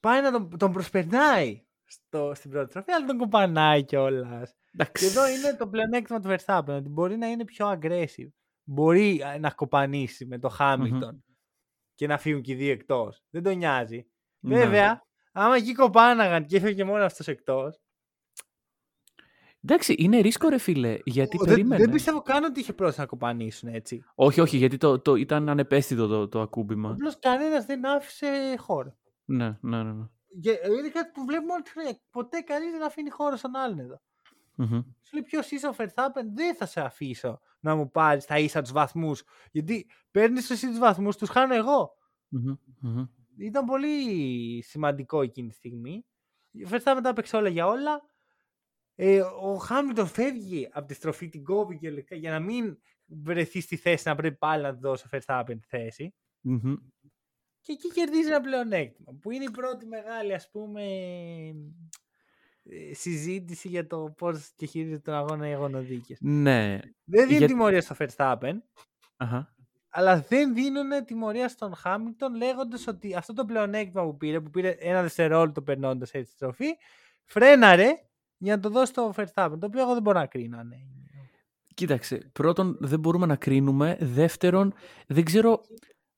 πάει 0.00 0.22
να 0.22 0.30
τον, 0.32 0.58
τον 0.58 0.72
προσπερνάει 0.72 1.64
στο, 1.84 2.32
στην 2.34 2.50
πρώτη 2.50 2.70
στροφή, 2.70 2.92
αλλά 2.92 3.06
τον 3.06 3.18
κοπανάει 3.18 3.84
κιόλας. 3.84 4.50
Και 4.50 4.68
Εντάξει. 4.72 5.06
εδώ 5.06 5.28
είναι 5.28 5.56
το 5.56 5.68
πλεονέκτημα 5.68 6.20
του 6.20 6.28
Verstappen, 6.28 6.76
ότι 6.76 6.88
μπορεί 6.88 7.16
να 7.16 7.26
είναι 7.26 7.44
πιο 7.44 7.70
aggressive. 7.70 8.28
Μπορεί 8.64 9.20
ε, 9.20 9.38
να 9.38 9.50
κοπανίσει 9.50 10.26
με 10.26 10.38
το 10.38 10.56
Hamilton 10.58 11.18
και 11.94 12.06
να 12.06 12.18
φύγουν 12.18 12.42
και 12.42 12.52
οι 12.52 12.54
δύο 12.54 12.72
εκτός. 12.72 13.22
Δεν 13.30 13.42
τον 13.42 13.56
νοιάζει. 13.56 14.09
Ναι. 14.40 14.58
Βέβαια, 14.58 15.02
άμα 15.32 15.56
εκεί 15.56 15.74
κοπάναγαν 15.74 16.46
και 16.46 16.56
έφυγε 16.56 16.84
μόνο 16.84 17.04
αυτός 17.04 17.28
εκτός. 17.28 17.80
Εντάξει, 19.64 19.94
είναι 19.98 20.18
ρίσκο 20.18 20.48
ρε 20.48 20.58
φίλε, 20.58 20.98
γιατί 21.04 21.36
Δεν, 21.36 21.46
περίμενε. 21.46 21.82
δεν 21.84 21.92
πιστεύω 21.92 22.22
καν 22.22 22.44
ότι 22.44 22.60
είχε 22.60 22.72
πρόθεση 22.72 23.00
να 23.00 23.06
κοπανίσουν 23.06 23.68
έτσι. 23.68 24.04
Όχι, 24.14 24.40
όχι, 24.40 24.56
γιατί 24.56 24.76
το, 24.76 24.98
το, 25.00 25.14
ήταν 25.14 25.48
ανεπαίσθητο 25.48 26.06
το, 26.06 26.28
το 26.28 26.40
ακούμπημα. 26.40 26.90
Απλώς 26.90 27.18
κανένας 27.18 27.64
δεν 27.66 27.86
άφησε 27.86 28.54
χώρο. 28.58 28.96
Ναι, 29.24 29.58
ναι, 29.60 29.82
ναι. 29.82 29.92
ναι. 29.92 30.04
Και 30.40 30.50
είναι 30.78 30.88
κάτι 30.88 31.10
που 31.14 31.24
βλέπουμε 31.24 31.52
όλη 31.52 31.62
τη 31.62 31.70
χρονιά. 31.70 32.00
Ποτέ 32.10 32.40
κανείς 32.40 32.70
δεν 32.70 32.82
αφήνει 32.84 33.10
χώρο 33.10 33.36
στον 33.36 33.56
άλλον 33.56 33.78
εδώ. 33.78 34.00
Μμμ. 34.54 34.82
Σου 35.00 35.14
λέει 35.14 35.22
ποιος 35.22 35.50
είσαι 35.50 35.66
ο 35.68 35.74
Verstappen, 35.78 36.24
δεν 36.34 36.54
θα 36.54 36.66
σε 36.66 36.80
αφήσω 36.80 37.40
να 37.60 37.74
μου 37.74 37.90
πάρεις 37.90 38.24
τα 38.24 38.38
ίσα 38.38 38.62
τους 38.62 38.72
βαθμούς. 38.72 39.22
Γιατί 39.50 39.90
παίρνεις 40.10 40.50
εσύ 40.50 40.68
τους 40.68 40.78
βαθμούς, 40.78 41.16
τους 41.16 41.28
χάνω 41.28 41.54
εγώ. 41.54 41.96
Μμμ. 42.28 42.54
Μμμ. 42.80 43.06
Ήταν 43.40 43.64
πολύ 43.64 44.62
σημαντικό 44.62 45.22
εκείνη 45.22 45.48
τη 45.48 45.54
στιγμή. 45.54 46.04
Ο 46.66 46.68
Verstappen 46.70 47.00
τα 47.02 47.08
έπαιξε 47.08 47.36
όλα 47.36 47.48
για 47.48 47.66
όλα. 47.66 48.02
Ε, 48.94 49.20
ο 49.20 49.54
Χάμιλτον 49.56 50.06
φεύγει 50.06 50.68
από 50.72 50.86
τη 50.86 50.94
στροφή, 50.94 51.28
την 51.28 51.44
κόβει 51.44 51.78
και 51.78 51.90
λέει, 51.90 52.06
για 52.10 52.30
να 52.30 52.40
μην 52.40 52.78
βρεθεί 53.06 53.60
στη 53.60 53.76
θέση 53.76 54.08
να 54.08 54.14
πρέπει 54.14 54.36
πάλι 54.36 54.62
να 54.62 54.74
του 54.74 54.80
δώσει 54.80 55.06
ο 55.06 55.18
Verstappen 55.18 55.56
τη 55.60 55.66
θέση. 55.66 56.14
Μμμ. 56.40 56.74
Και 57.60 57.72
εκεί 57.72 57.88
κερδίζει 57.88 58.28
ένα 58.28 58.40
πλεονέκτημα. 58.40 59.18
Που 59.20 59.30
είναι 59.30 59.44
η 59.44 59.50
πρώτη 59.50 59.86
μεγάλη, 59.86 60.34
ας 60.34 60.50
πούμε, 60.50 60.82
ε, 62.62 62.94
συζήτηση 62.94 63.68
για 63.68 63.86
το 63.86 64.14
πώς 64.16 64.52
διαχειρίζεται 64.56 64.98
τον 65.00 65.14
αγώνα 65.14 65.48
οι 65.48 65.52
αγωνοδίκες. 65.52 66.18
Ναι. 66.20 66.78
Δεν 67.04 67.24
δίνουν 67.24 67.38
Για- 67.38 67.46
τιμωρία 67.46 67.80
στο 67.80 67.94
Verstappen, 67.98 68.52
Αχα. 69.16 69.54
Αλλά 69.90 70.20
δεν 70.28 70.54
δίνουν 70.54 71.04
τιμωρία 71.04 71.48
στον 71.48 71.74
Χάμιλτον 71.74 72.34
λέγοντας 72.34 72.86
ότι 72.86 73.14
αυτό 73.14 73.32
το 73.32 73.44
πλεονέκτημα 73.44 74.04
που 74.04 74.16
πήρε, 74.16 74.40
που 74.40 74.50
πήρε 74.50 74.68
ένα 74.70 75.02
δευτερόλεπτο 75.02 75.62
περνώντας 75.62 76.10
έτσι 76.10 76.30
τη 76.30 76.36
στροφή, 76.36 76.66
φρέναρε 77.24 77.88
για 78.36 78.56
να 78.56 78.62
το 78.62 78.68
δώσει 78.70 78.92
στο 78.92 79.12
Verstappen, 79.16 79.56
το 79.60 79.66
οποίο 79.66 79.80
εγώ 79.80 79.92
δεν 79.92 80.02
μπορώ 80.02 80.18
να 80.18 80.26
κρίνω 80.26 80.58
αν 80.58 80.72
έγινε. 80.72 80.94
Κοίταξε, 81.74 82.30
πρώτον 82.32 82.76
δεν 82.80 83.00
μπορούμε 83.00 83.26
να 83.26 83.36
κρίνουμε. 83.36 83.96
Δεύτερον, 84.00 84.74
δεν 85.06 85.24
ξέρω 85.24 85.60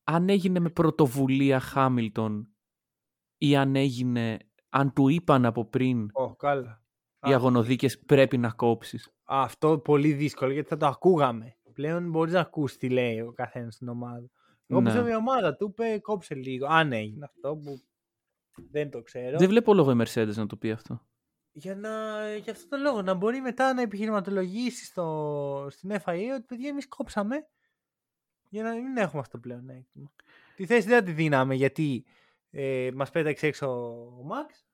αν 0.05 0.29
έγινε 0.29 0.59
με 0.59 0.69
πρωτοβουλία 0.69 1.61
Χάμιλτον 1.61 2.49
ή 3.39 3.57
αν 3.57 3.77
έγινε, 3.77 4.39
αν 4.69 4.93
του 4.93 5.09
είπαν 5.09 5.45
από 5.47 5.65
πριν 5.65 6.09
Ω, 6.13 6.35
καλά. 6.35 6.83
οι 7.27 7.33
αγωνοδίκες 7.35 7.99
πρέπει 7.99 8.39
να 8.39 8.51
κόψεις. 8.51 9.11
Αυτό 9.25 9.79
πολύ 9.79 10.13
δύσκολο 10.13 10.53
γιατί 10.53 10.69
θα 10.69 10.77
το 10.77 10.87
ακούγαμε. 10.87 11.57
Πλέον 11.73 12.11
μπορείς 12.11 12.33
να 12.33 12.41
ακούσει 12.41 12.79
τι 12.79 12.89
λέει 12.89 13.21
ο 13.21 13.33
καθένας 13.33 13.75
στην 13.75 13.89
ομάδα. 13.89 14.27
Εγώ 14.67 14.81
Ναι. 14.81 14.87
πιστεύω 14.87 15.09
η 15.09 15.15
ομάδα 15.15 15.57
του 15.57 15.67
είπε 15.69 15.99
κόψε 15.99 16.35
λίγο. 16.35 16.67
Αν 16.67 16.93
έγινε 16.93 17.25
αυτό 17.25 17.57
που 17.57 17.81
δεν 18.71 18.91
το 18.91 19.03
ξέρω. 19.03 19.39
Δεν 19.39 19.49
βλέπω 19.49 19.75
λόγο 19.75 19.91
η 19.93 19.97
Mercedes 20.05 20.35
να 20.35 20.47
το 20.47 20.57
πει 20.57 20.71
αυτό. 20.71 21.07
Για, 21.53 21.77
να, 21.77 21.91
για 22.37 22.53
αυτό 22.53 22.69
το 22.69 22.77
λόγο 22.77 23.03
να 23.03 23.15
μπορεί 23.15 23.41
μετά 23.41 23.75
να 23.75 23.83
επιχειρηματολογήσει 23.83 24.85
στο, 24.85 25.67
στην 25.71 25.91
FIA 26.05 26.29
ότι 26.35 26.45
παιδιά 26.47 26.69
εμείς 26.69 26.89
κόψαμε 26.89 27.47
για 28.49 28.63
να 28.63 28.73
μην 28.75 28.97
έχουμε 28.97 29.21
αυτό 29.21 29.39
πλέον 29.39 29.69
έκτημα. 29.69 30.13
Τη 30.57 30.67
θέση 30.67 30.89
δεν 30.89 31.05
τη 31.05 31.13
δίναμε 31.13 31.55
γιατί 31.55 32.05
ε, 32.51 32.91
μας 32.95 33.11
πέταξε 33.11 33.47
έξω 33.47 33.67
ο 34.05 34.27
Max. 34.31 34.65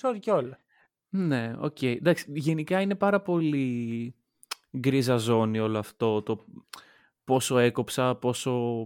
Sorry 0.00 0.18
κιόλας. 0.20 0.58
Ναι, 1.08 1.54
οκ. 1.58 1.82
Εντάξει, 1.82 2.32
γενικά 2.34 2.80
είναι 2.80 2.94
πάρα 2.94 3.20
πολύ 3.20 4.14
γκρίζα 4.78 5.16
ζώνη 5.16 5.58
όλο 5.58 5.78
αυτό. 5.78 6.22
Το 6.22 6.44
πόσο 7.24 7.58
έκοψα, 7.58 8.14
πόσο 8.16 8.84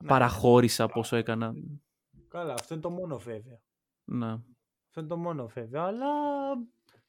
Ναι. 0.00 0.08
παραχώρησα, 0.08 0.86
πόσο 0.86 1.16
έκανα. 1.16 1.54
Καλά, 2.28 2.52
αυτό 2.54 2.74
είναι 2.74 2.82
το 2.82 2.90
μόνο 2.90 3.18
βέβαιο. 3.18 3.60
Ναι. 4.04 4.30
Αυτό 4.86 5.00
είναι 5.00 5.08
το 5.08 5.16
μόνο 5.16 5.46
βέβαιο. 5.46 5.82
Αλλά 5.82 6.08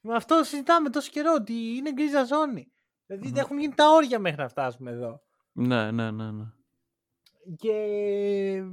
με 0.02 0.16
αυτό 0.16 0.44
συζητάμε 0.44 0.90
τόσο 0.90 1.10
καιρό 1.12 1.34
ότι 1.34 1.54
είναι 1.54 1.94
γκρίζα 1.94 2.24
ζώνη. 2.24 2.72
Δηλαδή 3.06 3.28
Μμμ. 3.28 3.36
έχουν 3.38 3.60
γίνει 3.60 3.74
τα 3.74 3.90
όρια 3.92 4.20
μέχρι 4.20 4.42
να 4.42 4.48
φτάσουμε 4.48 4.92
εδώ. 4.92 5.22
Ναι, 5.52 5.92
ναι, 5.92 6.12
ναι, 6.12 6.32
ναι. 6.32 6.44
Και 7.56 8.64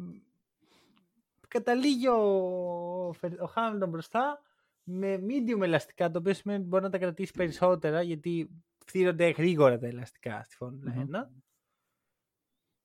καταλήγει 1.48 2.08
ο, 2.08 3.12
Φερ- 3.18 3.40
ο 3.42 3.46
Χάμιλτον 3.46 3.88
μπροστά 3.88 4.40
με 4.82 5.20
medium 5.28 5.60
ελαστικά, 5.60 6.10
το 6.10 6.18
οποίο 6.18 6.34
σημαίνει 6.34 6.58
ότι 6.58 6.68
μπορεί 6.68 6.82
να 6.82 6.90
τα 6.90 6.98
κρατήσει 6.98 7.32
περισσότερα 7.32 8.02
γιατί 8.02 8.50
φτύρονται 8.86 9.30
γρήγορα 9.30 9.78
τα 9.78 9.86
ελαστικά 9.86 10.42
στη 10.42 10.56
Φόρμουλα 10.56 10.92
Μμμ. 10.94 11.08
1. 11.14 11.26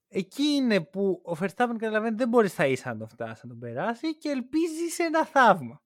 Εκεί 0.10 0.44
είναι 0.44 0.82
που 0.82 1.22
ο 1.26 1.32
Verstappen 1.32 1.76
καταλαβαίνει 1.78 2.08
ότι 2.08 2.16
δεν 2.16 2.30
μπορείς 2.30 2.52
στα 2.52 2.66
ίσα 2.66 2.92
να 2.94 2.98
τον 3.00 3.08
φτάσεις 3.08 3.44
να 3.44 3.50
τον 3.50 3.60
περάσει 3.60 4.18
και 4.18 4.30
ελπίζει 4.30 4.88
σε 4.88 5.04
ένα 5.04 5.26
θαύμα. 5.26 5.82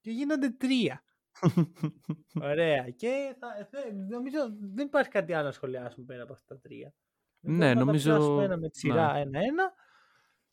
Και 0.00 0.10
γίνονται 0.10 0.50
τρία. 0.50 1.04
Ωραία. 2.42 2.90
Και 2.90 3.36
θα, 3.38 3.68
θε- 3.70 3.92
νομίζω 4.08 4.38
δεν 4.60 4.86
υπάρχει 4.86 5.10
κάτι 5.10 5.32
άλλο 5.32 5.46
να 5.46 5.52
σχολιάσουμε 5.52 6.04
πέρα 6.06 6.22
από 6.22 6.32
αυτά 6.32 6.54
τα 6.54 6.60
τρία. 6.60 6.94
Ναι, 7.40 7.50
Μπορούμε 7.52 7.68
να 7.68 7.78
τα 7.78 7.84
νομίζω- 7.84 8.14
πιάσουμε 8.16 8.44
ένα 8.44 8.56
με 8.56 8.68
τη 8.68 8.78
σειρά 8.78 9.12
ναι. 9.12 9.20
ένα-ένα. 9.20 9.74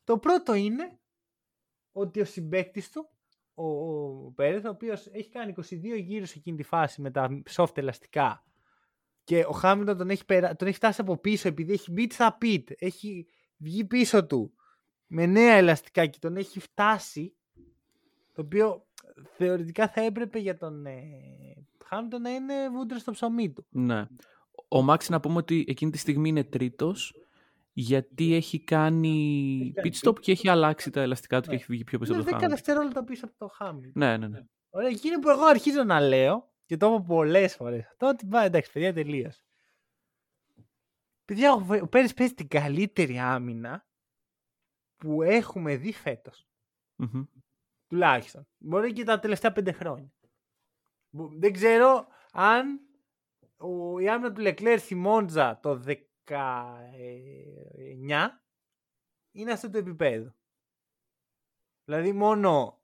Το 0.03 0.19
πρώτο 0.19 0.53
είναι 0.53 0.99
ότι 1.91 2.21
ο 2.21 2.25
συμπέκτης 2.25 2.91
του, 2.91 3.09
ο, 3.59 4.25
ο 4.25 4.31
Πέρεθ, 4.35 4.65
ο 4.65 4.69
οποίος 4.69 5.07
έχει 5.11 5.29
κάνει 5.29 5.53
22 5.57 5.63
γύρους 5.97 6.33
εκείνη 6.33 6.57
τη 6.57 6.63
φάση 6.63 7.01
με 7.01 7.11
τα 7.11 7.41
soft 7.55 7.77
ελαστικά 7.77 8.43
και 9.23 9.45
ο 9.47 9.51
Χάμιλτον 9.51 9.97
τον 9.97 10.09
έχει, 10.09 10.25
περα... 10.25 10.55
τον 10.55 10.67
έχει 10.67 10.77
φτάσει 10.77 11.01
από 11.01 11.17
πίσω 11.17 11.47
επειδή 11.47 11.73
έχει 11.73 11.91
μπει 11.91 12.07
στα 12.11 12.37
pit, 12.41 12.63
έχει 12.77 13.27
βγει 13.57 13.85
πίσω 13.85 14.25
του 14.25 14.53
με 15.07 15.25
νέα 15.25 15.53
ελαστικά 15.53 16.05
και 16.05 16.17
τον 16.21 16.37
έχει 16.37 16.59
φτάσει 16.59 17.35
το 18.33 18.41
οποίο 18.41 18.85
θεωρητικά 19.35 19.87
θα 19.87 20.01
έπρεπε 20.01 20.39
για 20.39 20.57
τον 20.57 20.85
ε, 20.85 21.01
Χάμιλτον 21.85 22.21
να 22.21 22.29
είναι 22.29 22.69
βούντρο 22.69 22.97
στο 22.97 23.11
ψωμί 23.11 23.51
του. 23.53 23.65
ναι. 23.69 24.05
Ο 24.67 24.81
Μάξ 24.81 25.09
να 25.09 25.19
πούμε 25.19 25.37
ότι 25.37 25.65
εκείνη 25.67 25.91
τη 25.91 25.97
στιγμή 25.97 26.29
είναι 26.29 26.43
τρίτος 26.43 27.15
γιατί 27.79 28.33
έχει 28.33 28.63
κάνει 28.63 29.71
κάνει 29.75 29.89
pit 30.01 30.07
stop 30.09 30.19
και 30.19 30.31
έχει 30.31 30.49
αλλάξει 30.49 30.89
τα 30.89 31.01
ελαστικά 31.01 31.41
του 31.41 31.49
Ναι. 31.49 31.55
και 31.55 31.61
έχει 31.61 31.71
βγει 31.71 31.83
πιο 31.83 31.99
πίσω 31.99 32.13
Είναι 32.13 32.21
από 32.21 32.29
το 32.31 32.35
10 32.35 32.39
Χάμιλτον. 32.41 32.57
δευτερόλεπτα 32.65 33.03
πίσω 33.03 33.25
από 33.25 33.35
το 33.37 33.47
Χάμιλτον. 33.47 33.91
Ναι, 33.95 34.17
ναι, 34.17 34.27
ναι. 34.27 34.39
Ωραία, 34.69 34.89
εκείνο 34.89 35.19
που 35.19 35.29
εγώ 35.29 35.43
αρχίζω 35.45 35.83
να 35.83 35.99
λέω 35.99 36.51
και 36.65 36.77
το 36.77 36.85
έχω 36.85 37.01
πολλές 37.01 37.55
φορές 37.55 37.85
αυτό, 37.87 38.07
ότι 38.07 38.25
πάει 38.25 38.45
εντάξει, 38.45 38.71
παιδιά, 38.71 38.93
τελείως. 38.93 39.43
Παιδιά, 41.25 41.53
ο 41.53 41.59
Βε- 41.59 41.81
ο 41.81 41.87
Πέρες 41.87 42.13
παίζει 42.13 42.33
την 42.33 42.47
καλύτερη 42.47 43.19
άμυνα 43.19 43.87
που 44.97 45.21
έχουμε 45.21 45.75
δει 45.75 45.93
φέτος. 45.93 46.47
Μμμ. 46.95 47.23
Τουλάχιστον. 47.87 48.47
Μπορεί 48.57 48.93
και 48.93 49.03
τα 49.03 49.19
τελευταία 49.19 49.51
πέντε 49.51 49.71
χρόνια. 49.71 50.11
Μπο- 51.09 51.31
Δεν 51.33 51.53
ξέρω 51.53 52.07
αν 52.31 52.79
ο, 53.57 53.99
η 53.99 54.09
άμυνα 54.09 54.31
του 54.31 54.41
Λεκλέρ 54.41 54.79
στη 54.79 54.95
Μόντζα 54.95 55.59
το 55.59 55.83
19 55.85 55.93
είναι 59.31 59.51
αυτό 59.51 59.69
το 59.69 59.77
επίπεδο. 59.77 60.35
Δηλαδή 61.85 62.11
μόνο, 62.13 62.81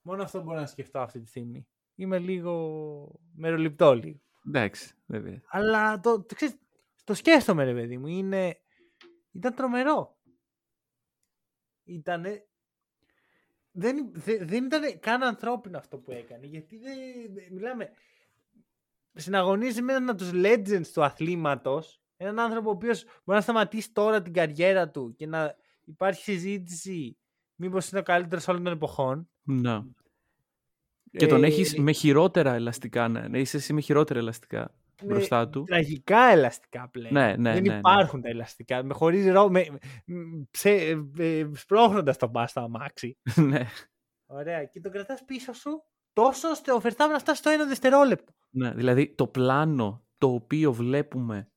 μόνο 0.00 0.22
αυτό 0.22 0.42
μπορώ 0.42 0.60
να 0.60 0.66
σκεφτώ 0.66 0.98
αυτή 0.98 1.20
τη 1.20 1.28
στιγμή. 1.28 1.68
Είμαι 1.94 2.18
λίγο 2.18 3.20
μεροληπτό 3.34 3.94
λίγο. 3.94 4.20
Εντάξει, 4.46 4.94
βέβαια. 5.06 5.42
Αλλά 5.46 6.00
το, 6.00 6.22
το, 6.24 6.34
ξέρεις, 6.34 6.56
το 7.04 7.14
σκέφτομαι 7.14 7.64
ρε 7.64 7.72
παιδί 7.74 7.98
μου. 7.98 8.06
Είναι, 8.06 8.60
ήταν 9.32 9.54
τρομερό. 9.54 10.18
Ήτανε, 11.84 12.46
δεν, 13.70 14.10
δε- 14.12 14.44
δεν 14.44 14.64
ήταν 14.64 14.98
καν 14.98 15.22
ανθρώπινο 15.22 15.78
αυτό 15.78 15.98
που 15.98 16.10
έκανε. 16.12 16.46
Γιατί 16.46 16.78
δεν, 16.78 16.96
δεν- 17.34 17.52
μιλάμε. 17.52 17.92
Συναγωνίζεις 19.14 19.80
με 19.82 19.92
έναν 19.92 20.08
από 20.08 20.18
τους 20.18 20.30
legends 20.34 20.86
του 20.92 21.04
αθλήματος. 21.04 22.00
Έναν 22.16 22.38
άνθρωπο 22.38 22.68
ο 22.68 22.72
οποίος 22.72 23.04
μπορεί 23.04 23.38
να 23.38 23.40
σταματήσει 23.40 23.92
τώρα 23.92 24.22
την 24.22 24.32
καριέρα 24.32 24.88
του 24.88 25.14
και 25.16 25.26
να 25.26 25.56
υπάρχει 25.84 26.22
συζήτηση 26.22 27.16
μήπως 27.54 27.90
είναι 27.90 28.00
ο 28.00 28.02
καλύτερος 28.02 28.48
όλων 28.48 28.64
των 28.64 28.72
εποχών. 28.72 29.28
Ναι. 29.42 29.82
Και 31.10 31.26
τον 31.26 31.44
Ε, 31.44 31.46
έχεις 31.46 31.78
με 31.78 31.92
χειρότερα 31.92 32.54
ελαστικά, 32.54 33.08
ναι. 33.08 33.28
ναι. 33.28 33.38
Είσαι 33.38 33.56
εσύ 33.56 33.72
με 33.72 33.80
χειρότερα 33.80 34.18
ελαστικά 34.18 34.74
με 35.02 35.12
μπροστά 35.12 35.48
του. 35.48 35.62
Τραγικά 35.62 36.18
ελαστικά 36.18 36.88
πλέον. 36.88 37.12
Ναι, 37.12 37.34
ναι, 37.36 37.52
δεν 37.52 37.62
ναι, 37.62 37.72
ναι. 37.72 37.78
υπάρχουν 37.78 38.20
τα 38.20 38.28
ελαστικά. 38.28 38.82
Με 38.82 38.94
χωρίς 38.94 39.26
ρο... 39.26 39.50
με, 39.50 39.66
μ, 40.06 40.42
ψε, 40.50 40.70
ε, 40.70 40.98
ε, 41.18 41.50
σπρώχνοντας 41.54 42.16
τον 42.16 42.32
πας 42.32 42.50
στο 42.50 42.60
αμάξι. 42.60 43.18
ναι. 43.50 43.66
Ωραία. 44.26 44.64
Και 44.64 44.80
τον 44.80 44.92
κρατάς 44.92 45.24
πίσω 45.24 45.52
σου 45.52 45.82
τόσο 46.12 46.48
ώστε 46.48 46.72
ο 46.72 46.80
Verstappen 46.82 47.10
να 47.10 47.18
φτάσει 47.18 47.38
στο 47.38 47.50
ένα 47.50 47.64
δευτερόλεπτο. 47.66 48.32
ναι. 48.50 48.74
Δηλαδή 48.74 49.14
το 49.14 49.26
πλάνο 49.26 50.04
το 50.18 50.28
οποίο 50.32 50.72
βλέπουμε 50.72 51.50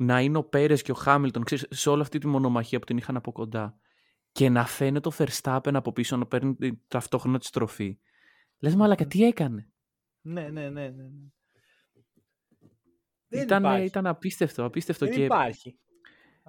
να 0.00 0.20
είναι 0.20 0.38
ο 0.38 0.44
Πέρες 0.44 0.82
και 0.82 0.90
ο 0.90 0.94
Χάμιλτον 0.94 1.44
ξέρεις, 1.44 1.66
σε 1.70 1.90
όλη 1.90 2.02
αυτή 2.02 2.18
τη 2.18 2.26
μονομαχία 2.26 2.78
που 2.78 2.84
την 2.84 2.96
είχαν 2.96 3.16
από 3.16 3.32
κοντά 3.32 3.78
και 4.32 4.48
να 4.48 4.66
φαίνεται 4.66 5.08
ο 5.08 5.12
Verstappen 5.18 5.70
από 5.74 5.92
πίσω 5.92 6.16
να 6.16 6.26
παίρνει 6.26 6.54
την- 6.54 6.80
ταυτόχρονα 6.88 7.38
της 7.38 7.48
στροφή. 7.48 7.98
Λες 8.58 8.74
μαλακα 8.74 9.06
τι 9.06 9.24
έκανε; 9.24 9.70
Ναι, 10.20 10.40
ναι, 10.48 10.68
ναι. 10.68 10.68
ναι, 10.70 10.88
ναι. 10.88 11.08
Δεν 13.28 13.42
Ήταν, 13.42 13.62
υπάρχει. 13.62 13.84
ήταν 13.84 14.06
απίστευτο, 14.06 14.64
απίστευτο 14.64 15.04
Δεν 15.06 15.14
και 15.14 15.24
υπάρχει. 15.24 15.78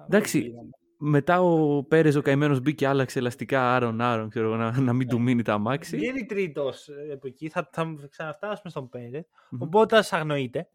Εντάξει, 0.06 0.38
Αυτό 0.38 0.50
είδαμε. 0.50 0.70
μετά 0.98 1.40
ο 1.42 1.82
Πέρες 1.84 2.14
ο 2.14 2.22
καημένος 2.22 2.60
μπήκε 2.60 2.86
άλλαξε 2.86 3.18
ελαστικά 3.18 3.74
άρον 3.74 4.00
άρον 4.00 4.28
ξέρω, 4.28 4.46
εγώ, 4.46 4.56
να, 4.56 4.80
να 4.80 4.92
μην 4.92 5.08
του 5.08 5.20
μείνει 5.20 5.42
τα 5.42 5.52
αμάξι. 5.54 5.96
Βγαίνει 5.96 6.26
τρίτος 6.26 6.88
από 7.12 7.26
εκεί. 7.26 7.48
Θα, 7.48 7.68
θα 7.72 7.96
ξαναφτάσουμε 8.10 8.70
στον 8.70 8.88
Πέρες. 8.88 9.24
Μμμ. 9.50 9.62
Ο 9.62 9.66
Μπότας 9.66 10.12
αγνοείται. 10.12 10.68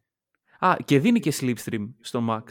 Α, 0.59 0.75
και 0.85 0.99
δίνει 0.99 1.19
και 1.19 1.33
slipstream 1.39 1.93
στο 1.99 2.27
Max. 2.29 2.43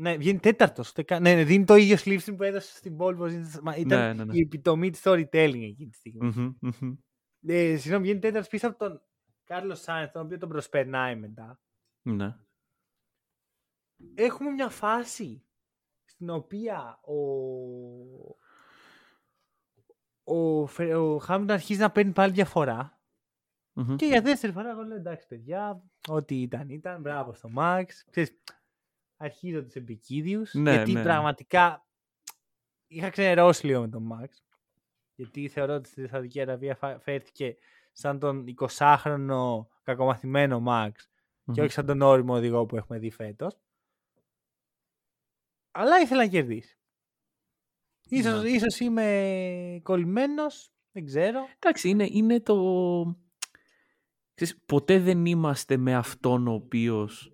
Ναι, 0.00 0.16
βγαίνει 0.16 0.38
τέταρτος. 0.38 0.92
Ναι, 1.10 1.18
ναι, 1.18 1.44
δίνει 1.44 1.64
το 1.64 1.74
ίδιο 1.74 1.96
slipstream 2.04 2.34
που 2.36 2.42
έδωσε 2.42 2.76
στην 2.76 2.96
πόλη. 2.96 3.16
που 3.16 3.26
ήταν 3.76 3.98
Ναι, 4.00 4.12
ναι, 4.12 4.24
ναι. 4.24 4.36
η 4.36 4.40
επιτομή 4.40 4.90
της 4.90 5.00
storytelling 5.04 5.62
εκείνη 5.62 5.88
τη 5.90 5.96
στιγμή. 5.96 6.32
Μμμ, 6.36 6.54
μμμ. 6.80 6.94
Ε, 7.46 7.76
συγγνώμη, 7.76 8.04
βγαίνει 8.04 8.20
τέταρτος 8.20 8.48
πίσω 8.50 8.68
από 8.68 8.78
τον 8.78 9.02
Κάρλος 9.44 9.80
Σάινθ, 9.80 10.12
τον 10.12 10.24
οποίο 10.24 10.38
τον 10.38 10.48
προσπερνάει 10.48 11.16
μετά. 11.16 11.60
Ναι. 12.02 12.36
Έχουμε 14.14 14.50
μια 14.50 14.68
φάση 14.68 15.42
στην 16.04 16.30
οποία 16.30 17.00
ο, 17.02 17.14
ο, 20.24 20.66
Φε- 20.66 20.94
ο 20.94 21.18
Χάμιλτον 21.18 21.56
αρχίζει 21.56 21.80
να 21.80 21.90
παίρνει 21.90 22.12
πάλι 22.12 22.32
διαφορά. 22.32 22.97
Μμμ. 23.80 23.96
Και 23.96 24.06
για 24.06 24.22
δεύτερη 24.22 24.52
φορά 24.52 24.70
εγώ 24.70 24.82
λέω 24.82 24.96
εντάξει 24.96 25.26
παιδιά, 25.26 25.82
ό,τι 26.08 26.40
ήταν 26.40 26.68
ήταν, 26.68 27.00
μπράβο 27.00 27.34
στο 27.34 27.48
Max. 27.56 27.84
Ξέρεις, 28.10 28.38
αρχίζω 29.16 29.62
τους 29.62 29.74
επικίδιους, 29.74 30.54
Ναι, 30.54 30.72
γιατί 30.72 30.92
ναι. 30.92 31.02
πραγματικά 31.02 31.86
είχα 32.86 33.10
ξενερώσει 33.10 33.66
λίγο 33.66 33.80
με 33.80 33.88
τον 33.88 34.08
Max. 34.12 34.28
Γιατί 35.14 35.48
θεωρώ 35.48 35.74
ότι 35.74 35.88
στη 35.88 36.06
Σαουδική 36.08 36.40
Αραβία 36.40 36.74
φα- 36.74 36.98
φέρθηκε 37.00 37.56
σαν 37.92 38.18
τον 38.18 38.44
20χρονο 38.58 39.66
κακομαθημένο 39.82 40.62
Max 40.68 40.90
και 41.44 41.60
Μμμ. 41.60 41.62
όχι 41.64 41.72
σαν 41.72 41.86
τον 41.86 42.00
όριμο 42.02 42.34
οδηγό 42.34 42.66
που 42.66 42.76
έχουμε 42.76 42.98
δει 42.98 43.10
φέτος. 43.10 43.58
Αλλά 45.70 46.00
ήθελα 46.00 46.22
να 46.22 46.28
κερδίσει. 46.28 46.78
Ίσως, 48.08 48.42
Ναι. 48.42 48.48
ίσως 48.48 48.80
είμαι 48.80 49.80
κολλημένος, 49.82 50.72
δεν 50.92 51.04
ξέρω. 51.04 51.48
Εντάξει, 51.58 51.88
είναι, 51.88 52.06
είναι 52.10 52.40
το... 52.40 52.54
ξέρεις, 54.38 54.62
ποτέ 54.66 54.98
δεν 54.98 55.26
είμαστε 55.26 55.76
με 55.76 55.94
αυτόν 55.94 56.48
ο 56.48 56.52
οποίος 56.52 57.32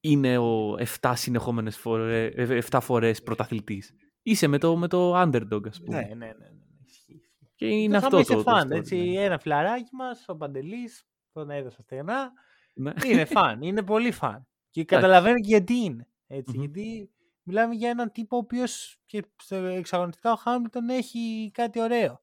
είναι 0.00 0.38
ο 0.38 0.76
7 1.00 1.12
συνεχόμενες 1.16 1.76
φορές, 1.76 2.66
7 2.70 2.78
φορές 2.82 3.22
πρωταθλητής. 3.22 3.92
Είσαι 4.22 4.46
με 4.46 4.58
το, 4.58 4.76
με 4.76 4.88
το 4.88 5.22
underdog, 5.22 5.68
ας 5.68 5.80
πούμε. 5.82 6.00
Ναι, 6.00 6.06
ναι, 6.06 6.14
ναι. 6.14 6.26
ναι. 6.26 6.48
Ισχύει. 6.84 7.20
Και 7.54 7.66
είναι 7.66 7.98
Το 8.00 8.04
αυτό 8.04 8.16
αυτό 8.16 8.32
το, 8.32 8.38
είσαι 8.38 8.44
το 8.44 8.50
φαν, 8.50 8.68
story, 8.68 8.76
έτσι, 8.76 8.96
ναι. 8.96 9.20
ένα 9.24 9.38
φιλαράκι 9.38 9.94
μας, 9.94 10.24
ο 10.28 10.36
Παντελής, 10.36 11.04
τον 11.32 11.50
έδωσα 11.50 11.82
στεγνά, 11.82 12.32
Ναι. 12.74 12.92
είναι 13.06 13.24
φαν, 13.24 13.62
είναι 13.62 13.82
πολύ 13.82 14.10
φαν. 14.12 14.46
Και 14.70 14.84
καταλαβαίνω 14.84 15.34
και 15.34 15.46
γιατί 15.46 15.74
είναι. 15.74 16.08
Έτσι, 16.26 16.56
Μμμ. 16.56 16.60
Γιατί 16.60 17.10
μιλάμε 17.42 17.74
για 17.74 17.90
έναν 17.90 18.12
τύπο 18.12 18.36
ο 18.36 18.38
οποίος 18.38 19.00
και 19.06 19.24
στο 19.36 19.56
εξαγωνιστικά 19.56 20.32
ο 20.32 20.36
Χάμιλτον 20.36 20.88
έχει 20.88 21.50
κάτι 21.54 21.80
ωραίο. 21.80 22.22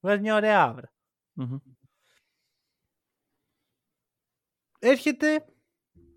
Βγάζει 0.00 0.20
μια 0.20 0.34
ωραία 0.34 0.62
άβρα. 0.62 0.92
Μμμ. 1.32 1.56
Έρχεται 4.78 5.44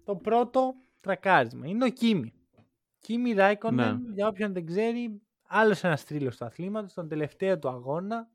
το 0.04 0.16
πρώτο 0.16 0.74
τρακάρισμα. 1.00 1.68
Είναι 1.68 1.86
ο 1.86 1.90
Κίμη. 1.90 2.34
Κίμη 3.00 3.34
Ράικονεν, 3.34 4.02
Ναι. 4.02 4.14
για 4.14 4.28
όποιον 4.28 4.54
δεν 4.54 4.66
ξέρει, 4.66 5.22
άλλος 5.48 5.84
ένας 5.84 6.06
τρίλο 6.06 6.30
του 6.30 6.46
αθλήματος, 6.46 6.94
τον 6.94 7.08
τελευταίο 7.08 7.60
του 7.60 7.70
αγώνα. 7.70 8.30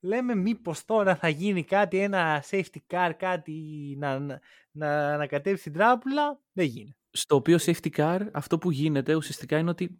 Λέμε 0.00 0.34
μήπως 0.34 0.84
τώρα 0.84 1.16
θα 1.16 1.28
γίνει 1.28 1.64
κάτι, 1.64 1.98
ένα 1.98 2.44
safety 2.50 2.78
car, 2.90 3.12
κάτι 3.18 3.52
να, 3.98 4.18
να, 4.18 4.40
να 4.70 5.12
ανακατεύσει 5.14 5.62
την 5.62 5.72
τράπουλα. 5.72 6.40
Δεν 6.52 6.66
γίνεται. 6.66 6.96
Στο 7.10 7.36
οποίο 7.36 7.56
safety 7.60 7.90
car 7.96 8.26
αυτό 8.32 8.58
που 8.58 8.70
γίνεται 8.70 9.14
ουσιαστικά 9.14 9.58
είναι 9.58 9.70
ότι 9.70 9.96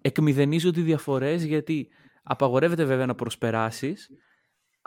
εκμηδενίζονται 0.00 0.80
οι 0.80 0.82
διαφορές 0.82 1.44
γιατί 1.44 1.88
απαγορεύεται 2.22 2.84
βέβαια 2.84 3.06
να 3.06 3.14
προσπεράσεις 3.14 4.10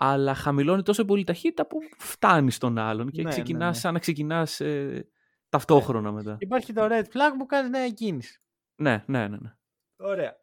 αλλά 0.03 0.35
χαμηλώνει 0.35 0.83
τόσο 0.83 1.05
πολύ 1.05 1.23
ταχύτητα 1.23 1.67
που 1.67 1.77
φτάνεις 1.97 2.55
στον 2.55 2.77
άλλον 2.77 3.09
και 3.11 3.21
Ναι, 3.21 3.27
ναι, 3.27 3.33
ξεκινάς 3.33 3.75
ναι. 3.75 3.81
σαν 3.81 3.93
να 3.93 3.99
ξεκινάς 3.99 4.59
ε, 4.59 5.07
ταυτόχρονα 5.49 6.11
μετά. 6.11 6.37
Υπάρχει 6.39 6.73
το 6.73 6.87
red 6.91 7.03
flag 7.03 7.33
που 7.37 7.45
κάνεις 7.45 7.69
νέα 7.69 7.89
κίνηση. 7.89 8.41
Ναι, 8.75 9.03
ναι, 9.07 9.27
ναι, 9.27 9.37
ναι. 9.37 9.55
Ωραία. 9.97 10.39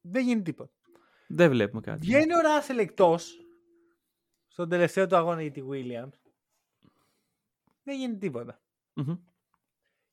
Δεν 0.00 0.24
γίνει 0.24 0.42
τίποτα. 0.42 0.72
Δεν 1.28 1.50
βλέπουμε 1.50 1.80
κάτι. 1.80 1.98
Βγαίνει 2.00 2.34
ο 2.34 2.40
Ράσελ 2.40 2.78
εκτός 2.78 3.38
στον 4.46 4.68
τελευταίο 4.68 5.06
του 5.06 5.16
αγώνα 5.16 5.42
για 5.42 5.50
τη 5.50 5.62
Williams. 5.70 6.18
Δεν 7.82 7.98
γίνει 7.98 8.18
τίποτα. 8.18 8.60
Μμμ. 8.94 9.16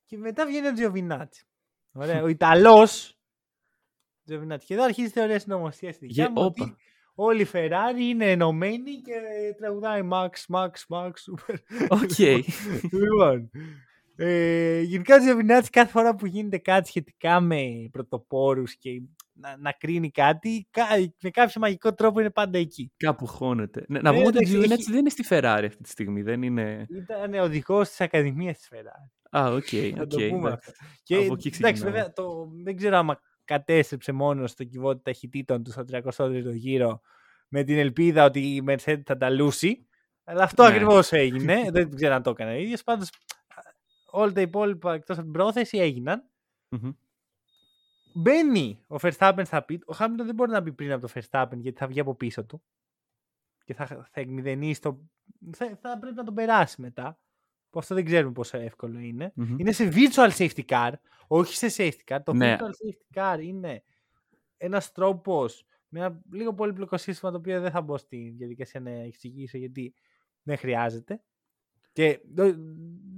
Και 0.06 0.18
μετά 0.18 0.46
βγαίνει 0.46 0.68
ο 0.68 0.74
Τζιοβινάτσι. 0.74 1.46
Ωραία. 1.92 2.24
ο 2.24 2.28
Ιταλός. 2.28 3.20
Τζιοβινάτσι. 4.26 4.66
Και 4.66 4.74
εδώ 4.74 4.84
αρχίζει 4.84 5.08
η 5.08 5.12
θεωρία 5.12 5.40
συνωμοσία 5.40 5.94
στη 5.94 6.06
δικιά 6.06 6.24
Γε- 6.24 6.34
μου. 6.36 6.44
όπα. 6.46 6.64
Ότι 6.64 6.76
όλοι 7.16 7.42
οι 7.42 7.48
Ferrari 7.54 8.00
είναι 8.00 8.32
ενωμένοι 8.32 8.92
και 8.96 9.14
τραγουδάει 9.58 10.02
Max, 10.12 10.30
Max, 10.56 10.70
Max, 10.90 11.10
Super. 11.10 11.56
OK. 11.90 12.18
λοιπόν. 12.92 13.50
Ε, 14.16 14.82
γενικά 14.82 15.16
ο 15.16 15.20
Τζιοβινάτσι 15.20 15.70
κάθε 15.70 15.92
φορά 15.92 16.16
που 16.16 16.26
γίνεται 16.26 16.58
κάτι 16.58 16.88
σχετικά 16.88 17.40
με 17.40 17.62
πρωτοπόρους 17.92 18.76
και 18.76 18.90
να, 19.34 19.58
να 19.58 19.72
κρίνει 19.72 20.12
κάτι, 20.12 20.68
κα- 20.72 20.86
με 21.22 21.30
κάποιο 21.30 21.62
μαγικό 21.62 21.94
τρόπο 21.94 22.20
είναι 22.20 22.30
πάντα 22.30 22.58
εκεί. 22.58 22.92
Κάπου 22.98 23.26
χώνεται. 23.26 23.86
Ναι, 23.88 24.00
να 24.00 24.10
Ε, 24.10 24.14
πούμε 24.14 24.26
ότι 24.28 24.38
ο 24.38 24.40
εντάξει, 24.42 24.58
Giovinazzi 24.58 24.72
έχει- 24.80 24.90
δεν 24.92 25.00
είναι 25.00 25.10
στη 25.10 25.26
Ferrari 25.30 25.64
αυτή 25.68 25.84
τη 25.84 25.90
στιγμή. 25.90 26.22
Δεν 26.22 26.42
είναι... 26.42 26.86
Ήταν 26.90 27.34
οδηγός 27.34 27.90
της 27.90 28.02
Ακαδημίας 28.02 28.58
της 28.58 28.70
Ferrari. 28.74 29.38
Α, 29.40 29.46
οκ. 29.52 29.72
Να 29.96 30.02
οκ, 30.02 30.08
το 30.10 30.18
πούμε 30.18 30.48
εντάξει. 30.48 30.70
αυτό. 30.70 30.72
Και 31.04 31.16
Από 31.16 31.24
εκεί 31.34 31.48
εντάξει, 31.48 31.50
ξεκινάμε. 31.62 31.92
βέβαια, 31.92 32.14
το, 32.14 32.50
δεν 32.64 32.76
ξέρω 32.76 32.98
άμα 32.98 33.20
κατέστρεψε 33.46 34.12
μόνος 34.12 34.52
στο 34.52 34.64
κιβώτιο 34.64 35.02
ταχυτήτων 35.02 35.64
του 35.64 35.72
στο 35.72 35.84
33ο 35.92 36.54
γύρο 36.54 37.02
με 37.48 37.64
την 37.64 37.78
ελπίδα 37.78 38.26
ότι 38.26 38.40
η 38.40 38.64
Mercedes 38.68 39.02
θα 39.06 39.18
τα 39.18 39.30
λούσει. 39.30 39.88
Αλλά 40.24 40.44
αυτό 40.44 40.64
Ναι. 40.64 40.70
ακριβώς 40.70 41.12
έγινε. 41.12 41.62
δεν 41.72 41.96
ξέρω 41.96 42.14
αν 42.14 42.24
το 42.24 42.30
έκανε 42.30 42.52
ο 42.52 42.56
ίδιος. 42.56 42.84
Πάντως 42.84 43.10
όλα 44.12 44.32
τα 44.32 44.42
υπόλοιπα 44.42 44.94
εκτός 44.94 45.16
από 45.16 45.26
την 45.26 45.34
πρόθεση 45.34 45.78
έγιναν. 45.78 46.30
Μμμ. 46.70 46.92
Μπαίνει 48.14 48.84
ο 48.88 48.96
Verstappen 49.02 49.42
στα 49.46 49.66
pit. 49.70 49.80
Ο 49.86 49.96
Hamilton 50.00 50.24
δεν 50.26 50.36
μπορεί 50.36 50.52
να 50.52 50.62
μπει 50.62 50.74
πριν 50.74 50.92
από 50.92 51.08
το 51.08 51.14
Verstappen 51.16 51.58
γιατί 51.58 51.78
θα 51.78 51.88
βγει 51.88 52.00
από 52.00 52.16
πίσω 52.16 52.46
του. 52.46 52.62
Και 53.64 53.74
θα, 53.74 53.86
θα 53.86 54.10
εκμηδενήσει 54.12 54.82
το... 54.82 55.00
Θα, 55.52 55.78
θα 55.82 55.98
πρέπει 56.00 56.16
να 56.16 56.24
τον 56.24 56.34
περάσει 56.34 56.82
μετά. 56.82 57.20
Που 57.72 57.80
αυτό 57.80 57.96
δεν 57.96 58.06
ξέρουμε 58.06 58.32
πόσο 58.32 58.58
εύκολο 58.58 59.00
είναι. 59.00 59.32
Μμμ. 59.36 59.60
Είναι 59.60 59.72
σε 59.72 59.90
virtual 59.94 60.30
safety 60.38 60.66
car, 60.66 60.92
όχι 61.28 61.56
σε 61.56 61.68
safety 61.78 62.14
car. 62.16 62.20
Το 62.24 62.34
Ναι. 62.34 62.56
virtual 62.60 62.64
safety 62.64 63.18
car 63.36 63.40
είναι 63.42 63.84
ένας 64.58 64.92
τρόπος 64.92 65.66
με 65.88 66.00
ένα 66.00 66.22
λίγο 66.32 66.54
πολύπλοκο 66.54 66.98
σύστημα 66.98 67.32
το 67.32 67.38
οποίο 67.38 67.62
δεν 67.62 67.72
θα 67.72 67.82
μπω 67.82 67.98
στη 67.98 68.34
διαδικασία 68.38 68.80
να 68.80 68.90
εξηγήσω 68.90 69.58
γιατί 69.58 69.94
δεν 70.44 70.58
χρειάζεται. 70.58 71.22
Και 71.94 72.20
το- 72.36 72.56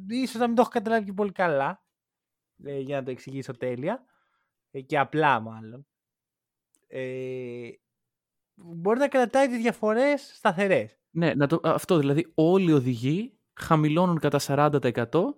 ίσως 0.07 0.39
να 0.39 0.45
μην 0.47 0.55
το 0.55 0.61
έχω 0.61 0.71
καταλάβει 0.71 1.05
και 1.05 1.13
πολύ 1.13 1.31
καλά 1.31 1.83
ε, 2.63 2.79
για 2.79 2.97
να 2.97 3.03
το 3.03 3.11
εξηγήσω 3.11 3.57
τέλεια 3.57 4.05
ε, 4.71 4.81
και 4.81 4.97
απλά 4.99 5.39
μάλλον. 5.39 5.87
Ε, 6.87 7.69
μπορεί 8.55 8.99
να 8.99 9.07
κρατάει 9.07 9.47
τις 9.47 9.57
διαφορές 9.57 10.31
σταθερές. 10.35 10.97
Ναι, 11.09 11.33
να 11.33 11.47
το, 11.47 11.59
αυτό 11.63 11.97
δηλαδή 11.97 12.31
όλοι 12.35 12.69
οι 12.69 12.73
οδηγοί 12.73 13.37
χαμηλώνουν 13.53 14.19
κατά 14.19 14.39
40%. 14.39 15.35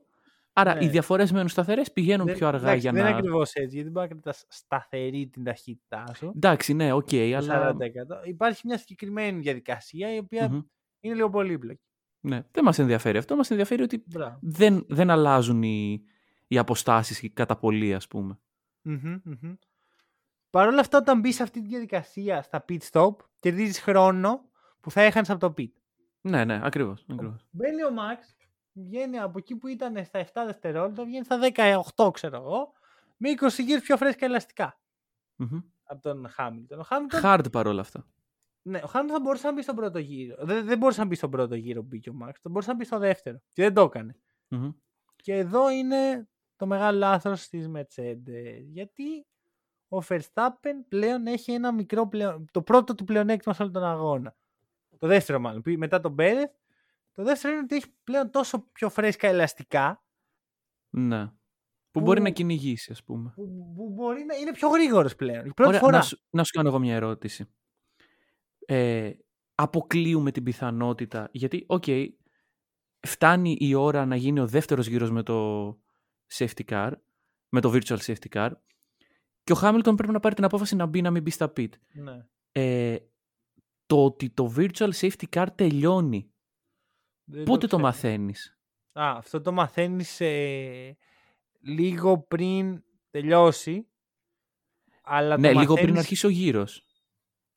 Άρα 0.57 0.75
Ναι. 0.75 0.83
οι 0.85 0.87
διαφορές 0.87 1.31
μένουν 1.31 1.47
σταθερές, 1.47 1.91
πηγαίνουν 1.91 2.25
Δεν- 2.25 2.35
πιο 2.35 2.47
αργά 2.47 2.59
εντάξει, 2.61 2.79
για 2.79 2.91
δεν 2.91 3.03
να... 3.03 3.09
είναι 3.09 3.17
ακριβώς 3.17 3.53
έτσι, 3.53 3.75
γιατί 3.75 3.89
μπορεί 3.91 4.07
να 4.07 4.13
κρατάς 4.13 4.45
σταθερή 4.49 5.27
την 5.27 5.43
ταχύτητά 5.43 6.03
σου. 6.15 6.31
Εντάξει, 6.35 6.73
ναι, 6.73 6.91
οκ, 6.93 7.07
το 7.09 7.35
αλλά 7.37 7.75
40%. 8.23 8.27
Υπάρχει 8.27 8.61
μια 8.67 8.77
συγκεκριμένη 8.77 9.39
διαδικασία 9.39 10.13
η 10.15 10.17
οποία 10.17 10.49
Μμμ. 10.49 10.61
είναι 10.99 11.15
λίγο 11.15 11.29
πολύπλοκη. 11.29 11.81
ναι, 12.19 12.43
δεν 12.51 12.63
μας 12.63 12.79
ενδιαφέρει 12.79 13.17
αυτό. 13.17 13.35
Μας 13.35 13.49
ενδιαφέρει 13.49 13.81
ότι 13.81 14.03
Μπράβο. 14.05 14.37
δεν, 14.41 14.85
δεν 14.87 15.09
αλλάζουν 15.09 15.63
οι, 15.63 16.01
οι 16.47 16.57
αποστάσεις 16.57 17.29
κατά 17.33 17.55
πολύ, 17.57 17.93
ας 17.93 18.07
πούμε. 18.07 18.39
Μμμ, 18.81 19.15
μμμ. 19.23 19.53
Παρ' 20.49 20.67
όλα 20.67 20.79
αυτά, 20.79 20.97
όταν 20.97 21.19
μπεις 21.19 21.35
σε 21.35 21.43
αυτή 21.43 21.61
τη 21.61 21.67
διαδικασία 21.67 22.41
στα 22.41 22.65
pit 22.69 22.77
stop, 22.91 23.13
κερδίζεις 23.39 23.79
χρόνο 23.79 24.41
που 24.79 24.91
θα 24.91 25.01
έχανες 25.01 25.29
από 25.29 25.39
το 25.39 25.53
pit. 25.57 25.71
Ναι, 26.29 26.45
ναι, 26.45 26.59
ακριβώς. 26.63 27.05
ακριβώς. 27.11 27.45
Μπαίνει 27.51 27.83
ο 27.83 27.89
Max, 27.89 28.45
βγαίνει 28.73 29.19
από 29.19 29.37
εκεί 29.37 29.55
που 29.55 29.67
ήταν 29.67 30.05
στα 30.05 30.19
7 30.19 30.43
δευτερόλεπτα, 30.45 31.03
βγαίνει 31.05 31.25
στα 31.25 31.39
18, 31.95 32.11
ξέρω 32.13 32.35
εγώ, 32.37 32.71
με 33.17 33.29
20 33.39 33.49
γύρους 33.63 33.83
πιο 33.83 33.97
φρέσκα 33.97 34.25
ελαστικά 34.25 34.79
Μμμ. 35.35 35.59
από 35.83 36.01
τον 36.01 36.27
Χάμιλτον. 36.29 36.79
Ο 36.79 36.83
Χάμιλτον, 36.83 37.19
Hard 37.23 37.51
παρόλα 37.51 37.81
αυτά. 37.81 38.07
ναι, 38.61 38.81
ο 38.83 38.87
Χάμιλτον 38.87 39.17
θα 39.17 39.23
μπορούσε 39.23 39.47
να 39.47 39.53
μπει 39.53 39.61
στον 39.61 39.75
πρώτο 39.75 39.99
γύρο. 39.99 40.45
Δεν, 40.45 40.65
δεν 40.65 40.77
μπορούσε 40.77 40.99
να 40.99 41.05
μπει 41.05 41.15
στον 41.15 41.29
πρώτο 41.29 41.55
γύρο 41.55 41.81
που 41.81 41.87
μπήκε 41.87 42.09
ο 42.09 42.15
Max, 42.23 42.31
θα 42.41 42.49
μπορούσε 42.49 42.69
να 42.69 42.75
μπει 42.75 42.85
στο 42.85 42.97
δεύτερο. 42.99 43.37
Και 43.53 43.61
δεν 43.61 43.73
το 43.73 43.81
έκανε. 43.81 44.15
Μμμ. 44.47 44.71
Και 45.15 45.33
εδώ 45.33 45.69
είναι 45.69 46.27
το 46.55 46.65
μεγάλο 46.65 46.97
λάθος 46.97 47.47
της 47.47 47.69
Mercedes. 47.75 48.61
Γιατί 48.65 49.27
ο 49.87 49.97
Verstappen 50.09 50.75
πλέον 50.87 51.27
έχει 51.27 51.51
ένα 51.51 51.71
μικρό 51.73 52.07
πλεον... 52.07 52.45
το 52.51 52.61
πρώτο 52.61 52.95
του 52.95 53.03
πλεονέκτημα 53.03 53.53
σε 53.53 53.61
όλο 53.63 53.71
τον 53.71 53.83
αγώνα. 53.83 54.35
Το 54.99 55.07
δεύτερο 55.07 55.39
μάλλον, 55.39 55.61
που- 55.61 55.71
μετά 55.77 55.99
τον 55.99 56.15
Πέρεθ. 56.15 56.51
Το 57.11 57.23
δεύτερο 57.23 57.53
είναι 57.53 57.63
ότι 57.63 57.75
έχει 57.75 57.85
πλέον 58.03 58.31
τόσο 58.31 58.59
πιο 58.71 58.89
φρέσκα 58.89 59.27
ελαστικά 59.27 60.03
Ναι. 60.89 61.31
Που 61.91 62.01
μπορεί 62.01 62.17
Που- 62.17 62.23
να 62.23 62.29
κυνηγήσει, 62.29 62.91
ας 62.91 63.03
πούμε. 63.03 63.31
που, 63.35 63.73
που 63.75 63.89
μπορεί 63.89 64.23
να 64.23 64.35
είναι 64.35 64.51
πιο 64.51 64.69
γρήγορος 64.69 65.15
πλέον. 65.15 65.45
Η 65.45 65.53
πρώτη 65.53 65.69
Ωραία, 65.69 65.79
φορά. 65.79 65.97
να, 65.97 66.03
σου, 66.03 66.21
να 66.29 66.43
σου 66.43 66.51
κάνω 66.51 66.67
εγώ 66.69 66.79
μια 66.79 66.95
ερώτηση. 66.95 67.45
Ε, 68.65 69.11
αποκλείουμε 69.55 70.31
την 70.31 70.43
πιθανότητα, 70.43 71.29
γιατί, 71.31 71.63
οκ, 71.67 71.83
φτάνει 73.07 73.57
η 73.59 73.73
ώρα 73.73 74.05
να 74.05 74.15
γίνει 74.15 74.39
ο 74.39 74.47
δεύτερος 74.47 74.87
γύρος 74.87 75.11
με 75.11 75.23
το 75.23 75.67
safety 76.33 76.63
car, 76.69 76.91
με 77.49 77.61
το 77.61 77.71
virtual 77.73 77.97
safety 77.97 78.27
car, 78.33 78.51
και 79.43 79.51
ο 79.51 79.55
Χάμιλτον 79.55 79.95
πρέπει 79.95 80.13
να 80.13 80.19
πάρει 80.19 80.35
την 80.35 80.43
απόφαση 80.43 80.75
να 80.75 80.85
μπει 80.85 81.01
να 81.01 81.11
μην 81.11 81.21
μπει 81.21 81.29
στα 81.31 81.53
pit. 81.57 81.69
Ναι. 81.93 82.25
Ε, 82.51 82.97
το 83.85 84.05
ότι 84.05 84.29
το 84.29 84.53
virtual 84.57 84.91
safety 84.91 85.23
car 85.29 85.47
τελειώνει, 85.55 86.33
Δεν 87.23 87.43
πότε 87.43 87.59
το 87.59 87.67
ξέρω. 87.67 87.81
μαθαίνεις; 87.81 88.59
Α, 88.93 89.09
αυτό 89.17 89.41
το 89.41 89.51
μαθαίνεις 89.51 90.21
ε, 90.21 90.97
λίγο 91.59 92.19
πριν 92.19 92.83
τελειώσει. 93.09 93.87
Αλλά 95.03 95.37
ναι, 95.37 95.51
το 95.53 95.59
λίγο 95.59 95.73
πριν 95.73 95.85
μαθαίνεις- 95.85 95.99
αρχίσει 96.03 96.25
ο 96.25 96.29
γύρος. 96.29 96.85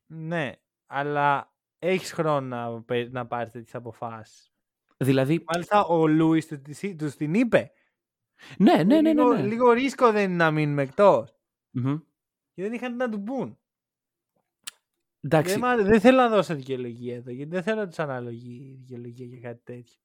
Ναι, 0.05 0.51
αλλά 0.85 1.53
έχεις 1.79 2.11
χρόνο 2.13 2.41
να, 2.41 2.83
παί- 2.83 3.11
να 3.11 3.27
πάρεις 3.27 3.51
τέτοιες 3.51 3.75
αποφάσεις. 3.75 4.51
Δηλαδή, 4.97 5.43
Μάλιστα 5.47 5.85
ο 5.85 6.07
Λούις 6.07 6.47
του, 6.47 6.61
της- 6.61 6.95
τους 6.97 7.15
την 7.15 7.33
είπε. 7.33 7.71
ναι, 8.57 8.73
ναι, 8.75 8.83
ναι, 8.83 9.01
ναι. 9.01 9.13
λίγο, 9.13 9.33
ναι. 9.33 9.41
λίγο 9.45 9.71
ρίσκο 9.71 10.11
δεν 10.11 10.23
είναι 10.23 10.43
να 10.43 10.51
μείνουμε 10.51 10.81
εκτός. 10.81 11.35
Μμμ. 11.71 11.97
Και 12.53 12.61
δεν 12.61 12.73
είχαν 12.73 12.91
τι 12.91 12.97
να 12.97 13.09
του 13.09 13.23
πουν. 13.23 13.58
Εντάξει, 15.21 15.51
Δεν, 15.51 15.59
μ' 15.61 15.65
άρε- 15.65 15.85
δεν 15.85 15.99
θέλω 15.99 16.17
να 16.17 16.29
δώσω 16.29 16.55
δικαιολογία 16.55 17.15
εδώ, 17.15 17.31
γιατί 17.31 17.51
δεν 17.51 17.63
θέλω 17.63 17.79
να 17.81 17.87
τους 17.87 17.99
αναλογεί 17.99 18.75
δικαιολογία 18.79 19.25
για 19.25 19.39
κάτι 19.39 19.61
τέτοιο. 19.63 19.95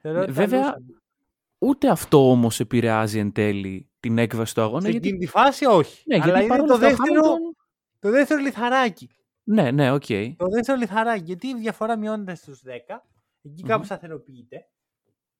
Θεωρώ 0.00 0.18
Ναι, 0.18 0.24
ότι 0.24 0.32
θα 0.32 0.40
βέβαια, 0.40 0.60
λούσαν. 0.60 1.02
ούτε 1.58 1.88
αυτό 1.90 2.30
όμως 2.30 2.60
επηρεάζει 2.60 3.18
εν 3.18 3.32
τέλει 3.32 3.88
την 4.00 4.18
έκβαση 4.18 4.54
του 4.54 4.60
αγώνα. 4.62 4.80
σε 4.82 4.90
γιατί 4.90 5.06
εκείνη 5.08 5.24
τη 5.24 5.30
φάση 5.30 5.64
όχι. 5.64 6.02
Ναι, 6.06 6.14
αλλά 6.14 6.24
γιατί 6.24 6.38
είναι 6.40 6.48
παρόλα 6.48 6.68
το 6.68 6.74
αυτά 6.74 6.86
ο 6.86 6.88
δεύτερο, 6.90 7.22
Χάμιλτον- 7.22 7.56
το 7.98 8.10
δεύτερο 8.10 8.40
λιθαράκι. 8.40 9.08
Ναι, 9.44 9.70
ναι, 9.70 9.90
οκ. 9.92 10.04
Το 10.36 10.46
δεύτερο 10.48 10.78
λιθαράκι, 10.78 11.22
γιατί 11.24 11.46
η 11.46 11.54
διαφορά 11.54 11.96
μειώνεται 11.98 12.34
στους 12.34 12.62
10, 12.62 13.04
εκεί 13.42 13.62
κάπου 13.62 13.78
Μμμ. 13.78 13.84
σταθεροποιείται. 13.84 14.68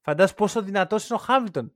Φαντάσου 0.01 0.35
πόσο 0.35 0.63
δυνατός 0.63 1.09
είναι 1.09 1.19
ο 1.19 1.23
Χάμιλτον. 1.23 1.73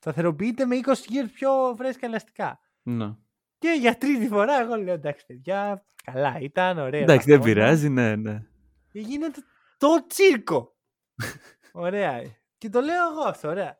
Σταθεροποιείται 0.00 0.64
με 0.64 0.76
20 0.76 1.04
γύρους 1.08 1.30
πιο 1.30 1.74
φρέσκα 1.76 2.06
ελαστικά. 2.06 2.60
Ναι. 2.82 3.14
Και 3.58 3.76
για 3.80 3.98
τρίτη 3.98 4.28
φορά 4.28 4.60
εγώ 4.60 4.76
λέω 4.76 4.94
εντάξει 4.94 5.26
παιδιά, 5.26 5.84
καλά 6.04 6.38
ήταν, 6.40 6.78
ωραίο. 6.78 7.02
Εντάξει, 7.02 7.26
δεν 7.26 7.36
αγώνα. 7.36 7.52
πειράζει, 7.52 7.88
ναι, 7.88 8.16
ναι. 8.16 8.42
Και 8.92 9.00
γίνεται 9.00 9.40
το 9.78 10.06
τσίρκο. 10.06 10.76
ωραία. 11.72 12.22
Και 12.58 12.68
το 12.68 12.80
λέω 12.80 13.10
εγώ 13.10 13.20
αυτό, 13.20 13.48
ωραία. 13.48 13.76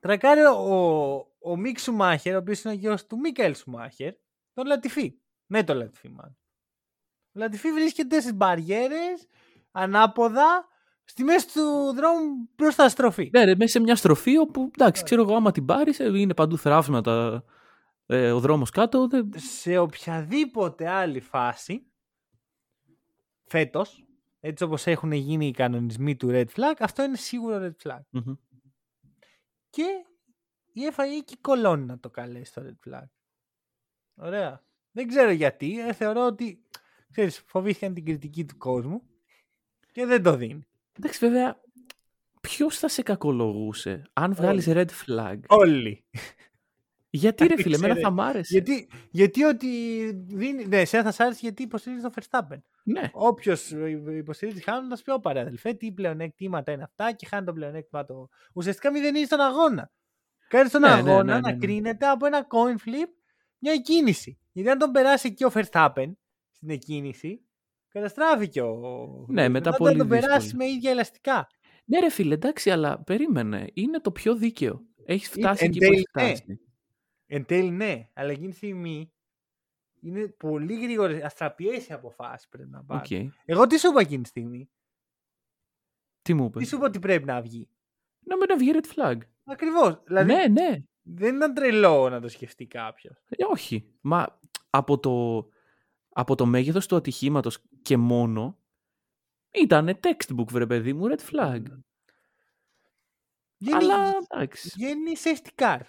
Τρακάρει 0.00 0.40
ο, 0.40 1.14
ο 1.38 1.56
Μικ 1.56 1.78
Σουμάχερ, 1.78 2.34
ο 2.34 2.38
οποίος 2.38 2.62
είναι 2.62 2.74
ο 2.74 2.76
γιος 2.76 3.06
του 3.06 3.18
Μίκαελ 3.18 3.54
Σουμάχερ, 3.54 4.12
τον 4.54 4.66
Λατιφί. 4.66 5.14
Με 5.46 5.62
τον 5.62 5.76
Λατιφί, 5.76 6.08
μάλλον. 6.08 6.36
Ο 7.32 7.38
Λατιφί 7.38 7.72
βρίσκεται 7.72 8.20
στις 8.20 8.34
μπαριέρες, 8.34 9.26
ανάποδα, 9.72 10.68
στη 11.04 11.24
μέση 11.24 11.52
του 11.52 11.92
δρόμου 11.94 12.48
προς 12.56 12.74
τα 12.74 12.88
στροφή. 12.88 13.30
Ναι, 13.32 13.44
ρε, 13.44 13.54
μέσα 13.56 13.70
σε 13.70 13.80
μια 13.80 13.96
στροφή 13.96 14.36
όπου, 14.38 14.70
εντάξει, 14.78 15.02
ξέρω 15.02 15.22
εγώ, 15.22 15.34
άμα 15.34 15.50
την 15.50 15.64
πάρεις, 15.64 15.98
είναι 15.98 16.34
παντού 16.34 16.58
θράψματα, 16.58 17.44
ε, 18.06 18.32
ο 18.32 18.40
δρόμος 18.40 18.70
κάτω. 18.70 19.08
Δεν... 19.08 19.30
σε 19.36 19.78
οποιαδήποτε 19.78 20.88
άλλη 20.88 21.20
φάση 21.20 21.86
φέτος, 23.44 24.06
έτσι 24.40 24.64
όπως 24.64 24.86
έχουν 24.86 25.12
γίνει 25.12 25.46
οι 25.46 25.52
κανονισμοί 25.52 26.16
του 26.16 26.28
Red 26.30 26.46
Flag, 26.56 26.74
αυτό 26.78 27.02
είναι 27.02 27.16
σίγουρο 27.16 27.58
Red 27.60 27.88
Flag. 27.88 28.00
Μμμ. 28.10 28.34
Και 29.70 30.04
η 30.72 30.80
FIA 30.96 31.18
εκεί 31.18 31.36
κολώνει 31.36 31.84
να 31.84 31.98
το 31.98 32.10
καλέσει 32.10 32.52
το 32.52 32.62
Red 32.64 32.88
Flag. 32.90 33.08
Ωραία. 34.14 34.64
Δεν 34.90 35.08
ξέρω 35.08 35.30
γιατί. 35.30 35.80
ε, 35.80 35.92
θεωρώ 35.92 36.26
ότι 36.26 36.62
ξέρεις, 37.10 37.42
φοβήθηκαν 37.46 37.94
την 37.94 38.04
κριτική 38.04 38.44
του 38.44 38.56
κόσμου 38.56 39.02
και 39.92 40.06
δεν 40.06 40.22
το 40.22 40.36
δίνει. 40.36 40.66
Εντάξει, 40.92 41.18
βέβαια, 41.18 41.60
ποιος 42.40 42.78
θα 42.78 42.88
σε 42.88 43.02
κακολογούσε 43.02 44.02
αν 44.12 44.34
βγάλεις 44.34 44.66
red 44.68 44.88
flag; 45.06 45.40
Όλοι. 45.48 46.04
Γιατί 47.16 47.46
ρε 47.46 47.56
φίλε, 47.56 47.74
εμένα 47.76 47.92
Ξέρε, 47.94 48.06
θα 48.08 48.12
μ' 48.14 48.20
άρεσε. 48.20 48.46
γιατί, 48.58 48.88
γιατί 49.10 49.44
ότι 49.44 49.68
δίνει. 50.26 50.66
Ναι, 50.66 50.80
εσένα 50.80 51.02
θα 51.02 51.12
σ' 51.12 51.20
άρεσε 51.20 51.38
γιατί 51.42 51.62
υποστηρίζεις 51.62 52.02
τον 52.02 52.12
Verstappen. 52.14 52.58
Ναι, 52.84 53.10
Όποιος 53.12 53.70
υποστηρίζει 54.18 54.60
Χάμιλτον 54.62 54.90
θα 54.90 54.96
σου 54.96 55.02
πει: 55.02 55.10
Ω 55.10 55.20
παραδελφέ, 55.20 55.72
τι 55.72 55.92
πλεονέκτηματα 55.92 56.72
είναι 56.72 56.82
αυτά 56.82 57.12
και 57.12 57.26
χάνει 57.26 57.46
το 57.46 57.52
πλεονέκτημα 57.52 58.04
το. 58.04 58.28
Ουσιαστικά 58.54 58.90
μηδενίζει 58.92 59.26
τον 59.26 59.40
αγώνα. 59.40 59.90
Κάνει 60.48 60.68
τον 60.68 60.80
Ναι, 60.80 60.88
ναι, 60.88 60.94
αγώνα 60.94 61.22
ναι, 61.24 61.34
ναι, 61.34 61.40
να 61.40 61.52
ναι. 61.52 61.58
κρίνεται 61.58 62.06
από 62.06 62.26
ένα 62.26 62.46
coin 62.50 62.88
flip 62.88 63.08
μια 63.58 63.76
κίνηση. 63.76 64.38
Γιατί 64.52 64.70
αν 64.70 64.78
τον 64.78 64.90
περάσει 64.90 65.26
εκεί 65.28 65.44
ο 65.44 65.50
Verstappen 65.54 66.12
στην 66.50 66.70
εκκίνηση, 66.70 67.40
καταστράφηκε 67.88 68.60
ο. 68.62 68.76
Ναι, 69.28 69.48
μετά 69.48 69.70
θα 69.70 69.76
πολύ 69.76 69.96
τον 69.98 70.08
περάσει 70.08 70.40
δύσκολο. 70.46 70.64
με 70.64 70.70
ίδια 70.70 70.90
ελαστικά. 70.90 71.46
ναι 71.84 71.98
ρε 72.00 72.10
φίλε, 72.10 72.34
εντάξει, 72.34 72.70
αλλά 72.70 73.02
περίμενε. 73.02 73.66
Είναι 73.74 74.00
το 74.00 74.10
πιο 74.10 74.34
δίκαιο. 74.36 74.80
Έχεις 75.04 75.28
φτάσει 75.28 75.64
εν 75.64 75.70
εκεί 75.70 75.78
που 75.78 75.92
έχεις 75.92 76.04
τέλει, 76.12 76.26
ναι. 76.28 76.34
φτάσει. 76.34 76.58
Εν 77.26 77.44
τέλει, 77.44 77.70
ναι, 77.70 78.10
αλλά 78.12 78.30
εκείνη 78.30 78.50
τη 78.50 78.56
στιγμή 78.56 79.12
είναι 80.00 80.28
πολύ 80.28 80.80
γρήγορες, 80.80 81.22
αστραπιαίες 81.22 81.74
οι 81.74 81.92
αποφάσεις 81.92 82.48
πρέπει 82.48 82.70
να 82.70 82.84
πάρει. 82.84 83.26
Οκ. 83.26 83.32
Εγώ 83.44 83.66
τι 83.66 83.78
σου 83.78 83.88
είπα 83.88 84.00
εκείνη 84.00 84.22
τη 84.22 84.28
στιγμή; 84.28 84.70
Τι 86.22 86.34
μου 86.34 86.44
είπες; 86.44 86.62
Τι 86.62 86.68
σου 86.68 86.76
είπα 86.76 86.86
ότι 86.86 86.98
πρέπει 86.98 87.24
να 87.24 87.42
βγει; 87.42 87.68
Να 88.20 88.36
μην 88.36 88.58
βγει 88.58 88.72
red 88.74 88.94
flag. 88.94 89.18
Ακριβώς. 89.44 90.02
Δηλαδή, 90.06 90.32
Ναι, 90.32 90.46
ναι. 90.46 90.84
Δεν 91.02 91.36
ήταν 91.36 91.54
τρελό 91.54 92.08
να 92.08 92.20
το 92.20 92.28
σκεφτεί 92.28 92.66
κάποιος. 92.66 93.22
Ε, 93.28 93.44
όχι. 93.44 93.94
Μα 94.00 94.40
από 94.70 94.98
το, 94.98 95.46
από 96.08 96.34
το 96.34 96.46
μέγεθος 96.46 96.86
του 96.86 96.96
ατυχήματος 96.96 97.62
και 97.82 97.96
μόνο 97.96 98.58
ήταν 99.52 99.98
textbook, 100.02 100.46
βρε 100.50 100.66
παιδί 100.66 100.92
μου, 100.92 101.06
red 101.08 101.20
flag. 101.30 101.62
Βγαίνει, 103.58 103.84
Αλλά 103.84 104.12
εντάξει. 104.30 104.70
βγαίνει 104.74 105.12
safety 105.24 105.62
car. 105.62 105.80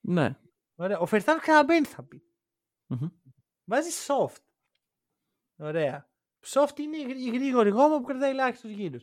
Ναι. 0.00 0.36
Ωραία. 0.76 0.98
Ο 0.98 1.06
Verstappen 1.10 1.36
ξαναμπαίνει 1.40 1.86
θα 1.86 2.02
πει. 2.02 2.22
Μμμ. 2.86 3.08
Βάζει 3.64 3.90
soft. 4.06 4.42
Ωραία. 5.56 6.08
Soft 6.46 6.78
είναι 6.78 6.96
η 6.96 7.02
γρή- 7.02 7.18
η 7.20 7.30
γρήγορη 7.30 7.70
γόμα 7.70 7.96
που 8.00 8.04
κρατάει 8.06 8.30
ελάχιστου 8.30 8.68
γύρους. 8.68 9.02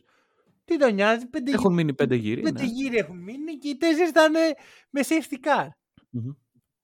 Τι 0.64 0.78
τον 0.78 0.94
νοιάζει, 0.94 1.26
πέντε, 1.26 1.50
Έχουν 1.52 1.72
μείνει 1.74 1.94
πέντε 1.94 2.14
γύρι. 2.14 2.40
πέντε 2.42 2.62
ναι. 2.62 2.68
γύρι 2.68 2.96
έχουν 2.96 3.18
μείνει 3.18 3.58
και 3.58 3.68
οι 3.68 3.76
τέσσερις 3.76 4.08
ήταν 4.10 4.34
ε, 4.34 4.50
με 4.90 5.00
safety 5.04 5.46
car. 5.46 5.68
Μμμ. 6.10 6.32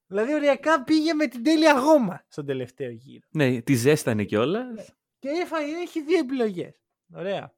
Δηλαδή, 0.06 0.34
οριακά 0.34 0.84
πήγε 0.84 1.14
με 1.14 1.26
την 1.26 1.42
τέλεια 1.42 1.72
γόμα 1.72 2.24
στον 2.28 2.46
τελευταίο 2.46 2.90
γύρο. 2.90 3.26
Ναι, 3.30 3.60
τη 3.62 3.74
ζέστανε 3.74 4.24
κιόλας. 4.24 4.94
Και 5.18 5.28
η 5.28 5.46
FIA 5.50 5.80
έχει 5.82 6.02
δύο 6.02 6.18
επιλογές. 6.18 6.80
Ωραία. 7.14 7.54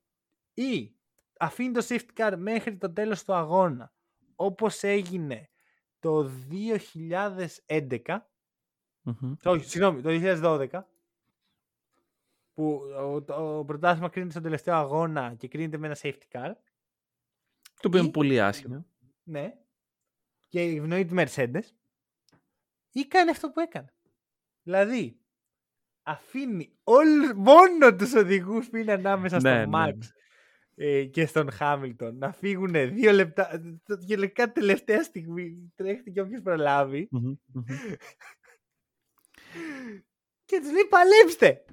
Ή 0.54 0.94
αφήνει 1.38 1.72
το 1.72 1.86
safety 1.88 2.08
car 2.16 2.34
μέχρι 2.36 2.76
το 2.76 2.92
τέλος 2.92 3.24
του 3.24 3.34
αγώνα 3.34 3.92
όπως 4.34 4.82
έγινε 4.82 5.50
το 6.02 6.30
2011 6.50 8.18
όχι, 9.44 9.64
συγγνώμη, 9.68 10.02
το 10.02 10.08
2012 10.12 10.82
που 12.52 12.80
ο, 12.98 13.22
το, 13.22 13.58
ο 13.58 13.64
πρωτάθλημα 13.64 14.08
κρίνεται 14.08 14.30
στον 14.30 14.42
τελευταίο 14.42 14.74
αγώνα 14.74 15.34
και 15.34 15.48
κρίνεται 15.48 15.76
με 15.76 15.86
ένα 15.86 15.96
safety 16.00 16.28
car. 16.32 16.52
Το 17.80 17.88
οποίο 17.88 17.98
είναι 17.98 18.08
Ή- 18.08 18.10
πολύ 18.10 18.40
άσχημο. 18.40 18.86
Ναι. 19.22 19.54
Και 20.48 20.60
ευνοεί 20.60 21.04
τη 21.04 21.14
Mercedes. 21.16 21.62
Ή 22.92 23.06
κάνει 23.06 23.30
αυτό 23.30 23.50
που 23.50 23.60
έκανε. 23.60 23.94
Δηλαδή, 24.62 25.20
αφήνει 26.02 26.78
όλους, 26.84 27.32
μόνο 27.32 27.94
τους 27.96 28.14
οδηγούς 28.14 28.68
που 28.68 28.76
είναι 28.76 28.92
ανάμεσα 28.92 29.40
Ναι, 29.40 29.40
στον 29.40 29.70
ναι, 29.70 29.76
Max 29.86 29.98
ε, 30.84 31.04
και 31.04 31.26
στον 31.26 31.50
Χάμιλτον 31.50 32.18
να 32.18 32.32
φύγουν 32.32 32.72
δύο 32.72 33.12
λεπτά. 33.12 33.60
το- 33.84 33.96
Γενικά 34.00 34.52
τελευταία 34.52 35.02
στιγμή 35.02 35.72
τρέχει 35.74 36.10
και 36.12 36.20
όποιος 36.20 36.42
προλάβει 36.42 37.08
Μμμ, 37.10 37.34
μμμ. 37.52 37.62
και 40.44 40.58
τους 40.60 40.72
λέει 40.72 40.86
παλέψτε. 40.88 41.64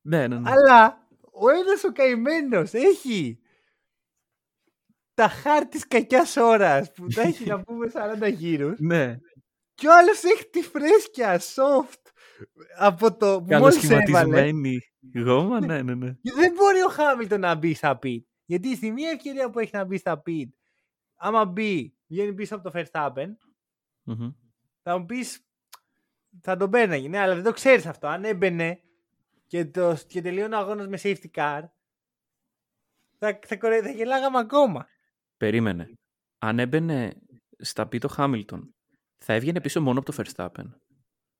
Ναι, 0.00 0.28
ναι, 0.28 0.38
ναι. 0.38 0.50
Αλλά 0.50 1.08
ο 1.32 1.48
ένας 1.48 1.84
ο 1.84 1.92
καημένος 1.92 2.72
έχει 2.72 3.38
τα 5.14 5.28
χάρη 5.28 5.66
της 5.68 5.86
κακιάς 5.86 6.36
ώρας 6.36 6.92
που 6.92 7.06
τα 7.06 7.22
έχει 7.22 7.46
να 7.46 7.60
πούμε 7.64 7.90
40 7.94 8.32
γύρους 8.32 8.78
Ναι. 8.80 9.18
και 9.74 9.86
ο 9.88 9.96
άλλος 9.96 10.22
έχει 10.22 10.48
τη 10.50 10.62
φρέσκια 10.62 11.40
soft 11.40 12.03
από 12.78 13.16
το 13.16 13.42
που 13.42 13.54
μόλις 13.56 13.84
έβαλε. 13.84 14.02
Καλοσχηματισμένη 14.02 14.78
γόμα, 15.14 15.60
ναι, 15.60 15.82
ναι, 15.82 15.94
ναι. 15.94 16.12
Και 16.12 16.32
δεν 16.34 16.52
μπορεί 16.52 16.82
ο 16.82 16.88
Χάμιλτον 16.88 17.40
να 17.40 17.54
μπει 17.54 17.74
στα 17.74 17.98
pit. 18.02 18.18
Γιατί 18.44 18.76
στη 18.76 18.90
μία 18.90 19.10
ευκαιρία 19.10 19.50
που 19.50 19.58
έχει 19.58 19.70
να 19.76 19.84
μπει 19.84 19.98
στα 19.98 20.22
pit, 20.26 20.48
άμα 21.14 21.44
μπει, 21.44 21.94
βγαίνει 22.06 22.34
πίσω 22.34 22.56
από 22.56 22.70
το 22.70 22.80
Verstappen, 22.80 23.26
Μμμ. 24.02 24.30
θα 24.82 24.98
μου 24.98 25.06
πεις. 25.06 25.46
Θα 26.40 26.56
τον 26.56 26.70
παίρναγε. 26.70 27.08
Ναι, 27.08 27.18
αλλά 27.18 27.34
δεν 27.34 27.44
το 27.44 27.52
ξέρεις 27.52 27.86
αυτό. 27.86 28.06
Αν 28.06 28.24
έμπαινε 28.24 28.80
και, 29.46 29.64
το, 29.64 29.96
και 30.06 30.20
τελείωνε 30.22 30.54
ο 30.54 30.58
αγώνας 30.58 30.86
με 30.86 30.98
safety 31.02 31.30
car, 31.34 31.60
θα, 33.18 33.38
θα, 33.46 33.56
κορε- 33.56 33.84
θα 33.84 33.90
γελάγαμε 33.90 34.38
ακόμα. 34.38 34.86
Περίμενε. 35.36 35.90
Αν 36.38 36.58
έμπαινε 36.58 37.14
στα 37.58 37.86
πίτο 37.88 38.08
Χάμιλτον, 38.08 38.74
θα 39.18 39.32
έβγαινε 39.32 39.60
πίσω 39.60 39.80
μόνο 39.80 39.98
από 39.98 40.12
το 40.12 40.22
Verstappen. 40.22 40.64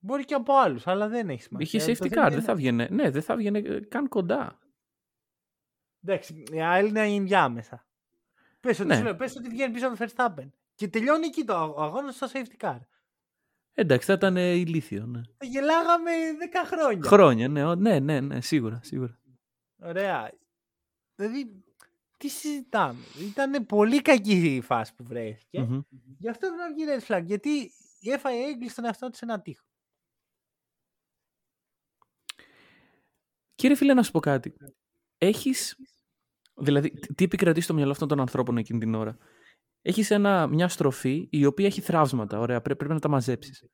Μπορεί 0.04 0.24
και 0.24 0.34
από 0.34 0.54
άλλους, 0.56 0.86
αλλά 0.86 1.08
δεν 1.08 1.28
έχει 1.30 1.42
σημασία. 1.42 1.80
Είχε 1.82 1.92
Το 1.94 2.04
safety 2.04 2.08
θέμα 2.08 2.22
car, 2.22 2.26
είναι- 2.26 2.34
δεν 2.36 2.44
θα 2.44 2.54
βγαινε. 2.54 2.88
Ναι, 2.90 3.10
δεν 3.10 3.22
θα 3.22 3.36
βγαινε 3.36 3.58
ε, 3.58 3.80
καν 3.80 4.08
κοντά. 4.08 4.58
Εντάξει, 6.04 6.42
η 6.52 6.60
άλλη 6.62 6.88
είναι 6.88 7.00
ενδιάμεσα. 7.06 7.86
Πες 8.60 8.78
ότι, 8.78 8.88
Ναι. 8.88 8.96
σου 8.96 9.02
λέω, 9.02 9.14
πες 9.16 9.36
ότι 9.36 9.48
βγαίνει 9.48 9.72
πίσω 9.72 9.88
από 9.88 9.96
το 9.96 10.04
Verstappen. 10.06 10.48
Και 10.74 10.88
τελειώνει 10.88 11.26
εκεί 11.26 11.44
το 11.44 11.54
αγ- 11.56 11.78
αγώνα 11.78 12.10
στο 12.12 12.26
safety 12.32 12.64
car. 12.66 12.78
Εντάξει, 13.74 14.06
θα 14.06 14.12
ήταν 14.12 14.36
ε, 14.36 14.50
ηλίθιο, 14.52 15.06
ναι. 15.06 15.20
Θα 15.38 15.46
γελάγαμε 15.46 16.10
10 16.38 16.62
χρόνια. 16.66 17.08
Χρόνια, 17.08 17.48
ναι, 17.48 17.64
ο- 17.64 17.74
ναι, 17.74 17.98
ναι, 17.98 18.20
ναι, 18.20 18.40
σίγουρα, 18.40 18.80
σίγουρα. 18.82 19.18
Ωραία. 19.82 20.30
Δηλαδή, 21.14 21.64
τι 22.18 22.28
συζητάμε. 22.28 23.00
Ήταν 23.30 23.66
πολύ 23.66 24.02
κακή 24.02 24.54
η 24.54 24.60
φάση 24.60 24.94
που 24.94 25.04
βρέθηκε. 25.04 25.60
Μμμ. 25.60 25.80
Γι' 26.18 26.28
αυτό 26.28 26.48
δεν 26.56 26.74
βγει 26.74 26.84
red 26.88 27.06
flag. 27.14 27.22
Γιατί 27.24 27.50
η 28.00 28.10
FIA 28.22 28.48
έγκλεισε 28.50 28.74
τον 28.74 28.84
εαυτό 28.84 29.10
της 29.10 29.22
ένα 29.22 29.40
τείχο. 29.40 29.64
Κύριε 33.64 33.78
φίλε, 33.78 33.94
να 33.94 34.02
σου 34.02 34.10
πω 34.10 34.20
κάτι. 34.20 34.54
Έχεις, 35.18 35.76
δηλαδή, 36.54 36.90
τι- 36.90 37.14
τι 37.14 37.24
επικρατεί 37.24 37.60
στο 37.60 37.74
μυαλό 37.74 37.90
αυτών 37.90 38.08
των 38.08 38.20
ανθρώπων 38.20 38.56
εκείνη 38.56 38.78
την 38.78 38.94
ώρα; 38.94 39.16
Έχεις 39.82 40.10
ένα, 40.10 40.46
μια 40.46 40.68
στροφή 40.68 41.28
η 41.30 41.44
οποία 41.44 41.66
έχει 41.66 41.80
θραύσματα, 41.80 42.38
ωραία, 42.38 42.60
πρέπει, 42.60 42.78
πρέπει 42.78 42.94
να 42.94 43.00
τα 43.00 43.08
μαζέψεις. 43.08 43.64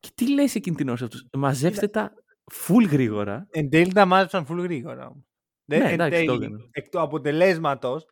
Και 0.00 0.08
τι 0.14 0.32
λες 0.32 0.54
εκείνη 0.54 0.76
την 0.76 0.88
ώρα 0.88 0.96
σε 0.96 1.04
αυτούς; 1.04 1.26
Μαζέψτε 1.32 1.88
τα 1.88 2.12
full 2.52 2.88
γρήγορα. 2.90 3.46
Εν 3.50 3.68
τέλει 3.70 3.92
τα 3.92 4.04
μάζεψαν 4.06 4.46
full 4.48 4.58
γρήγορα. 4.62 5.06
όμως. 5.06 5.24
Δεν, 5.64 5.78
Ναι, 5.82 5.86
εν 5.88 5.92
εντάξει, 5.92 6.24
το 6.24 6.32
τέλει, 6.32 6.44
έκαναν. 6.44 6.68
εκ 6.72 6.88
του 6.88 7.00
αποτελέσματος 7.00 8.06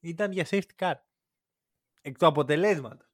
ήταν 0.00 0.32
για 0.32 0.46
safety 0.50 0.74
car. 0.78 0.94
Εκ 2.02 2.18
του 2.18 2.26
αποτελέσματος. 2.26 3.08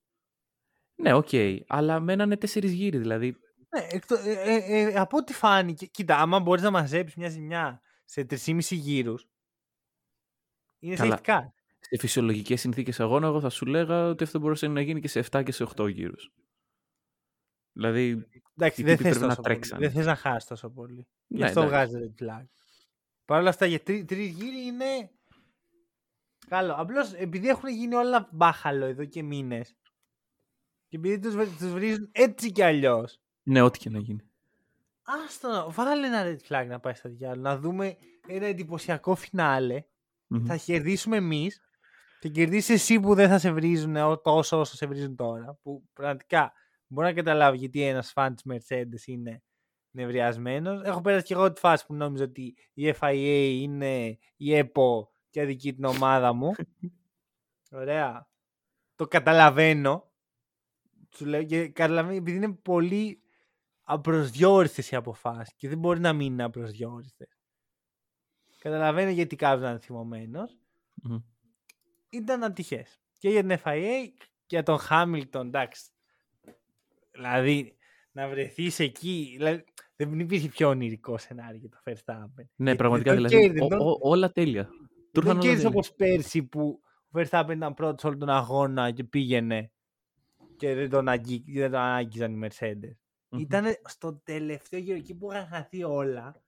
Ναι, 0.95 1.13
οκ, 1.15 1.29
αλλά 1.67 2.01
μένανε 2.01 2.37
τέσσερις 2.37 2.73
γύρι, 2.73 2.99
δηλαδή 2.99 3.37
Ναι, 3.77 3.87
εκτο, 3.91 4.15
ε, 4.15 4.33
ε, 4.33 4.81
ε, 4.81 4.95
από 4.95 5.17
ό,τι 5.17 5.33
φάνηκε. 5.33 5.87
Κοίτα, 5.87 6.19
άμα 6.19 6.41
μπορείς 6.41 6.63
να 6.63 6.71
μαζέψεις 6.71 7.17
μια 7.17 7.29
ζημιά 7.29 7.81
σε 8.05 8.25
3,5 8.25 8.75
γύρους. 8.75 9.29
Είναι 10.79 10.97
Καλά. 10.97 11.11
θετικά. 11.11 11.55
Σε 11.81 11.99
φυσιολογικές 11.99 12.61
συνθήκες 12.61 13.01
αγώνα, 13.01 13.27
εγώ 13.27 13.41
θα 13.41 13.49
σου 13.51 13.67
λέγα 13.67 14.09
ότι 14.09 14.25
αυτό 14.25 14.39
μπορούσε 14.39 14.67
να 14.67 14.81
γίνει 14.81 15.01
και 15.01 15.09
σε 15.09 15.19
7 15.31 15.43
και 15.45 15.53
σε 15.53 15.63
8 15.77 15.89
γύρους. 15.89 16.33
Δηλαδή, 17.73 18.27
Εντάξει, 18.57 18.81
οι 18.81 18.85
δεν 18.85 18.97
τύποι 18.97 19.09
θες 19.09 19.19
πρέπει 19.19 19.21
να 19.21 19.27
τόσο 19.29 19.41
πολύ. 19.41 19.55
τρέξανε. 19.55 19.87
Δεν 19.87 19.91
θες 19.97 20.07
να 20.07 20.15
χάσεις 20.15 20.49
τόσο 20.49 20.71
πολύ. 20.71 21.09
Γι' 21.27 21.39
ναι, 21.39 21.47
αυτό 21.47 21.63
εντάξει. 21.63 21.91
βγάζεις 21.97 22.15
red 22.19 22.25
flag. 22.25 22.45
Παρ' 23.25 23.41
όλα 23.41 23.49
αυτά, 23.49 23.67
για 23.67 23.83
τρει 23.83 24.05
τρεις 24.05 24.29
γύροι 24.31 24.67
είναι. 24.67 25.11
Καλό. 26.49 26.75
Απλώς 26.75 27.13
επειδή 27.13 27.49
έχουν 27.49 27.69
γίνει 27.69 27.95
όλα 27.95 28.29
μπάχαλο 28.33 28.85
εδώ 28.85 29.05
και 29.05 29.23
μήνες. 29.23 29.77
Και 30.89 30.97
επειδή 30.97 31.19
τους 31.19 31.35
τους 31.59 31.73
βρίζουν 31.73 32.09
έτσι 32.13 32.53
κι 32.53 32.63
αλλιώς. 32.63 33.21
Ναι, 33.51 33.61
ό,τι 33.63 33.79
και 33.79 33.91
να 33.91 33.99
γίνει. 33.99 34.21
Άστο, 35.03 35.73
βάλε 35.73 36.07
ένα 36.07 36.23
red 36.25 36.37
flag 36.49 36.67
να 36.67 36.81
πάει 36.81 36.95
στα 36.95 37.09
διάλογα. 37.09 37.41
Να 37.51 37.59
δούμε 37.59 37.97
ένα 38.29 38.47
εντυπωσιακό 38.47 39.15
φινάλε. 39.15 39.85
Μμμ. 40.27 40.45
Θα 40.47 40.57
κερδίσουμε 40.57 41.17
εμείς. 41.17 41.61
Και 42.21 42.29
κερδίσει 42.29 42.73
εσύ 42.73 43.01
που 43.01 43.15
δεν 43.15 43.29
θα 43.29 43.39
σε 43.39 43.51
βρίζουν 43.53 43.97
ό- 43.97 44.21
τόσο 44.21 44.59
όσο 44.61 44.77
σε 44.77 44.87
βρίζουν 44.87 45.17
τώρα. 45.17 45.59
Που 45.63 45.89
πραγματικά 45.93 46.53
μπορώ 46.87 47.07
να 47.07 47.15
καταλάβω 47.15 47.55
γιατί 47.57 47.83
ένας 47.83 48.13
φαν 48.13 48.35
της 48.35 48.45
Mercedes 48.53 49.07
είναι 49.07 49.43
νευριασμένος. 49.91 50.83
Έχω 50.83 51.01
πέρασει 51.01 51.25
και 51.27 51.35
εγώ 51.35 51.53
τη 51.53 51.61
φάση 51.61 51.87
που 51.87 51.95
νόμιζα 51.95 52.25
ότι 52.25 52.55
η 52.75 52.95
FIA 53.01 53.51
είναι 53.61 54.19
η 54.37 54.59
EPO 54.59 55.07
και 55.31 55.41
αδικεί 55.41 55.75
την 55.75 55.85
ομάδα 55.85 56.33
μου. 56.33 56.51
Ωραία. 57.71 58.29
Το 58.95 59.07
καταλαβαίνω. 59.07 60.13
Σου 61.17 61.27
λέω 61.27 61.45
και 61.45 61.69
καταλαβαίνω 61.69 62.17
επειδή 62.17 62.37
είναι 62.37 62.53
πολύ 62.53 63.20
απροσδιόριστες 63.93 64.91
οι 64.91 64.97
αποφάσεις 64.97 65.55
και 65.57 65.69
δεν 65.69 65.79
μπορεί 65.79 66.01
να 66.01 66.13
μην 66.13 66.33
είναι 66.33 66.43
απροσδιόριστες. 66.43 67.29
Καταλαβαίνω 68.59 69.11
γιατί 69.11 69.37
κάποιος 69.37 69.63
να 69.63 69.71
είναι 69.71 69.79
θυμωμένος. 69.79 70.59
Μμμ. 71.03 71.19
Ήταν 72.11 72.45
ατυχές. 72.45 73.01
Και 73.19 73.29
για 73.29 73.41
την 73.41 73.59
FIA 73.65 74.09
και 74.47 74.57
για 74.57 74.63
τον 74.63 74.79
Χάμιλτον, 74.79 75.47
εντάξει. 75.47 75.91
Δηλαδή, 77.11 77.77
να 78.13 78.29
βρεθείς 78.29 78.79
εκεί, 78.79 79.35
δηλαδή, 79.37 79.65
δεν 79.97 80.19
υπήρχε 80.21 80.49
πιο 80.49 80.69
ονειρικό 80.69 81.19
σενάριο 81.19 81.59
για 81.59 81.69
το 81.69 81.79
Verstappen. 81.85 82.45
Ναι, 82.57 82.65
Γιατί 82.65 82.77
πραγματικά 82.77 83.15
δεν 83.15 83.23
δηλαδή. 83.27 83.37
κέρδισε, 83.41 83.65
ο- 83.65 83.69
δεν- 83.69 83.81
ο- 83.81 83.99
όλα 84.01 84.33
τέλεια. 84.33 84.65
Του 85.13 85.21
δεν 85.21 85.23
ήρθαν 85.23 85.31
όλα 85.31 85.41
κέρδισε 85.41 85.63
τέλεια. 85.63 85.69
όπως 85.69 85.95
πέρσι 85.95 86.43
που 86.43 86.81
ο 87.11 87.21
Verstappen 87.21 87.53
ήταν 87.53 87.75
πρώτος 87.75 88.05
όλο 88.05 88.17
τον 88.17 88.29
αγώνα 88.29 88.91
και 88.91 89.05
πήγαινε 89.05 89.73
και 90.57 90.75
δεν 90.75 90.91
τον, 90.91 91.09
αγγί, 91.09 91.45
δεν 91.47 91.71
τον 91.71 91.81
άγγιζαν 91.81 92.43
οι 92.43 92.49
Mercedes. 92.49 92.95
Μμμ. 93.31 93.41
Ήταν 93.41 93.77
στο 93.85 94.15
τελευταίο 94.15 94.81
γύρο 94.81 94.97
εκεί 94.97 95.15
που 95.15 95.33
είχαν 95.33 95.47
χαθεί 95.47 95.85
όλα. 95.85 96.43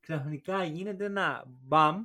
Ξαφνικά 0.00 0.64
γίνεται 0.64 1.04
ένα 1.04 1.44
μπαμ, 1.46 2.04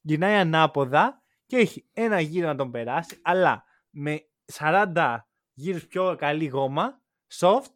γυρνάει 0.00 0.34
ανάποδα 0.34 1.22
και 1.46 1.56
έχει 1.56 1.88
ένα 1.92 2.20
γύρο 2.20 2.46
να 2.46 2.56
τον 2.56 2.70
περάσει, 2.70 3.18
αλλά 3.22 3.64
με 3.90 4.26
40 4.52 5.18
γύρους 5.52 5.86
πιο 5.86 6.16
καλή 6.18 6.46
γόμα, 6.46 7.02
soft, 7.32 7.72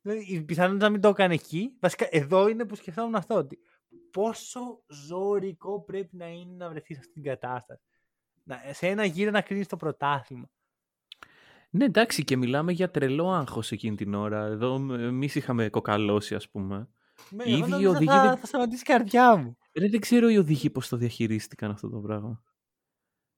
δηλαδή, 0.00 0.24
η 0.34 0.42
πιθανότητα 0.42 0.84
να 0.84 0.90
μην 0.90 1.00
το 1.00 1.08
έκανε 1.08 1.34
εκεί. 1.34 1.76
Βασικά 1.80 2.06
εδώ 2.10 2.48
είναι 2.48 2.64
που 2.64 2.74
σκεφτόμουν 2.74 3.14
αυτό, 3.14 3.34
ότι 3.34 3.58
πόσο 4.10 4.82
ζωρικό 4.86 5.82
πρέπει 5.82 6.16
να 6.16 6.26
είναι 6.28 6.54
να 6.56 6.68
βρεθείς 6.68 6.96
σε 6.96 7.00
αυτή 7.00 7.12
την 7.12 7.22
κατάσταση. 7.22 7.82
Να, 8.42 8.60
σε 8.72 8.86
ένα 8.86 9.04
γύρο 9.04 9.30
να 9.30 9.40
κρίνεις 9.40 9.66
το 9.66 9.76
πρωτάθλημα. 9.76 10.50
Ναι, 11.74 11.84
εντάξει, 11.84 12.24
και 12.24 12.36
μιλάμε 12.36 12.72
για 12.72 12.90
τρελό 12.90 13.30
άγχος 13.30 13.72
εκείνη 13.72 13.96
την 13.96 14.14
ώρα. 14.14 14.44
Εδώ 14.46 14.74
εμείς 14.92 15.34
είχαμε 15.34 15.68
κοκαλώσει, 15.68 16.34
ας 16.34 16.48
πούμε. 16.50 16.88
Ναι, 17.30 17.44
Οι 17.44 17.52
εγώ 17.52 17.58
ίδιοι 17.60 17.70
νόμιζα 17.70 17.90
οδηγοί 17.90 18.10
θα, 18.10 18.22
δεν- 18.28 18.36
θα 18.38 18.46
σταματήσει 18.46 18.82
η 18.82 18.84
καρδιά 18.84 19.36
μου. 19.36 19.56
Ρε, 19.78 19.88
δεν 19.88 20.00
ξέρω 20.00 20.28
οι 20.28 20.36
οδηγοί 20.38 20.70
πώς 20.70 20.88
το 20.88 20.96
διαχειρίστηκαν 20.96 21.70
αυτό 21.70 21.88
το 21.88 21.98
πράγμα. 21.98 22.42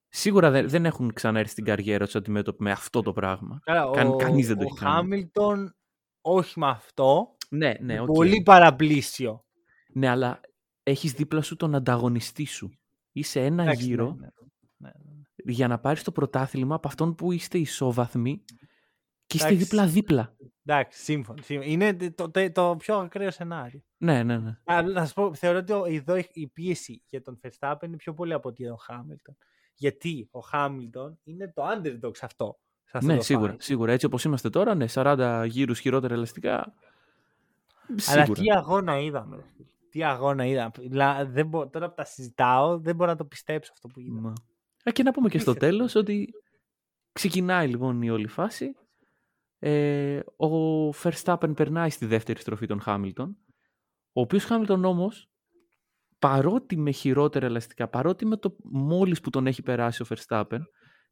Σίγουρα 0.08 0.50
δεν, 0.50 0.68
δεν 0.68 0.84
έχουν 0.86 1.12
ξαναέρθει 1.12 1.50
στην 1.50 1.64
καριέρα 1.64 2.04
τους 2.04 2.14
αντιμέτωποι 2.14 2.62
με 2.62 2.70
αυτό 2.70 3.02
το 3.02 3.12
πράγμα. 3.12 3.60
Καλά, 3.64 3.90
Καν- 3.90 4.14
ο, 4.14 4.16
κανείς 4.16 4.46
δεν 4.46 4.56
το 4.56 4.62
ο 4.62 4.66
έχει 4.66 4.78
κάνει. 4.78 4.94
Χάμιλτον 4.94 5.76
όχι 6.20 6.58
με 6.58 6.66
αυτό. 6.66 7.36
Ναι, 7.48 7.74
ναι, 7.80 8.00
οκ. 8.00 8.06
Πολύ 8.06 8.42
παραπλήσιο. 8.42 9.44
Ναι, 9.92 10.08
αλλά 10.08 10.40
έχεις 10.82 11.12
δίπλα 11.12 11.42
σου 11.42 11.56
τον 11.56 11.74
ανταγωνιστή 11.74 12.44
σου. 12.44 12.70
Είσαι 13.12 13.40
ένα 13.44 13.62
Εντάξει, 13.62 13.84
γύρο 13.84 14.04
ναι, 14.18 14.26
ναι, 14.76 14.90
ναι, 15.04 15.10
ναι. 15.14 15.22
Για 15.44 15.68
να 15.68 15.78
πάρεις 15.78 16.02
το 16.02 16.12
πρωτάθλημα 16.12 16.74
από 16.74 16.88
αυτόν 16.88 17.14
που 17.14 17.32
είστε 17.32 17.58
ισόβαθμοι 17.58 18.44
και 19.26 19.36
είστε 19.36 19.48
Εντάξει. 19.48 19.64
δίπλα-δίπλα. 19.64 20.34
Εντάξει, 20.66 21.02
σύμφωνοι. 21.02 21.42
σύμφωνοι. 21.42 21.70
Είναι 21.70 21.94
το, 22.10 22.30
το, 22.30 22.50
το 22.52 22.76
πιο 22.78 22.96
ακραίο 22.96 23.30
σενάριο. 23.30 23.80
Ναι, 23.96 24.22
ναι, 24.22 24.38
ναι. 24.38 24.58
Α, 24.64 24.82
να 24.82 25.06
σου 25.06 25.14
πω, 25.14 25.34
θεωρώ 25.34 25.58
ότι 25.58 25.72
ο- 25.72 25.84
εδώ 25.84 26.16
η 26.32 26.46
πίεση 26.52 27.02
για 27.06 27.22
τον 27.22 27.40
Verstappen 27.42 27.82
είναι 27.84 27.96
πιο 27.96 28.14
πολύ 28.14 28.32
από 28.32 28.48
ότι 28.48 28.62
για 28.62 28.70
τον 28.70 28.78
Χάμιλτον. 28.80 29.36
Γιατί 29.74 30.28
ο 30.30 30.40
Χάμιλτον 30.40 31.18
είναι 31.24 31.52
το 31.54 31.62
underdog 31.68 32.16
σε 32.16 32.24
αυτό. 32.24 32.58
Σε 32.84 32.96
αυτό 32.96 33.10
Ναι, 33.10 33.16
το 33.16 33.22
σίγουρα, 33.22 33.52
fight. 33.52 33.56
σίγουρα. 33.62 33.92
Έτσι 33.92 34.06
όπως 34.06 34.24
είμαστε 34.24 34.50
τώρα, 34.50 34.74
ναι, 34.74 34.84
40 34.88 35.44
γύρους 35.48 35.78
χειρότερα 35.80 36.14
ελαστικά. 36.14 36.74
Αλλά 37.88 38.24
Σίγουρα. 38.24 38.40
τι 38.42 38.50
αγώνα 38.50 38.98
είδαμε. 38.98 39.36
ρε 39.36 39.42
φίλε. 39.56 39.66
Τι 39.90 40.04
αγώνα 40.04 40.44
είδαμε. 40.46 40.70
Δηλαδή, 40.78 41.32
δεν 41.32 41.46
μπο- 41.46 41.68
τώρα 41.68 41.88
που 41.88 41.94
τα 41.94 42.04
συζητάω, 42.04 42.78
δεν 42.78 42.94
μπορώ 42.96 43.10
να 43.10 43.16
το 43.16 43.24
πιστέψω 43.24 43.72
αυτό 43.74 43.88
που 43.88 44.00
είδα. 44.00 44.20
Μα. 44.20 44.32
Α, 44.88 44.92
και 44.92 45.02
να 45.02 45.10
πούμε 45.12 45.28
και 45.28 45.38
στο 45.38 45.50
Απίστευτο. 45.50 45.76
τέλος 45.76 45.94
ότι 45.94 46.28
ξεκινάει 47.12 47.68
λοιπόν 47.68 48.02
η 48.02 48.10
όλη 48.10 48.26
φάση. 48.26 48.72
Ε, 49.58 50.18
ο 50.18 50.88
Verstappen 50.88 51.52
περνάει 51.56 51.90
στη 51.90 52.06
δεύτερη 52.06 52.40
στροφή 52.40 52.66
των 52.66 52.80
Χάμιλτον. 52.80 53.36
Ο 54.12 54.20
οποίος 54.20 54.44
Χάμιλτον 54.44 54.84
όμως, 54.84 55.30
παρότι 56.18 56.76
με 56.76 56.90
χειρότερα 56.90 57.46
ελαστικά, 57.46 57.88
παρότι 57.88 58.26
με 58.26 58.36
το 58.36 58.56
μόλις 58.62 59.20
που 59.20 59.30
τον 59.30 59.46
έχει 59.46 59.62
περάσει 59.62 60.02
ο 60.02 60.06
Verstappen, 60.08 60.60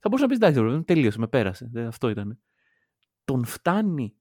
θα 0.00 0.08
μπορούσε 0.08 0.22
να 0.22 0.26
πεις 0.26 0.36
εντάξει, 0.36 0.58
ρε 0.58 0.64
παιδί 0.64 0.76
μου, 0.76 0.84
τελείωσε, 0.84 1.18
με 1.18 1.28
πέρασε. 1.28 1.68
Δεν, 1.72 1.86
αυτό 1.86 2.08
ήταν. 2.08 2.40
Τον 3.24 3.44
φτάνει 3.44 4.16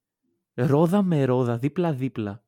ρόδα 0.53 1.01
με 1.01 1.25
ρόδα, 1.25 1.57
δίπλα-δίπλα. 1.57 2.43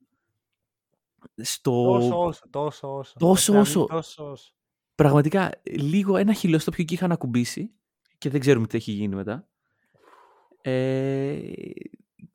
Στο... 1.36 1.72
Τόσο 1.72 2.20
όσο, 2.20 2.49
τόσο 2.49 2.95
όσο. 2.97 3.14
Τόσο 3.20 3.51
Δηλαδή, 3.51 3.70
όσο. 3.70 3.86
τόσο 3.86 4.32
όσο. 4.32 4.54
Πραγματικά, 4.96 5.52
λίγο 5.64 6.18
ένα 6.18 6.34
χιλιοστόπιο 6.34 6.84
εκεί 6.84 6.94
είχαν 6.94 7.12
ακουμπήσει 7.12 7.72
και 8.18 8.30
δεν 8.30 8.39
ξέρουμε 8.39 8.68
τι 8.68 8.78
έχει 8.78 8.91
γίνει 8.91 9.16
μετά. 9.16 9.48
Ε, 10.62 11.52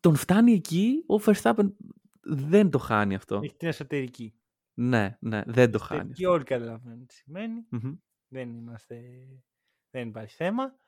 τον 0.01 0.17
φτάνει 0.17 0.53
εκεί, 0.53 1.05
ο 1.07 1.15
Verstappen 1.25 1.73
δεν 2.21 2.71
το 2.71 2.79
χάνει 2.79 3.15
αυτό. 3.15 3.41
Έχει 3.43 3.57
την 3.57 3.69
εσωτερική. 3.69 4.35
Ναι, 4.75 5.17
ναι, 5.21 5.43
δεν 5.47 5.71
το 5.71 5.79
χάνει. 5.79 6.13
Και 6.13 6.27
όλοι 6.27 6.45
καταλαβαίνουν 6.45 7.07
τι 7.07 7.15
σημαίνει. 7.15 7.67
Μμμ. 7.69 7.95
Δεν 8.29 8.55
είμαστε. 8.55 9.03
Δεν 9.91 10.09
υπάρχει 10.09 10.35
θέμα. 10.35 10.79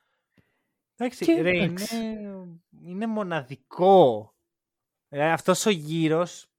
Εντάξει, 0.97 1.25
Και, 1.25 1.43
ρε, 1.43 1.51
εντάξει. 1.51 1.97
είναι, 1.97 2.61
είναι 2.85 3.07
μοναδικό. 3.07 4.35
Δηλαδή, 5.09 5.31
αυτός 5.31 5.66
ο 5.66 5.71
γύρος 5.71 6.51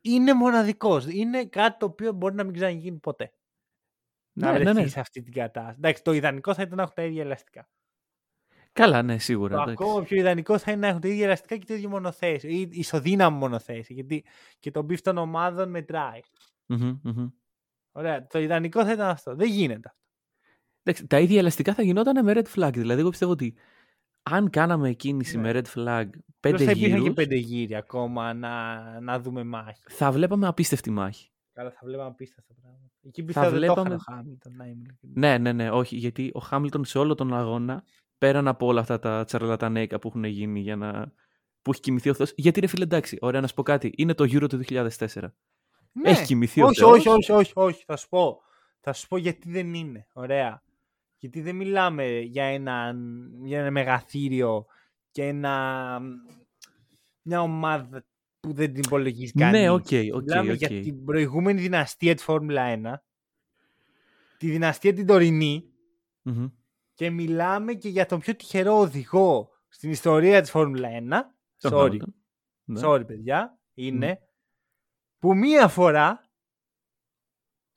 είναι 0.00 0.34
μοναδικός. 0.34 1.06
Είναι 1.06 1.44
κάτι 1.44 1.78
το 1.78 1.86
οποίο 1.86 2.12
μπορεί 2.12 2.34
να 2.34 2.44
μην 2.44 2.52
ξαναγίνει 2.52 2.98
ποτέ. 2.98 3.32
Να 4.32 4.46
Ναι, 4.52 4.58
βρεθείς 4.58 4.74
ναι, 4.74 4.80
ναι. 4.82 4.88
σε 4.88 5.00
αυτή 5.00 5.22
την 5.22 5.32
κατάσταση. 5.32 5.76
Εντάξει, 5.78 6.02
το 6.02 6.12
ιδανικό 6.12 6.54
θα 6.54 6.62
ήταν 6.62 6.76
να 6.76 6.82
έχουν 6.82 6.94
τα 6.94 7.02
ίδια 7.02 7.22
ελαστικά. 7.22 7.68
Καλά, 8.72 9.02
ναι, 9.02 9.18
σίγουρα. 9.18 9.56
Το 9.56 9.62
εντάξει. 9.62 9.84
ακόμα 9.84 10.02
πιο 10.04 10.16
ιδανικό 10.16 10.58
θα 10.58 10.70
είναι 10.70 10.80
να 10.80 10.86
έχουν 10.86 11.00
τα 11.00 11.08
ίδια 11.08 11.24
ελαστικά 11.24 11.56
και 11.56 11.64
το 11.66 11.74
ίδιο 11.74 11.88
μονοθέσιο. 11.88 12.50
Ή 12.50 12.68
ισοδύναμη 12.72 13.36
μονοθέσιο. 13.38 13.94
Γιατί 13.94 14.24
και 14.58 14.70
το 14.70 14.82
beef 14.82 15.00
των 15.00 15.18
ομάδων 15.18 15.70
μετράει. 15.70 16.20
Μμμ, 16.66 16.98
μμμ. 17.02 17.28
Ωραία. 17.92 18.26
Το 18.26 18.38
ιδανικό 18.38 18.84
θα 18.84 18.92
ήταν 18.92 19.08
αυτό. 19.08 19.34
Δεν 19.34 19.48
γίνεται 19.48 19.88
αυτό. 19.88 20.00
Εντάξει, 20.82 21.06
τα 21.06 21.18
ίδια 21.20 21.38
ελαστικά 21.38 21.74
θα 21.74 21.82
γινόταν 21.82 22.24
με 22.24 22.32
red 22.36 22.58
flag. 22.60 22.70
Δηλαδή, 22.72 23.00
εγώ 23.00 23.10
πιστεύω 23.10 23.32
ότι 23.32 23.54
αν 24.22 24.50
κάναμε 24.50 24.92
κίνηση 24.92 25.36
Ναι. 25.38 25.52
με 25.52 25.60
red 25.60 25.78
flag 25.78 26.06
Απλώς 26.06 26.24
πέντε 26.40 26.64
θα 26.64 26.70
υπήρχαν 26.70 26.88
γύρους, 26.98 27.04
και 27.04 27.12
πέντε 27.12 27.34
γύροι 27.36 27.78
ακόμα 27.78 28.34
να, 28.34 28.80
να 29.00 29.20
δούμε 29.20 29.44
μάχη. 29.44 29.82
θα 29.88 30.12
βλέπαμε 30.12 30.46
απίστευτη 30.46 30.90
μάχη. 30.90 31.31
Καλά, 31.62 31.74
θα 31.74 31.86
βλέπαμε 31.86 32.08
απίστευτα 32.08 32.54
πράγματα. 32.62 32.90
Εκεί 33.02 33.20
Θα 33.20 33.26
πιστεύω 33.26 33.50
δεν 33.50 33.54
το 33.54 33.58
βλέπαμε- 33.74 33.94
είχαν 34.00 34.14
ο 34.14 34.16
Χάμιλτον, 34.16 34.56
να 34.56 34.64
είμαι 34.66 34.82
ειλικρινής. 34.84 35.16
Ναι, 35.16 35.38
ναι, 35.38 35.52
ναι, 35.52 35.70
όχι. 35.70 35.96
Γιατί 35.96 36.30
ο 36.34 36.38
Χάμιλτον 36.40 36.84
σε 36.84 36.98
όλο 36.98 37.14
τον 37.14 37.34
αγώνα, 37.34 37.84
πέραν 38.18 38.48
από 38.48 38.66
όλα 38.66 38.80
αυτά 38.80 38.98
τα 38.98 39.24
τσαρλατανέικα 39.24 39.98
που 39.98 40.08
έχουν 40.08 40.24
γίνει 40.24 40.60
για 40.60 40.76
να. 40.76 41.12
που 41.62 41.70
έχει 41.70 41.80
κοιμηθεί 41.80 42.08
ο 42.10 42.14
Θεός. 42.14 42.32
Γιατί 42.36 42.60
ρε 42.60 42.66
φίλε, 42.66 42.84
εντάξει, 42.84 43.18
ωραία 43.20 43.40
να 43.40 43.46
σου 43.46 43.54
πω 43.54 43.62
κάτι. 43.62 43.92
Είναι 43.96 44.14
το 44.14 44.24
Euro 44.24 44.48
του 44.48 44.56
2004. 44.56 45.34
Ναι. 45.92 46.10
Έχει 46.10 46.24
κοιμηθεί 46.24 46.62
ο 46.62 46.64
όχι, 46.66 46.74
Θεός. 46.78 46.90
όχι, 46.90 47.08
όχι, 47.08 47.32
όχι, 47.32 47.52
όχι, 47.54 47.84
θα 47.86 47.96
σου 47.96 48.08
πω. 48.08 48.40
Θα 48.80 48.92
σου 48.92 49.08
πω 49.08 49.16
γιατί 49.16 49.50
δεν 49.50 49.74
είναι. 49.74 50.06
Ωραία. 50.12 50.62
Γιατί 51.18 51.40
δεν 51.40 51.56
μιλάμε 51.56 52.18
για 52.18 52.44
ένα, 52.44 52.94
για 53.44 53.58
ένα 53.60 53.70
μεγαθήριο 53.70 54.66
και 55.10 55.24
ένα, 55.26 56.00
μια 57.22 57.40
ομάδα 57.40 58.04
που 58.42 58.52
δεν 58.52 58.72
την 58.72 58.82
υπολογίζει 58.86 59.32
κανείς. 59.32 59.60
Ναι, 59.60 59.70
OK, 59.70 59.86
OK, 60.14 60.22
Μιλάμε 60.22 60.52
οκ. 60.52 60.56
για 60.58 60.68
την 60.68 61.04
προηγούμενη 61.04 61.60
δυναστεία 61.60 62.14
της 62.14 62.24
Φόρμουλα 62.24 62.62
1, 62.66 62.94
τη 64.38 64.50
δυναστεία 64.50 64.92
την 64.94 65.06
τωρινή 65.06 65.64
Μμμ. 66.22 66.48
και 66.94 67.10
μιλάμε 67.10 67.74
και 67.74 67.88
για 67.88 68.06
τον 68.06 68.20
πιο 68.20 68.36
τυχερό 68.36 68.78
οδηγό 68.78 69.50
στην 69.68 69.90
ιστορία 69.90 70.40
της 70.40 70.50
Φόρμουλα 70.50 70.88
1. 70.88 71.34
Τον 71.58 71.72
Sorry. 71.74 71.92
Hamilton. 71.92 72.12
Ναι. 72.64 72.80
sorry 72.84 73.06
παιδιά, 73.06 73.58
είναι 73.74 74.20
που 75.18 75.34
μία 75.36 75.68
φορά, 75.68 76.30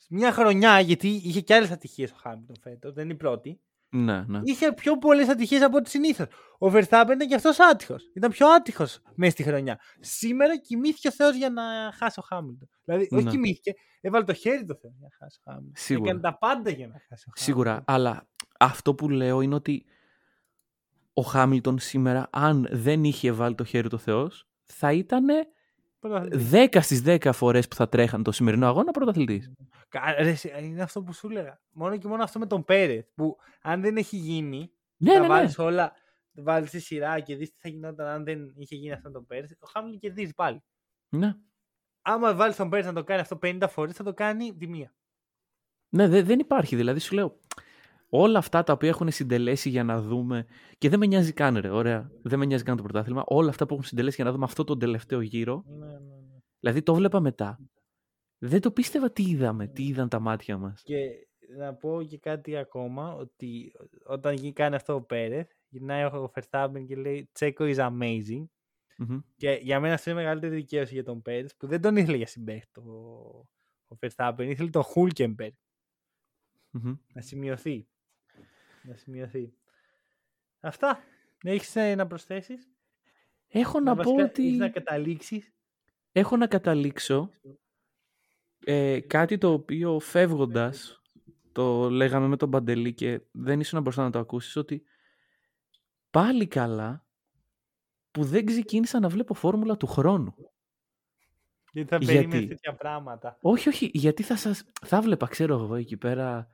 μια 0.09 0.31
χρονιά, 0.31 0.79
γιατί 0.79 1.07
είχε 1.07 1.41
και 1.41 1.53
άλλες 1.55 1.71
ατυχίες 1.71 2.11
ο 2.11 2.15
Χάμιλτον 2.15 2.55
φέτος, 2.61 2.93
δεν 2.93 3.03
είναι 3.03 3.13
η 3.13 3.17
πρώτη, 3.17 3.61
Ναι, 3.95 4.23
ναι. 4.27 4.39
είχε 4.43 4.71
πιο 4.73 4.97
πολλές 4.97 5.29
ατυχίες 5.29 5.61
από 5.61 5.77
ό,τι 5.77 5.89
συνήθως. 5.89 6.27
Ο 6.59 6.67
Verstappen 6.67 7.11
ήταν 7.13 7.27
και 7.27 7.35
αυτός 7.35 7.59
άτυχος. 7.59 8.11
Ήταν 8.13 8.31
πιο 8.31 8.47
άτυχος 8.47 8.99
μέσα 9.15 9.31
στη 9.31 9.43
χρονιά. 9.43 9.79
Σήμερα 9.99 10.57
κοιμήθηκε 10.57 11.07
ο 11.07 11.11
Θεός 11.11 11.35
για 11.35 11.49
να 11.49 11.63
χάσει 11.97 12.19
ο 12.19 12.23
Χάμιλτον. 12.27 12.69
Δηλαδή, 12.85 13.07
όχι 13.11 13.23
Ναι. 13.23 13.29
κοιμήθηκε, 13.31 13.73
έβαλε 14.01 14.23
το 14.23 14.33
χέρι 14.33 14.65
του 14.65 14.77
Θεός 14.81 14.93
για 14.97 15.07
να 15.11 15.15
χάσει 15.25 15.39
ο 15.39 15.51
Χάμιλτον. 15.51 15.73
Σίγουρα. 15.75 16.09
Έκανε 16.09 16.21
τα 16.21 16.37
πάντα 16.37 16.69
για 16.69 16.87
να 16.87 16.93
χάσει 16.93 17.25
ο 17.27 17.31
Χάμιλτον. 17.35 17.43
Σίγουρα. 17.43 17.83
Αλλά 17.85 18.27
αυτό 18.59 18.95
που 18.95 19.09
λέω 19.09 19.41
είναι 19.41 19.55
ότι 19.55 19.85
ο 21.13 21.21
Χάμιλτον 21.21 21.79
σήμερα, 21.79 22.27
αν 22.31 22.67
δεν 22.71 23.03
είχε 23.03 23.31
βάλει 23.31 23.55
το 23.55 23.63
χέρι 23.63 23.89
του 23.89 23.99
Θεός, 23.99 24.47
θα 24.63 24.91
ήταν 24.91 25.25
Πρωταθλητής. 25.99 26.49
10 26.49 26.81
στις 26.81 27.01
10 27.05 27.31
φορές 27.33 27.67
που 27.67 27.75
θα 27.75 27.89
τρέχαν 27.89 28.23
το 28.23 28.31
σημερινό 28.31 28.67
αγώνα 28.67 28.91
πρωταθλητής. 28.91 29.51
Κα- 29.89 30.15
ρε, 30.19 30.29
εσύ, 30.29 30.51
Είναι 30.61 30.81
αυτό 30.81 31.01
που 31.03 31.13
σου 31.13 31.27
έλεγα. 31.29 31.61
Μόνο 31.71 31.97
και 31.97 32.07
μόνο 32.07 32.23
αυτό 32.23 32.39
με 32.39 32.45
τον 32.47 32.63
Πέρεθ. 32.63 33.05
Που 33.15 33.37
αν 33.61 33.81
δεν 33.81 33.97
έχει 33.97 34.17
γίνει, 34.17 34.71
Ναι, 34.97 35.13
να 35.13 35.19
ναι, 35.19 35.27
ναι. 35.27 35.33
βάλεις 35.33 35.57
όλα, 35.59 35.91
βάλεις 36.33 36.69
στη 36.69 36.79
σειρά 36.79 37.19
και 37.19 37.35
δεις 37.35 37.51
τι 37.51 37.57
θα 37.59 37.69
γινόταν 37.69 38.07
αν 38.07 38.23
δεν 38.23 38.53
είχε 38.57 38.75
γίνει 38.75 38.93
αυτό 38.93 39.07
με 39.07 39.13
τον 39.13 39.25
Πέρεθ, 39.25 39.51
ο 39.59 39.67
Χάμιλτον 39.71 39.99
κερδίζει 39.99 40.33
πάλι. 40.33 40.63
Ναι, 41.09 41.33
Άμα 42.01 42.35
βάλεις 42.35 42.55
τον 42.55 42.69
Πέρεθ 42.69 42.85
να 42.85 42.93
το 42.93 43.03
κάνει 43.03 43.21
αυτό 43.21 43.37
50 43.41 43.65
φορές, 43.69 43.95
θα 43.95 44.03
το 44.03 44.13
κάνει 44.13 44.55
τη 44.57 44.67
μία. 44.67 44.95
ναι 45.89 46.07
δε- 46.07 46.23
δεν 46.23 46.39
υπάρχει. 46.39 46.75
Δηλαδή 46.75 46.99
σου 46.99 47.15
λέω, 47.15 47.39
όλα 48.09 48.37
αυτά 48.39 48.63
τα 48.63 48.73
οποία 48.73 48.89
έχουν 48.89 49.11
συντελέσει 49.11 49.69
για 49.69 49.83
να 49.83 50.01
δούμε. 50.01 50.45
Και 50.77 50.89
δεν 50.89 50.99
με 50.99 51.05
νοιάζει 51.05 51.33
καν, 51.33 51.57
ρε, 51.57 51.69
ωραία. 51.69 52.11
Δεν 52.23 52.39
με 52.39 52.45
νοιάζει 52.45 52.63
καν 52.63 52.77
το 52.77 52.83
πρωτάθλημα. 52.83 53.23
Όλα 53.25 53.49
αυτά 53.49 53.65
που 53.65 53.73
έχουν 53.73 53.85
συντελέσει 53.85 54.15
για 54.15 54.25
να 54.25 54.31
δούμε 54.31 54.43
αυτό 54.45 54.63
τον 54.63 54.79
τελευταίο 54.79 55.21
γύρο. 55.21 55.63
Ναι, 55.67 55.85
ναι, 55.85 55.91
ναι. 55.91 56.39
Δηλαδή 56.59 56.81
το 56.81 56.93
βλέπα 56.95 57.19
μετά. 57.19 57.59
Δεν 58.47 58.61
το 58.61 58.71
πίστευα 58.71 59.11
τι 59.11 59.23
είδαμε, 59.23 59.67
τι 59.67 59.87
είδαν 59.87 60.09
τα 60.09 60.19
μάτια 60.19 60.57
μας. 60.57 60.81
Και 60.81 61.27
να 61.57 61.73
πω 61.73 62.03
και 62.03 62.17
κάτι 62.17 62.55
ακόμα, 62.57 63.15
ότι 63.15 63.73
όταν 64.05 64.33
γίνει 64.33 64.53
κάνει 64.53 64.75
αυτό 64.75 64.93
ο 64.93 65.01
Πέρεθ, 65.01 65.51
γυρνάει 65.69 66.03
ο 66.03 66.31
Verstappen 66.35 66.85
και 66.87 66.95
λέει 66.95 67.29
Τσέκο 67.31 67.65
is 67.67 67.77
amazing. 67.77 68.45
Μμμ. 68.97 69.19
Και 69.35 69.51
για 69.51 69.79
μένα 69.79 69.93
αυτό 69.93 70.09
είναι 70.09 70.19
η 70.19 70.23
μεγαλύτερη 70.23 70.55
δικαίωση 70.55 70.93
για 70.93 71.03
τον 71.03 71.21
Πέρεθ, 71.21 71.51
που 71.57 71.67
δεν 71.67 71.81
τον 71.81 71.95
ήθελε 71.95 72.17
για 72.17 72.27
συμπαίχτη 72.27 72.79
ο, 72.79 72.91
ο 73.85 73.97
Verstappen, 73.99 74.45
ήθελε 74.47 74.69
τον 74.69 74.83
Hulkenberg. 74.95 75.55
Μμμ. 76.69 76.95
Να 77.13 77.21
σημειωθεί. 77.21 77.87
Να 78.83 78.95
σημειωθεί. 78.95 79.53
Αυτά. 80.59 80.99
Έχεις 81.43 81.75
ε, 81.75 81.95
να 81.95 82.07
προσθέσεις; 82.07 82.69
Έχω 83.47 83.79
να, 83.79 83.95
πω 83.95 84.03
βασικά, 84.03 84.23
ότι... 84.23 84.47
έχεις 84.47 84.57
να 84.57 84.69
καταλήξεις; 84.69 85.53
Έχω 86.11 86.37
να 86.37 86.47
καταλήξω 86.47 87.31
ε, 88.65 88.99
κάτι 88.99 89.37
το 89.37 89.51
οποίο 89.51 89.99
φεύγοντας 89.99 91.01
το 91.51 91.89
λέγαμε 91.89 92.27
με 92.27 92.37
τον 92.37 92.49
Παντελή 92.49 92.93
και 92.93 93.21
δεν 93.31 93.59
ήσουν 93.59 93.81
μπροστά 93.81 94.03
να 94.03 94.09
το 94.09 94.19
ακούσεις 94.19 94.55
ότι 94.55 94.83
πάλι 96.11 96.47
καλά 96.47 97.05
που 98.11 98.23
δεν 98.23 98.45
ξεκίνησα 98.45 98.99
να 98.99 99.09
βλέπω 99.09 99.33
φόρμουλα 99.33 99.77
του 99.77 99.87
χρόνου. 99.87 100.35
Γιατί 101.71 101.89
θα 101.89 101.97
Γιατί; 101.97 102.13
περίμενες 102.13 102.47
τέτοια 102.47 102.75
πράγματα. 102.75 103.37
Όχι, 103.41 103.69
όχι, 103.69 103.89
γιατί 103.93 104.23
θα 104.23 104.35
σας... 104.35 104.63
Θα 104.85 105.01
βλέπα, 105.01 105.27
ξέρω 105.27 105.53
εγώ, 105.53 105.75
εκεί 105.75 105.97
πέρα 105.97 106.47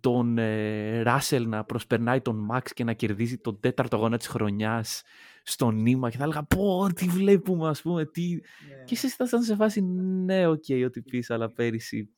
τον 0.00 0.38
ε, 0.38 1.02
Ράσελ 1.02 1.48
να 1.48 1.64
προσπερνάει 1.64 2.20
τον 2.20 2.36
Μαξ 2.36 2.72
και 2.72 2.84
να 2.84 2.92
κερδίζει 2.92 3.38
τον 3.38 3.60
τέταρτο 3.60 3.96
αγώνα 3.96 4.16
της 4.16 4.26
χρονιάς 4.26 5.02
στο 5.50 5.70
νήμα 5.70 6.10
και 6.10 6.16
θα 6.16 6.22
έλεγα 6.24 6.42
πω 6.44 6.86
τι 6.94 7.06
βλέπουμε 7.06 7.68
ας 7.68 7.82
πούμε, 7.82 8.06
τι... 8.06 8.34
Ναι. 8.34 8.84
Και 8.84 8.94
εσείς 8.94 9.12
ήσασταν 9.12 9.42
σε 9.42 9.54
φάση 9.54 9.80
ναι, 9.82 10.46
οκ, 10.46 10.64
ό,τι 10.84 11.02
πεις, 11.02 11.30
αλλά 11.30 11.52
πέρυσι 11.52 12.10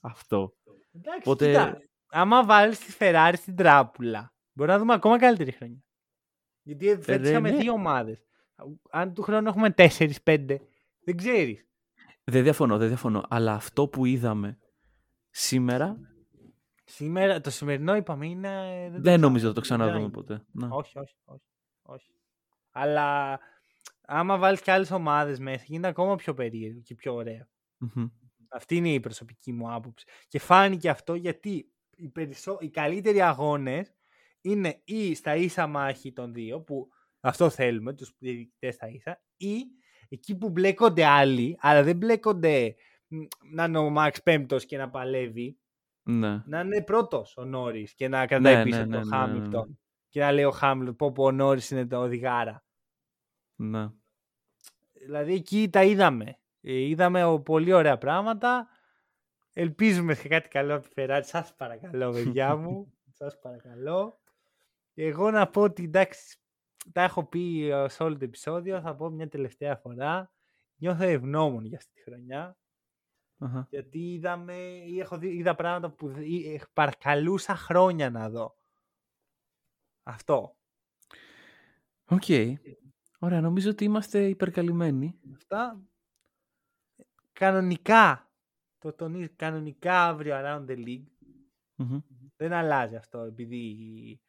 αυτό. 0.00 0.54
Εντάξει, 0.92 1.28
Οπότε- 1.28 1.46
κοίτα, 1.46 1.78
άμα 2.06 2.44
βάλεις 2.44 2.78
τη 2.78 2.94
Ferrari 2.98 3.32
στην 3.36 3.56
τράπουλα, 3.56 4.34
μπορεί 4.52 4.70
να 4.70 4.78
δούμε 4.78 4.94
ακόμα 4.94 5.18
καλύτερη 5.18 5.52
χρονιά. 5.52 5.82
Γιατί 6.62 6.86
φέτος 6.86 7.22
ρε, 7.22 7.30
είχαμε 7.30 7.50
ναι. 7.50 7.56
δύο 7.56 7.72
ομάδες. 7.72 8.22
Αν 8.90 9.14
του 9.14 9.22
χρόνου 9.22 9.48
έχουμε 9.48 9.70
τέσσερις, 9.70 10.22
πέντε, 10.22 10.60
δεν 11.04 11.16
ξέρεις. 11.16 11.66
Δεν 12.24 12.42
διαφωνώ, 12.42 12.78
δεν 12.78 12.88
διαφωνώ. 12.88 13.22
Αλλά 13.28 13.52
αυτό 13.52 13.88
που 13.88 14.04
είδαμε 14.04 14.58
σήμερα 15.30 15.98
Σήμερα, 16.84 17.40
το 17.40 17.50
σημερινό 17.50 17.96
είπαμε 17.96 18.26
είναι... 18.26 18.48
ε, 18.84 18.90
το 18.90 19.00
δεν 19.00 19.20
νομίζω 19.20 19.38
ξανα- 19.38 19.48
θα 19.48 19.54
το 19.54 19.60
ξαναδούμε 19.60 20.00
δεν- 20.00 20.10
ποτέ. 20.10 20.44
Ναι. 20.52 20.66
Όχι, 20.70 20.98
όχι, 20.98 21.14
όχι, 21.24 21.42
όχι. 21.82 22.12
Αλλά 22.70 23.40
άμα 24.00 24.38
βάλεις 24.38 24.60
και 24.60 24.70
άλλες 24.72 24.90
ομάδες 24.90 25.38
μέσα, 25.38 25.64
γίνεται 25.66 25.88
ακόμα 25.88 26.16
πιο 26.16 26.34
περίεργο 26.34 26.80
και 26.80 26.94
πιο 26.94 27.14
ωραίο. 27.14 27.48
Μμμ. 27.76 28.06
Αυτή 28.48 28.76
είναι 28.76 28.92
η 28.92 29.00
προσωπική 29.00 29.52
μου 29.52 29.72
άποψη. 29.72 30.06
Και 30.28 30.38
φάνηκε 30.38 30.88
αυτό 30.88 31.14
γιατί 31.14 31.72
οι, 31.96 32.08
περισσο... 32.08 32.56
οι 32.60 32.70
καλύτεροι 32.70 33.22
αγώνες 33.22 33.94
είναι 34.40 34.80
ή 34.84 35.14
στα 35.14 35.36
ίσα 35.36 35.66
μάχη 35.66 36.12
των 36.12 36.32
δύο, 36.32 36.60
που 36.60 36.88
αυτό 37.20 37.50
θέλουμε, 37.50 37.94
τους 37.94 38.14
διαιτητές 38.18 38.74
στα 38.74 38.88
ίσα, 38.88 39.22
ή 39.36 39.64
εκεί 40.08 40.36
που 40.36 40.50
μπλέκονται 40.50 41.04
άλλοι, 41.04 41.56
αλλά 41.60 41.82
δεν 41.82 41.96
μπλέκονται 41.96 42.74
μ, 43.06 43.24
να 43.52 43.64
είναι 43.64 43.78
ο 43.78 43.90
Μαξ 43.90 44.22
πέμπτος 44.22 44.64
και 44.64 44.76
να 44.76 44.90
παλεύει, 44.90 45.58
Ναι. 46.02 46.42
να 46.46 46.60
είναι 46.60 46.82
πρώτος 46.82 47.36
ο 47.36 47.44
Νόρις 47.44 47.94
και 47.94 48.08
να 48.08 48.26
κρατάει 48.26 48.54
Ναι, 48.56 48.62
πίσω 48.62 48.78
ναι, 48.78 48.82
τον 48.84 48.90
ναι, 48.90 48.98
ναι, 48.98 49.04
ναι, 49.04 49.10
ναι. 49.10 49.16
Χάμιλτον. 49.16 49.78
Και 50.08 50.20
να 50.20 50.32
λέει 50.32 50.44
ο 50.44 50.50
Χάμιλτον 50.50 50.96
πω 50.96 51.12
πω 51.12 51.24
ο 51.24 51.30
Νόρις 51.30 51.70
είναι 51.70 51.86
το 51.86 52.00
οδηγάρα. 52.00 52.64
ναι. 53.54 53.88
Δηλαδή 54.92 55.32
εκεί 55.34 55.68
τα 55.70 55.84
είδαμε. 55.84 56.38
Ε, 56.60 56.72
είδαμε 56.74 57.24
ο, 57.24 57.40
πολύ 57.40 57.72
ωραία 57.72 57.98
πράγματα. 57.98 58.68
Ελπίζουμε 59.52 60.14
σε 60.14 60.28
κάτι 60.28 60.48
καλό 60.48 60.74
από 60.74 60.88
τη 60.88 60.92
Ferrari. 60.96 61.20
Σας 61.22 61.54
παρακαλώ, 61.56 62.10
παιδιά 62.12 62.56
μου. 62.56 62.92
Σας 63.12 63.38
παρακαλώ. 63.38 64.20
Εγώ 64.94 65.30
να 65.30 65.48
πω 65.48 65.62
ότι 65.62 65.84
εντάξει, 65.84 66.38
τα 66.92 67.02
έχω 67.02 67.24
πει 67.26 67.68
ε, 67.70 67.88
σε 67.88 68.02
όλο 68.02 68.16
το 68.18 68.24
επεισόδιο. 68.24 68.80
Θα 68.80 68.94
πω 68.96 69.08
μια 69.10 69.28
τελευταία 69.28 69.76
φορά. 69.76 70.32
Νιώθω 70.76 71.04
ευγνώμων 71.04 71.64
για 71.64 71.76
αυτή 71.76 71.92
τη 71.92 72.02
χρονιά. 72.02 72.56
Αχα. 73.38 73.66
Γιατί 73.70 74.12
είδαμε, 74.12 74.54
ή 74.86 75.00
έχω 75.00 75.18
δει, 75.18 75.28
είδα 75.36 75.54
πράγματα 75.54 75.90
που 75.90 76.08
δι- 76.08 76.46
ε, 76.46 76.60
παρακαλούσα 76.72 77.56
χρόνια 77.56 78.10
να 78.10 78.30
δω. 78.30 78.56
Αυτό. 80.08 80.56
Οκ. 82.04 82.22
Ωραία, 83.18 83.40
νομίζω 83.40 83.70
ότι 83.70 83.84
είμαστε 83.84 84.28
υπερκαλυμμένοι. 84.28 85.18
Αυτά. 85.34 85.82
Κανονικά, 87.32 88.32
το 88.78 88.92
τονίζω, 88.92 89.28
κανονικά 89.36 90.04
αύριο 90.06 90.34
around 90.36 90.66
the 90.70 90.76
league. 90.86 91.06
Μμμ. 91.74 91.98
Δεν 92.36 92.52
αλλάζει 92.52 92.96
αυτό 92.96 93.18
επειδή 93.20 94.20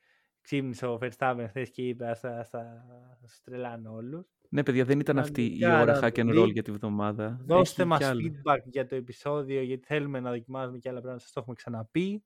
ξύπνησε 0.41 0.85
ο 0.87 0.99
Verstappen 1.01 1.45
χθες 1.47 1.69
και 1.71 1.87
είπε 1.87 2.07
ας 2.09 2.19
τα- 2.19 2.39
ας 2.39 2.49
τα 2.49 2.85
σας 3.21 3.41
τρελάνω 3.43 3.93
όλους. 3.93 4.27
Ναι, 4.49 4.63
παιδιά, 4.63 4.85
δεν 4.85 4.99
ήταν 4.99 5.19
αυτή 5.19 5.45
η 5.45 5.59
Κανονικά, 5.59 5.81
ώρα 5.91 5.99
να 5.99 6.07
hack 6.07 6.11
and 6.19 6.33
το 6.33 6.41
roll 6.41 6.45
δει. 6.45 6.51
για 6.51 6.63
τη 6.63 6.71
βδομάδα. 6.71 7.39
Δώστε 7.41 7.81
Έχει 7.81 7.89
μας 7.89 7.97
κι 7.99 8.03
άλλο. 8.03 8.21
feedback 8.43 8.63
για 8.65 8.85
το 8.87 8.95
επεισόδιο 8.95 9.61
γιατί 9.61 9.85
θέλουμε 9.85 10.19
να 10.19 10.29
δοκιμάζουμε 10.31 10.77
και 10.77 10.89
άλλα 10.89 10.99
πράγματα. 10.99 11.23
Σας 11.23 11.33
το 11.33 11.39
έχουμε 11.39 11.55
ξαναπεί. 11.55 12.23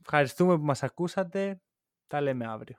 Ευχαριστούμε 0.00 0.56
που 0.58 0.64
μας 0.64 0.82
ακούσατε. 0.82 1.60
Τα 2.08 2.20
λέμε 2.20 2.46
αύριο. 2.46 2.76